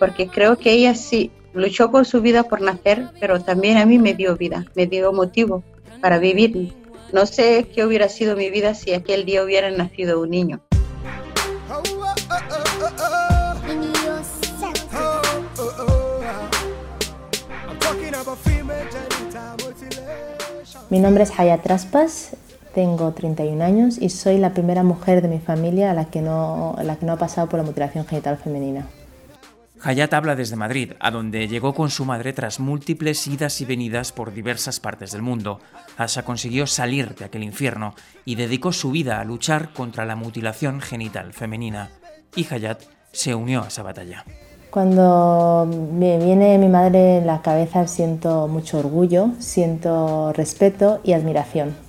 porque 0.00 0.26
creo 0.26 0.56
que 0.58 0.72
ella 0.72 0.94
sí 0.96 1.30
luchó 1.54 1.90
por 1.90 2.06
su 2.06 2.20
vida 2.20 2.42
por 2.42 2.60
nacer, 2.60 3.08
pero 3.20 3.40
también 3.40 3.78
a 3.78 3.86
mí 3.86 3.98
me 3.98 4.14
dio 4.14 4.36
vida, 4.36 4.66
me 4.74 4.86
dio 4.86 5.12
motivo 5.12 5.62
para 6.00 6.18
vivir. 6.18 6.72
No 7.12 7.24
sé 7.24 7.68
qué 7.72 7.84
hubiera 7.84 8.08
sido 8.08 8.34
mi 8.36 8.50
vida 8.50 8.74
si 8.74 8.92
aquel 8.92 9.24
día 9.24 9.44
hubiera 9.44 9.70
nacido 9.70 10.20
un 10.20 10.30
niño. 10.30 10.60
Mi 20.90 20.98
nombre 20.98 21.22
es 21.22 21.38
Hayat 21.38 21.62
Traspas, 21.62 22.36
tengo 22.76 23.10
31 23.12 23.64
años 23.64 23.96
y 23.98 24.10
soy 24.10 24.36
la 24.36 24.52
primera 24.52 24.82
mujer 24.82 25.22
de 25.22 25.28
mi 25.28 25.38
familia 25.38 25.92
a 25.92 25.94
la 25.94 26.04
que 26.04 26.20
no, 26.20 26.74
a 26.76 26.84
la 26.84 26.96
que 26.96 27.06
no 27.06 27.14
ha 27.14 27.16
pasado 27.16 27.48
por 27.48 27.58
la 27.58 27.64
mutilación 27.64 28.04
genital 28.04 28.36
femenina. 28.36 28.86
Hayat 29.82 30.12
habla 30.12 30.36
desde 30.36 30.56
Madrid, 30.56 30.92
a 31.00 31.10
donde 31.10 31.48
llegó 31.48 31.72
con 31.72 31.88
su 31.88 32.04
madre 32.04 32.34
tras 32.34 32.60
múltiples 32.60 33.26
idas 33.28 33.62
y 33.62 33.64
venidas 33.64 34.12
por 34.12 34.34
diversas 34.34 34.78
partes 34.78 35.12
del 35.12 35.22
mundo. 35.22 35.58
Asha 35.96 36.22
consiguió 36.22 36.66
salir 36.66 37.14
de 37.14 37.24
aquel 37.24 37.44
infierno 37.44 37.94
y 38.26 38.34
dedicó 38.34 38.72
su 38.72 38.90
vida 38.90 39.20
a 39.20 39.24
luchar 39.24 39.72
contra 39.72 40.04
la 40.04 40.14
mutilación 40.14 40.82
genital 40.82 41.32
femenina. 41.32 41.88
Y 42.34 42.46
Hayat 42.52 42.82
se 43.10 43.34
unió 43.34 43.62
a 43.62 43.68
esa 43.68 43.84
batalla. 43.84 44.26
Cuando 44.68 45.66
me 45.66 46.18
viene 46.18 46.58
mi 46.58 46.68
madre 46.68 47.18
en 47.18 47.26
la 47.26 47.40
cabeza 47.40 47.86
siento 47.86 48.48
mucho 48.48 48.80
orgullo, 48.80 49.30
siento 49.38 50.34
respeto 50.34 51.00
y 51.04 51.14
admiración. 51.14 51.85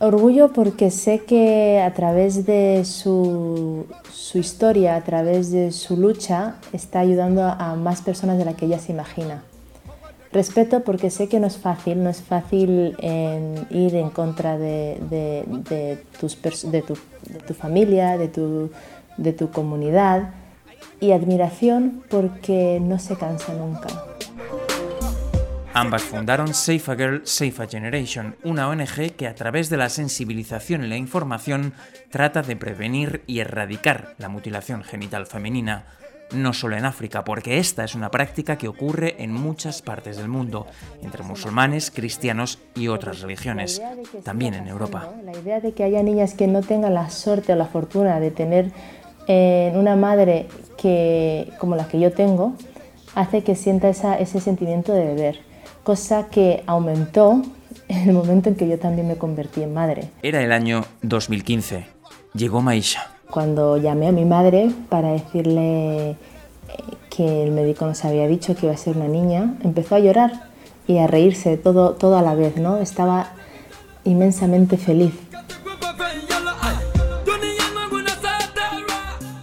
Orgullo 0.00 0.52
porque 0.52 0.92
sé 0.92 1.24
que 1.24 1.80
a 1.80 1.92
través 1.92 2.46
de 2.46 2.84
su, 2.84 3.86
su, 4.12 4.38
historia, 4.38 4.94
a 4.94 5.02
través 5.02 5.50
de 5.50 5.72
su 5.72 5.96
lucha, 5.96 6.54
está 6.72 7.00
ayudando 7.00 7.42
a 7.42 7.74
más 7.74 8.00
personas 8.02 8.38
de 8.38 8.44
las 8.44 8.54
que 8.54 8.66
ella 8.66 8.78
se 8.78 8.92
imagina. 8.92 9.42
Respeto 10.30 10.84
porque 10.84 11.10
sé 11.10 11.28
que 11.28 11.40
no 11.40 11.48
es 11.48 11.56
fácil, 11.56 12.04
no 12.04 12.10
es 12.10 12.22
fácil 12.22 12.94
en 13.00 13.66
ir 13.70 13.96
en 13.96 14.10
contra 14.10 14.56
de, 14.56 14.98
de, 15.10 15.44
de, 15.68 15.98
tus, 16.20 16.40
de, 16.70 16.82
tu, 16.82 16.94
tu 17.46 17.54
familia, 17.54 18.16
tu, 18.30 18.70
de 19.16 19.32
tu 19.32 19.50
comunidad. 19.50 20.30
Y 21.00 21.10
admiración 21.10 22.04
porque 22.08 22.78
no 22.80 23.00
se 23.00 23.16
cansa 23.16 23.52
nunca. 23.54 23.88
Ambas 25.78 26.02
fundaron 26.02 26.54
Safe 26.54 26.90
a 26.90 26.96
Girl, 26.96 27.20
Safe 27.22 27.62
a 27.62 27.68
Generation, 27.68 28.34
una 28.42 28.68
ONG 28.68 29.12
que 29.16 29.28
a 29.28 29.36
través 29.36 29.70
de 29.70 29.76
la 29.76 29.88
sensibilización 29.88 30.82
y 30.82 30.88
la 30.88 30.96
información 30.96 31.72
trata 32.10 32.42
de 32.42 32.56
prevenir 32.56 33.22
y 33.28 33.38
erradicar 33.38 34.16
la 34.18 34.28
mutilación 34.28 34.82
genital 34.82 35.26
femenina, 35.26 35.84
no 36.32 36.52
solo 36.52 36.76
en 36.76 36.84
África, 36.84 37.22
porque 37.22 37.58
esta 37.58 37.84
es 37.84 37.94
una 37.94 38.10
práctica 38.10 38.58
que 38.58 38.66
ocurre 38.66 39.22
en 39.22 39.32
muchas 39.32 39.80
partes 39.80 40.16
del 40.16 40.26
mundo, 40.26 40.66
entre 41.00 41.22
musulmanes, 41.22 41.92
cristianos 41.92 42.58
y 42.74 42.88
otras 42.88 43.20
religiones, 43.20 43.80
también 44.24 44.54
en 44.54 44.66
Europa. 44.66 45.08
La 45.24 45.38
idea 45.38 45.60
de 45.60 45.74
que 45.74 45.84
haya 45.84 46.02
niñas 46.02 46.34
que 46.34 46.48
no 46.48 46.62
tengan 46.62 46.94
la 46.94 47.08
suerte 47.08 47.52
o 47.52 47.56
la 47.56 47.66
fortuna 47.66 48.18
de 48.18 48.32
tener 48.32 48.72
eh, 49.28 49.70
una 49.76 49.94
madre 49.94 50.48
que, 50.76 51.52
como 51.60 51.76
la 51.76 51.86
que 51.86 52.00
yo 52.00 52.10
tengo, 52.10 52.54
hace 53.14 53.44
que 53.44 53.54
sienta 53.54 53.88
ese 53.90 54.40
sentimiento 54.40 54.92
de 54.92 55.06
deber 55.06 55.47
cosa 55.84 56.28
que 56.28 56.62
aumentó 56.66 57.42
en 57.88 58.08
el 58.08 58.14
momento 58.14 58.48
en 58.48 58.56
que 58.56 58.68
yo 58.68 58.78
también 58.78 59.08
me 59.08 59.16
convertí 59.16 59.62
en 59.62 59.74
madre. 59.74 60.10
Era 60.22 60.42
el 60.42 60.52
año 60.52 60.84
2015. 61.02 61.86
Llegó 62.34 62.60
Maisha. 62.60 63.10
Cuando 63.30 63.76
llamé 63.76 64.08
a 64.08 64.12
mi 64.12 64.24
madre 64.24 64.70
para 64.88 65.12
decirle 65.12 66.16
que 67.10 67.44
el 67.44 67.50
médico 67.50 67.86
nos 67.86 68.04
había 68.04 68.26
dicho 68.26 68.54
que 68.54 68.66
iba 68.66 68.74
a 68.74 68.78
ser 68.78 68.96
una 68.96 69.08
niña, 69.08 69.54
empezó 69.62 69.96
a 69.96 69.98
llorar 69.98 70.48
y 70.86 70.98
a 70.98 71.06
reírse 71.06 71.56
todo, 71.56 71.92
todo 71.92 72.16
a 72.16 72.22
la 72.22 72.34
vez, 72.34 72.56
¿no? 72.56 72.78
Estaba 72.78 73.32
inmensamente 74.04 74.76
feliz. 74.76 75.14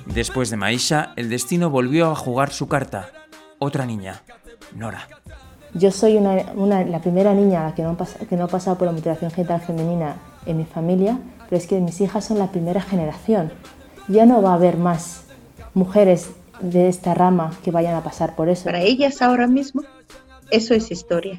Después 0.06 0.50
de 0.50 0.56
Maisha, 0.56 1.12
el 1.18 1.30
destino 1.30 1.70
volvió 1.70 2.10
a 2.10 2.16
jugar 2.16 2.52
su 2.52 2.68
carta. 2.68 3.10
Otra 3.60 3.86
niña, 3.86 4.24
Nora. 4.74 5.08
Yo 5.76 5.92
soy 5.92 6.16
una, 6.16 6.54
una, 6.56 6.86
la 6.86 7.02
primera 7.02 7.34
niña 7.34 7.74
que 7.76 7.84
no, 7.84 7.98
que 8.30 8.38
no 8.38 8.46
ha 8.46 8.48
pasado 8.48 8.78
por 8.78 8.88
la 8.88 8.94
mutilación 8.94 9.30
genital 9.30 9.60
femenina 9.60 10.16
en 10.46 10.56
mi 10.56 10.64
familia, 10.64 11.20
pero 11.50 11.58
es 11.58 11.68
que 11.68 11.82
mis 11.82 12.00
hijas 12.00 12.24
son 12.24 12.40
la 12.40 12.50
primera 12.50 12.82
generación. 12.82 13.52
Ya 14.08 14.26
no 14.26 14.42
va 14.42 14.52
a 14.52 14.54
haber 14.54 14.78
más 14.78 15.26
mujeres 15.74 16.30
de 16.62 16.88
esta 16.88 17.14
rama 17.14 17.54
que 17.62 17.72
vayan 17.72 17.94
a 17.94 18.04
pasar 18.04 18.38
por 18.38 18.48
eso. 18.48 18.64
Para 18.64 18.82
ellas 18.82 19.22
ahora 19.22 19.48
mismo, 19.48 19.84
eso 20.50 20.74
es 20.74 20.92
historia. 20.92 21.38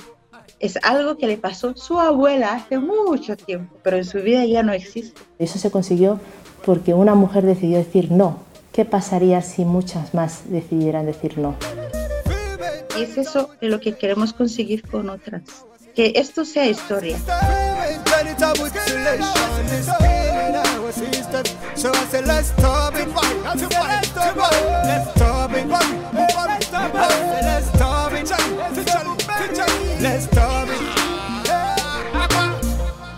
Es 0.61 0.78
algo 0.82 1.16
que 1.16 1.26
le 1.26 1.39
pasó 1.39 1.70
a 1.70 1.76
su 1.76 1.99
abuela 1.99 2.53
hace 2.55 2.78
mucho 2.78 3.37
tiempo, 3.39 3.74
pero 3.82 3.97
en 3.97 4.05
su 4.05 4.18
vida 4.18 4.45
ya 4.45 4.62
no 4.62 4.74
existe. 4.74 5.18
Eso 5.39 5.59
se 5.59 5.70
consiguió 5.70 6.20
porque 6.66 6.93
una 6.93 7.14
mujer 7.14 7.47
decidió 7.47 7.78
decir 7.78 8.12
no. 8.12 8.39
¿Qué 8.72 8.84
pasaría 8.84 9.41
si 9.41 9.64
muchas 9.64 10.12
más 10.12 10.51
decidieran 10.51 11.07
decir 11.07 11.39
no? 11.39 11.55
Y 12.99 13.03
es 13.03 13.18
eso 13.18 13.51
lo 13.61 13.80
que 13.80 13.92
queremos 13.94 14.32
conseguir 14.32 14.82
con 14.82 15.11
otras. 15.11 15.42
Que 15.94 16.12
esto 16.16 16.44
sea 16.44 16.66
historia. 16.66 17.18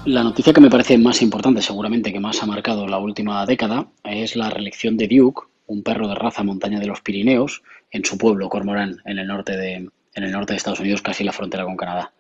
La 0.05 0.23
noticia 0.23 0.53
que 0.53 0.61
me 0.61 0.71
parece 0.71 0.97
más 0.97 1.21
importante, 1.21 1.61
seguramente 1.61 2.13
que 2.13 2.21
más 2.21 2.43
ha 2.43 2.47
marcado 2.47 2.87
la 2.87 2.99
última 2.99 3.45
década, 3.45 3.89
es 4.05 4.37
la 4.37 4.49
reelección 4.49 4.97
de 4.97 5.07
Duke, 5.07 5.43
un 5.67 5.83
perro 5.83 6.09
de 6.09 6.15
raza 6.15 6.43
montaña 6.43 6.81
de 6.81 6.87
los 6.87 7.03
Pirineos, 7.03 7.63
en 7.91 8.05
su 8.05 8.19
pueblo, 8.19 8.49
Cormorán, 8.49 9.01
en 9.05 9.19
el 9.19 9.27
norte 9.27 9.57
de, 9.57 9.75
en 9.75 10.25
el 10.25 10.33
norte 10.33 10.53
de 10.53 10.59
Estados 10.59 10.81
Unidos, 10.81 11.03
casi 11.03 11.25
la 11.25 11.33
frontera 11.33 11.65
con 11.65 11.77
Canadá. 11.77 12.13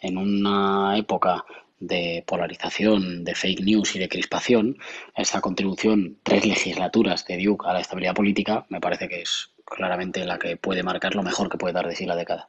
En 0.00 0.16
una 0.16 0.96
época 0.96 1.44
de 1.78 2.22
polarización, 2.26 3.24
de 3.24 3.34
fake 3.34 3.60
news 3.62 3.96
y 3.96 3.98
de 3.98 4.08
crispación, 4.08 4.76
esa 5.16 5.40
contribución, 5.40 6.18
tres 6.22 6.46
legislaturas 6.46 7.26
de 7.26 7.42
Duke 7.42 7.66
a 7.68 7.72
la 7.72 7.80
estabilidad 7.80 8.14
política, 8.14 8.66
me 8.68 8.80
parece 8.80 9.08
que 9.08 9.22
es 9.22 9.50
claramente 9.64 10.24
la 10.24 10.38
que 10.38 10.56
puede 10.56 10.82
marcar 10.82 11.14
lo 11.14 11.22
mejor 11.22 11.48
que 11.48 11.58
puede 11.58 11.74
dar 11.74 11.86
de 11.86 11.96
sí 11.96 12.04
la 12.06 12.16
década. 12.16 12.48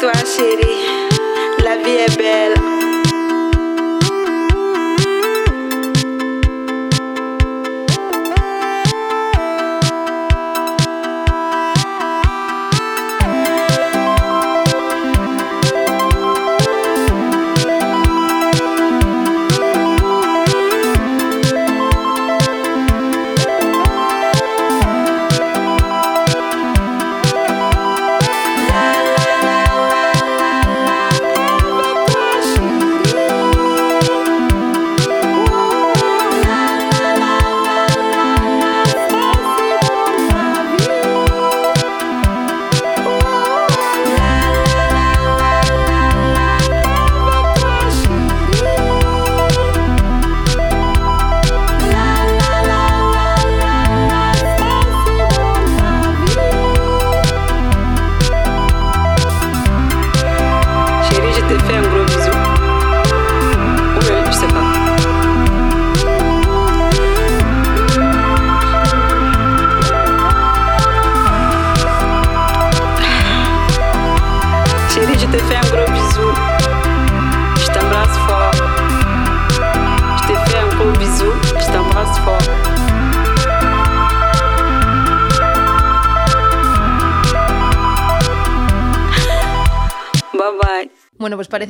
Toi 0.00 0.12
chérie, 0.24 0.86
la 1.62 1.76
vie 1.76 1.98
est 2.06 2.16
belle. 2.16 2.69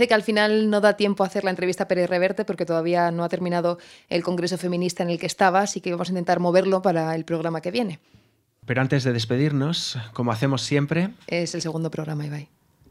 Parece 0.00 0.08
que 0.08 0.14
al 0.14 0.22
final 0.22 0.70
no 0.70 0.80
da 0.80 0.96
tiempo 0.96 1.24
a 1.24 1.26
hacer 1.26 1.44
la 1.44 1.50
entrevista 1.50 1.84
a 1.84 1.88
Pérez 1.88 2.08
Reverte 2.08 2.46
porque 2.46 2.64
todavía 2.64 3.10
no 3.10 3.22
ha 3.22 3.28
terminado 3.28 3.78
el 4.08 4.22
Congreso 4.22 4.56
Feminista 4.56 5.02
en 5.02 5.10
el 5.10 5.18
que 5.18 5.26
estaba, 5.26 5.60
así 5.60 5.82
que 5.82 5.90
vamos 5.90 6.08
a 6.08 6.12
intentar 6.12 6.40
moverlo 6.40 6.80
para 6.80 7.14
el 7.14 7.26
programa 7.26 7.60
que 7.60 7.70
viene. 7.70 7.98
Pero 8.64 8.80
antes 8.80 9.04
de 9.04 9.12
despedirnos, 9.12 9.98
como 10.14 10.32
hacemos 10.32 10.62
siempre, 10.62 11.10
Es 11.26 11.54
el 11.54 11.60
segundo 11.60 11.90
programa, 11.90 12.24
Ibai. 12.24 12.48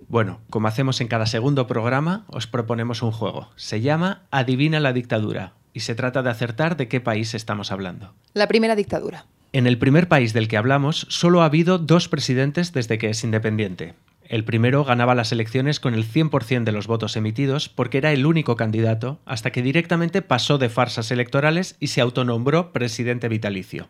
bueno, 0.07 0.39
como 0.51 0.67
hacemos 0.67 1.01
en 1.01 1.07
cada 1.07 1.25
segundo 1.25 1.65
programa, 1.65 2.25
os 2.27 2.45
proponemos 2.45 3.01
un 3.01 3.11
juego. 3.11 3.49
Se 3.55 3.81
llama 3.81 4.21
Adivina 4.29 4.79
la 4.79 4.93
dictadura 4.93 5.53
y 5.73 5.79
se 5.79 5.95
trata 5.95 6.21
de 6.21 6.29
acertar 6.29 6.77
de 6.77 6.87
qué 6.87 7.01
país 7.01 7.33
estamos 7.33 7.71
hablando. 7.71 8.13
La 8.35 8.47
primera 8.47 8.75
dictadura. 8.75 9.25
En 9.51 9.65
el 9.65 9.79
primer 9.79 10.07
país 10.07 10.33
del 10.33 10.47
que 10.47 10.57
hablamos, 10.57 11.07
solo 11.09 11.41
ha 11.41 11.45
habido 11.45 11.79
dos 11.79 12.07
presidentes 12.07 12.71
desde 12.71 12.99
que 12.99 13.09
es 13.09 13.23
independiente. 13.23 13.95
El 14.29 14.43
primero 14.43 14.85
ganaba 14.85 15.15
las 15.15 15.31
elecciones 15.31 15.79
con 15.79 15.95
el 15.95 16.05
100% 16.05 16.63
de 16.63 16.71
los 16.71 16.85
votos 16.85 17.17
emitidos 17.17 17.67
porque 17.67 17.97
era 17.97 18.11
el 18.13 18.27
único 18.27 18.55
candidato, 18.55 19.19
hasta 19.25 19.51
que 19.51 19.63
directamente 19.63 20.21
pasó 20.21 20.59
de 20.59 20.69
farsas 20.69 21.09
electorales 21.09 21.75
y 21.79 21.87
se 21.87 21.99
autonombró 21.99 22.71
presidente 22.71 23.27
vitalicio. 23.27 23.89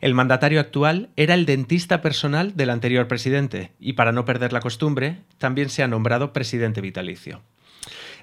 El 0.00 0.12
mandatario 0.12 0.58
actual 0.58 1.10
era 1.14 1.34
el 1.34 1.46
dentista 1.46 2.02
personal 2.02 2.56
del 2.56 2.70
anterior 2.70 3.06
presidente 3.06 3.70
y 3.78 3.92
para 3.92 4.10
no 4.10 4.24
perder 4.24 4.52
la 4.52 4.60
costumbre, 4.60 5.20
también 5.38 5.70
se 5.70 5.84
ha 5.84 5.88
nombrado 5.88 6.32
presidente 6.32 6.80
vitalicio. 6.80 7.42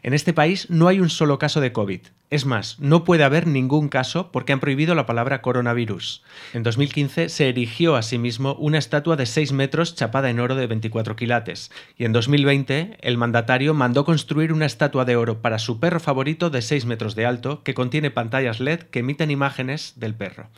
En 0.03 0.13
este 0.13 0.33
país 0.33 0.69
no 0.69 0.89
hay 0.89 0.99
un 0.99 1.09
solo 1.09 1.39
caso 1.39 1.61
de 1.61 1.71
COVID. 1.71 2.01
Es 2.29 2.45
más, 2.45 2.77
no 2.77 3.05
puede 3.05 3.23
haber 3.23 3.47
ningún 3.47 3.87
caso 3.87 4.33
porque 4.33 4.51
han 4.51 4.59
prohibido 4.59 4.95
la 4.95 5.05
palabra 5.05 5.41
coronavirus. 5.41 6.23
En 6.53 6.61
2015 6.63 7.29
se 7.29 7.47
erigió 7.47 7.95
asimismo 7.95 8.55
una 8.55 8.79
estatua 8.79 9.15
de 9.15 9.25
6 9.25 9.53
metros 9.53 9.95
chapada 9.95 10.29
en 10.29 10.41
oro 10.41 10.55
de 10.55 10.67
24 10.67 11.15
quilates. 11.15 11.71
Y 11.97 12.03
en 12.03 12.11
2020 12.11 12.97
el 12.99 13.17
mandatario 13.17 13.73
mandó 13.73 14.03
construir 14.03 14.51
una 14.51 14.65
estatua 14.65 15.05
de 15.05 15.15
oro 15.15 15.41
para 15.41 15.57
su 15.57 15.79
perro 15.79 16.01
favorito 16.01 16.49
de 16.49 16.61
6 16.61 16.85
metros 16.85 17.15
de 17.15 17.25
alto 17.25 17.63
que 17.63 17.73
contiene 17.73 18.11
pantallas 18.11 18.59
LED 18.59 18.81
que 18.81 18.99
emiten 18.99 19.31
imágenes 19.31 19.93
del 19.95 20.15
perro. 20.15 20.49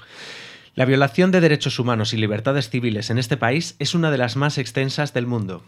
La 0.73 0.85
violación 0.85 1.29
de 1.29 1.39
derechos 1.39 1.77
humanos 1.77 2.13
y 2.13 2.17
libertades 2.17 2.69
civiles 2.71 3.11
en 3.11 3.19
este 3.19 3.37
país 3.37 3.75
es 3.77 3.93
una 3.93 4.09
de 4.09 4.17
las 4.17 4.37
más 4.37 4.57
extensas 4.57 5.13
del 5.13 5.27
mundo. 5.27 5.61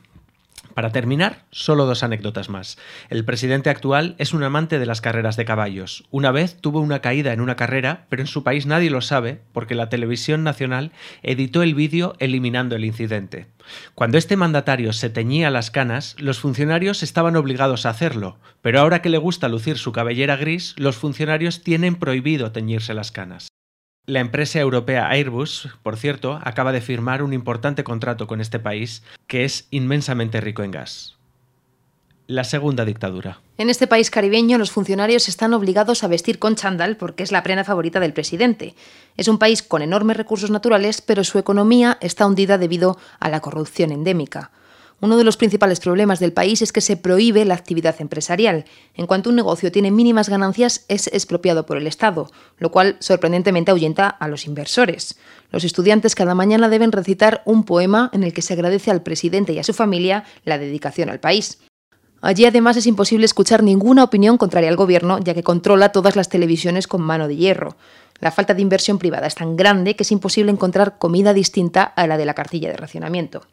Para 0.78 0.92
terminar, 0.92 1.46
solo 1.50 1.88
dos 1.88 2.04
anécdotas 2.04 2.50
más. 2.50 2.78
El 3.10 3.26
presidente 3.26 3.72
actual 3.72 4.14
es 4.20 4.36
un 4.36 4.44
amante 4.44 4.78
de 4.78 4.86
las 4.86 5.02
carreras 5.02 5.36
de 5.36 5.44
caballos. 5.44 6.04
Una 6.12 6.30
vez 6.30 6.62
tuvo 6.62 6.82
una 6.82 7.00
caída 7.02 7.34
en 7.34 7.42
una 7.42 7.56
carrera, 7.56 8.06
pero 8.10 8.22
en 8.22 8.28
su 8.28 8.44
país 8.44 8.68
nadie 8.68 8.92
lo 8.92 9.02
sabe 9.02 9.42
porque 9.54 9.74
la 9.74 9.90
televisión 9.90 10.44
nacional 10.44 10.92
editó 11.24 11.64
el 11.64 11.74
vídeo 11.74 12.16
eliminando 12.20 12.76
el 12.76 12.86
incidente. 12.86 13.48
Cuando 13.96 14.20
este 14.20 14.38
mandatario 14.38 14.94
se 14.94 15.10
teñía 15.10 15.50
las 15.50 15.72
canas, 15.72 16.16
los 16.20 16.38
funcionarios 16.38 17.02
estaban 17.02 17.38
obligados 17.38 17.88
a 17.88 17.90
hacerlo, 17.90 18.38
pero 18.62 18.80
ahora 18.80 19.02
que 19.02 19.10
le 19.10 19.18
gusta 19.18 19.50
lucir 19.50 19.80
su 19.80 19.92
cabellera 19.92 20.36
gris, 20.36 20.76
los 20.78 20.96
funcionarios 20.96 21.64
tienen 21.64 21.96
prohibido 21.96 22.52
teñirse 22.52 22.94
las 22.94 23.12
canas. 23.12 23.48
La 24.10 24.22
empresa 24.22 24.60
europea 24.60 25.10
Airbus, 25.10 25.68
por 25.84 25.98
cierto, 25.98 26.40
acaba 26.42 26.72
de 26.72 26.80
firmar 26.80 27.22
un 27.22 27.34
importante 27.34 27.84
contrato 27.84 28.26
con 28.26 28.40
este 28.40 28.58
país 28.58 29.04
que 29.28 29.44
es 29.44 29.68
inmensamente 29.70 30.40
rico 30.40 30.64
en 30.64 30.72
gas. 30.72 31.18
La 32.26 32.46
segunda 32.46 32.86
dictadura. 32.86 33.42
En 33.58 33.70
este 33.70 33.86
país 33.86 34.10
caribeño 34.10 34.58
los 34.58 34.72
funcionarios 34.72 35.28
están 35.28 35.54
obligados 35.54 36.06
a 36.06 36.08
vestir 36.08 36.40
con 36.40 36.56
chándal 36.56 36.96
porque 36.96 37.22
es 37.22 37.34
la 37.34 37.44
prenda 37.44 37.66
favorita 37.66 38.00
del 38.00 38.14
presidente. 38.14 38.76
Es 39.18 39.28
un 39.28 39.40
país 39.40 39.62
con 39.62 39.82
enormes 39.82 40.16
recursos 40.16 40.52
naturales, 40.52 41.02
pero 41.02 41.26
su 41.26 41.38
economía 41.38 41.98
está 42.00 42.26
hundida 42.28 42.58
debido 42.58 42.98
a 43.20 43.28
la 43.28 43.42
corrupción 43.42 43.92
endémica. 43.92 44.52
Uno 45.00 45.18
de 45.18 45.24
los 45.24 45.38
principales 45.38 45.80
problemas 45.80 46.20
del 46.20 46.34
país 46.34 46.64
es 46.64 46.72
que 46.72 46.82
se 46.82 46.98
prohíbe 46.98 47.46
la 47.46 47.54
actividad 47.54 47.96
empresarial. 48.00 48.66
En 48.96 49.06
cuanto 49.06 49.30
un 49.30 49.36
negocio 49.36 49.72
tiene 49.72 49.92
mínimas 49.92 50.28
ganancias, 50.28 50.86
es 50.88 51.06
expropiado 51.08 51.68
por 51.68 51.78
el 51.78 51.86
Estado, 51.86 52.32
lo 52.58 52.72
cual 52.72 52.98
sorprendentemente 53.00 53.70
ahuyenta 53.70 54.08
a 54.08 54.28
los 54.28 54.48
inversores. 54.48 55.20
Los 55.52 55.64
estudiantes 55.64 56.16
cada 56.16 56.34
mañana 56.34 56.68
deben 56.68 56.92
recitar 56.92 57.44
un 57.46 57.64
poema 57.64 58.10
en 58.12 58.24
el 58.24 58.34
que 58.34 58.42
se 58.42 58.54
agradece 58.54 58.90
al 58.90 59.04
presidente 59.04 59.54
y 59.54 59.60
a 59.60 59.64
su 59.64 59.74
familia 59.74 60.24
la 60.46 60.58
dedicación 60.58 61.10
al 61.10 61.20
país. 61.20 61.60
Allí 62.22 62.46
además 62.46 62.76
es 62.78 62.88
imposible 62.88 63.26
escuchar 63.26 63.62
ninguna 63.62 64.04
opinión 64.04 64.40
contraria 64.40 64.70
al 64.70 64.76
gobierno, 64.76 65.20
ya 65.20 65.36
que 65.36 65.44
controla 65.44 65.92
todas 65.92 66.16
las 66.16 66.30
televisiones 66.30 66.88
con 66.88 67.02
mano 67.02 67.28
de 67.28 67.36
hierro. 67.36 67.78
La 68.20 68.32
falta 68.32 68.56
de 68.56 68.64
inversión 68.64 68.98
privada 68.98 69.28
es 69.28 69.36
tan 69.36 69.56
grande 69.56 69.96
que 69.96 70.02
es 70.02 70.12
imposible 70.12 70.52
encontrar 70.52 70.98
comida 70.98 71.34
distinta 71.34 71.84
a 71.84 72.08
la 72.08 72.18
de 72.18 72.26
la 72.26 72.34
cartilla 72.34 72.70
de 72.70 72.78
racionamiento. 72.78 73.44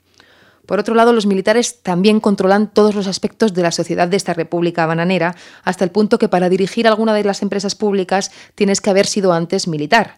Por 0.66 0.78
otro 0.78 0.94
lado, 0.94 1.12
los 1.12 1.26
militares 1.26 1.82
también 1.82 2.20
controlan 2.20 2.72
todos 2.72 2.94
los 2.94 3.06
aspectos 3.06 3.52
de 3.54 3.62
la 3.62 3.72
sociedad 3.72 4.08
de 4.08 4.16
esta 4.16 4.34
república 4.34 4.86
bananera, 4.86 5.36
hasta 5.62 5.84
el 5.84 5.90
punto 5.90 6.18
que 6.18 6.28
para 6.28 6.48
dirigir 6.48 6.88
alguna 6.88 7.14
de 7.14 7.24
las 7.24 7.42
empresas 7.42 7.74
públicas 7.74 8.30
tienes 8.54 8.80
que 8.80 8.90
haber 8.90 9.06
sido 9.06 9.32
antes 9.32 9.68
militar. 9.68 10.16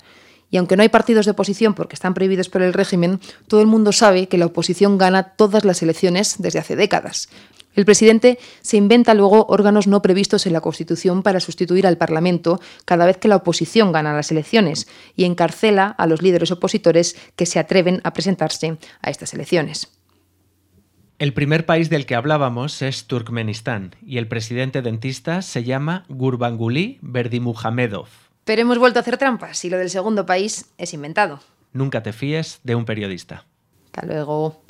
Y 0.51 0.59
aunque 0.59 0.77
no 0.77 0.83
hay 0.83 0.89
partidos 0.89 1.25
de 1.27 1.33
oposición 1.33 1.75
porque 1.75 1.95
están 1.95 2.15
prohibidos 2.15 2.49
por 2.49 2.63
el 2.63 2.73
régimen, 2.73 3.21
todo 3.49 3.61
el 3.61 3.67
mundo 3.67 3.91
sabe 3.93 4.29
que 4.29 4.39
la 4.39 4.47
oposición 4.47 4.97
gana 4.97 5.35
todas 5.35 5.65
las 5.65 5.83
elecciones 5.83 6.37
desde 6.39 6.61
hace 6.61 6.77
décadas. 6.77 7.29
El 7.75 7.85
presidente 7.85 8.39
se 8.63 8.79
inventa 8.79 9.13
luego 9.13 9.47
órganos 9.49 9.87
no 9.87 10.01
previstos 10.01 10.47
en 10.47 10.55
la 10.55 10.63
Constitución 10.63 11.23
para 11.23 11.41
sustituir 11.41 11.87
al 11.87 11.99
Parlamento 11.99 12.59
cada 12.87 13.05
vez 13.05 13.19
que 13.19 13.29
la 13.29 13.37
oposición 13.37 13.93
gana 13.93 14.15
las 14.15 14.31
elecciones 14.31 14.89
y 15.15 15.25
encarcela 15.25 15.89
a 15.89 16.07
los 16.07 16.23
líderes 16.23 16.51
opositores 16.53 17.17
que 17.37 17.45
se 17.45 17.59
atreven 17.59 18.01
a 18.03 18.15
presentarse 18.15 18.79
a 19.03 19.11
estas 19.11 19.35
elecciones. 19.35 19.96
El 21.19 21.33
primer 21.33 21.65
país 21.65 21.89
del 21.89 22.05
que 22.05 22.15
hablábamos 22.15 22.83
es 22.83 23.07
Turkmenistán 23.07 23.95
y 24.05 24.19
el 24.19 24.29
presidente 24.29 24.83
dentista 24.83 25.41
se 25.41 25.65
llama 25.65 26.05
Gurbanguly 26.11 26.99
Berdimuhamedov. 27.01 28.09
Pero 28.45 28.61
hemos 28.61 28.79
vuelto 28.79 28.99
a 28.99 29.03
hacer 29.03 29.17
trampas 29.17 29.65
y 29.65 29.71
lo 29.71 29.79
del 29.79 29.89
segundo 29.89 30.27
país 30.27 30.67
es 30.77 30.93
inventado. 30.93 31.41
Nunca 31.73 32.03
te 32.03 32.13
fíes 32.13 32.61
de 32.65 32.75
un 32.75 32.85
periodista. 32.85 33.47
Hasta 33.87 34.07
luego. 34.07 34.63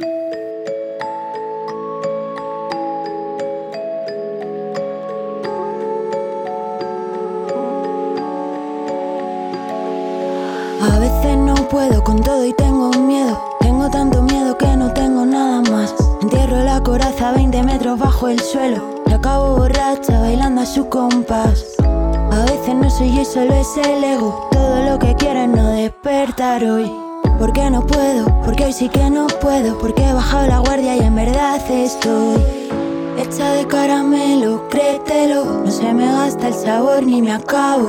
A 10.81 10.99
veces 11.01 11.37
no 11.39 11.55
puedo 11.69 12.05
con 12.05 12.23
todo 12.23 12.47
y 12.47 12.55
tengo 12.55 12.91
miedo. 13.01 13.43
Tengo 13.61 13.91
tanto 13.91 14.23
miedo 14.23 14.57
que 14.57 14.77
no 14.77 14.93
tengo 14.93 15.27
nada 15.27 15.61
más. 15.73 16.06
Entierro 16.23 16.65
la 16.65 16.83
coraza 16.83 17.33
20 17.33 17.63
metros 17.63 17.99
bajo 17.99 18.29
el 18.29 18.41
suelo. 18.41 19.03
Y 19.07 19.13
acabo 19.13 19.57
borracha 19.57 20.21
bailando 20.21 20.63
a 20.63 20.67
su 20.67 20.89
compás. 20.89 21.77
A 21.79 22.45
veces 22.45 22.75
no 22.75 22.91
soy 22.91 23.15
yo, 23.15 23.25
solo 23.25 23.55
es 23.55 23.77
el 23.77 24.03
ego. 24.03 24.49
Todo 24.51 24.83
lo 24.83 24.99
que 24.99 25.15
quiero 25.15 25.41
es 25.41 25.49
no 25.49 25.71
despertar 25.71 26.65
hoy. 26.65 26.91
Porque 27.39 27.71
no 27.71 27.87
puedo, 27.87 28.27
porque 28.43 28.65
hoy 28.65 28.73
sí 28.73 28.89
que 28.89 29.11
no 29.11 29.27
puedo, 29.27 29.79
porque 29.79 30.03
he 30.03 30.13
bajado 30.13 30.47
la 30.47 30.59
guardia 30.61 30.97
y 30.97 31.01
en 31.01 31.15
verdad 31.15 31.61
estoy 31.71 32.37
hecha 33.19 33.53
de 33.53 33.67
caramelo, 33.67 34.67
créetelo. 34.71 35.45
No 35.65 35.71
se 35.71 35.93
me 35.93 36.07
gasta 36.07 36.49
el 36.49 36.55
sabor 36.55 37.03
ni 37.03 37.21
me 37.21 37.33
acabo. 37.33 37.89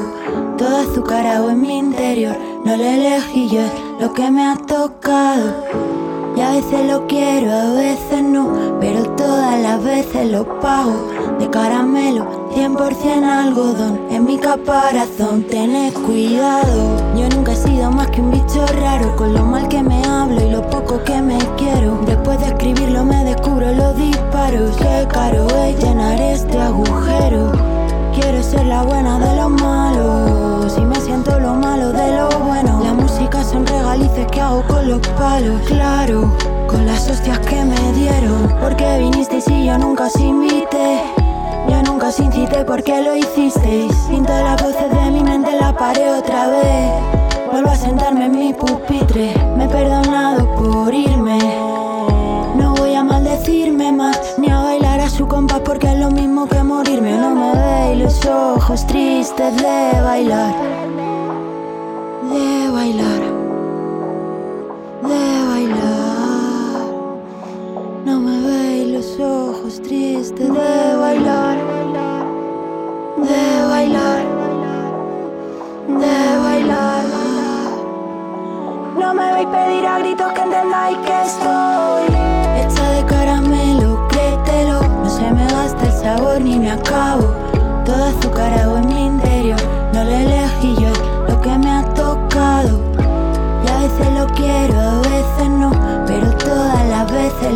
Todo 0.58 0.78
azucarado 0.78 1.50
en 1.50 1.62
mi 1.62 1.78
interior, 1.78 2.36
no 2.66 2.76
lo 2.76 2.84
elegí 2.84 3.48
yo, 3.50 3.62
es 3.62 3.72
lo 4.02 4.14
que 4.14 4.30
me 4.30 4.44
ha 4.44 4.56
tocado. 4.58 5.97
Y 6.38 6.40
a 6.40 6.52
veces 6.52 6.86
lo 6.86 7.08
quiero, 7.08 7.52
a 7.52 7.74
veces 7.74 8.22
no, 8.22 8.78
pero 8.80 9.04
todas 9.16 9.60
las 9.60 9.84
veces 9.84 10.32
lo 10.32 10.46
pago. 10.60 11.10
De 11.40 11.50
caramelo, 11.50 12.52
100% 12.54 13.24
algodón, 13.24 14.02
en 14.12 14.24
mi 14.26 14.38
caparazón, 14.38 15.42
tened 15.46 15.94
cuidado. 15.94 16.96
Yo 17.16 17.28
nunca 17.30 17.54
he 17.54 17.56
sido 17.56 17.90
más 17.90 18.12
que 18.12 18.22
un 18.22 18.30
bicho 18.30 18.64
raro, 18.80 19.16
con 19.16 19.34
lo 19.34 19.46
mal 19.46 19.68
que 19.68 19.82
me 19.82 20.00
hablo 20.06 20.40
y 20.40 20.52
lo 20.52 20.62
poco 20.70 21.04
que 21.04 21.20
me 21.24 21.40
quiero. 21.58 21.98
Después 22.06 22.40
de 22.40 22.50
escribirlo 22.50 23.04
me 23.04 23.24
descubro 23.24 23.74
los 23.74 23.98
disparos. 23.98 24.78
Qué 24.78 25.08
caro 25.10 25.48
es 25.66 25.84
llenar 25.84 26.22
este 26.22 26.60
agujero. 26.60 27.52
Quiero 28.14 28.44
ser 28.44 28.68
la 28.68 28.84
buena 28.84 29.18
de 29.18 29.36
los 29.38 29.50
malos. 29.50 30.78
Y 30.78 30.82
me 30.82 30.96
siento 30.98 31.40
lo 31.40 31.56
malo 31.56 31.92
de 31.94 32.16
lo 32.16 32.30
bueno. 32.30 32.47
La 32.47 32.47
música 32.47 32.47
regalices 33.98 34.28
que 34.32 34.42
hago 34.42 34.64
con 34.64 34.88
los 34.88 35.00
palos. 35.10 35.62
Claro, 35.68 36.32
con 36.68 36.86
las 36.86 37.10
hostias 37.10 37.40
que 37.40 37.64
me 37.64 37.94
dieron. 37.94 38.54
Porque 38.62 39.00
vinisteis 39.00 39.48
y 39.48 39.66
yo 39.66 39.78
nunca 39.78 40.06
os 40.06 40.16
invité. 40.20 41.02
Yo 41.70 41.82
nunca 41.84 42.08
os 42.08 42.20
incité 42.20 42.64
porque 42.66 43.02
lo 43.02 43.16
hicisteis. 43.16 43.94
Pinto 44.10 44.32
las 44.32 44.62
voces 44.62 44.90
de 44.90 45.12
mi 45.12 45.24
mente 45.24 45.52
en 45.52 45.60
la 45.60 45.76
pared 45.76 46.14
otra 46.18 46.48
vez. 46.48 46.92
Vuelvo 47.52 47.70
a 47.70 47.76
sentarme 47.76 48.26
en 48.26 48.32
mi 48.32 48.54
pupitre. 48.54 49.34
Me 49.56 49.66
he 49.66 49.68
perdonado 49.68 50.56
por 50.56 50.94
irme. 50.94 51.40
No 52.56 52.76
voy 52.78 52.94
a 52.96 53.04
maldecirme 53.04 53.92
más 53.92 54.36
ni 54.38 54.50
a 54.50 54.62
bailar 54.62 55.00
a 55.00 55.10
su 55.10 55.28
compás 55.28 55.62
porque 55.62 55.88
es 55.88 56.00
lo 56.00 56.12
mismo 56.12 56.48
que 56.48 56.62
morirme. 56.64 57.18
No 57.18 57.36
me 57.36 57.52
veis 57.54 58.04
los 58.04 58.26
ojos 58.26 58.86
tristes 58.88 59.56
de 59.58 60.02
bailar, 60.02 60.54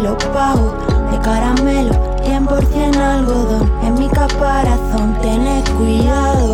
pelo 0.02 0.18
pago 0.34 0.74
de 1.12 1.20
caramelo, 1.20 1.93
100% 2.24 2.97
algodón 2.97 3.72
en 3.84 3.93
mi 3.93 4.10
caparazón. 4.10 5.16
Tened 5.22 5.64
cuidado. 5.78 6.51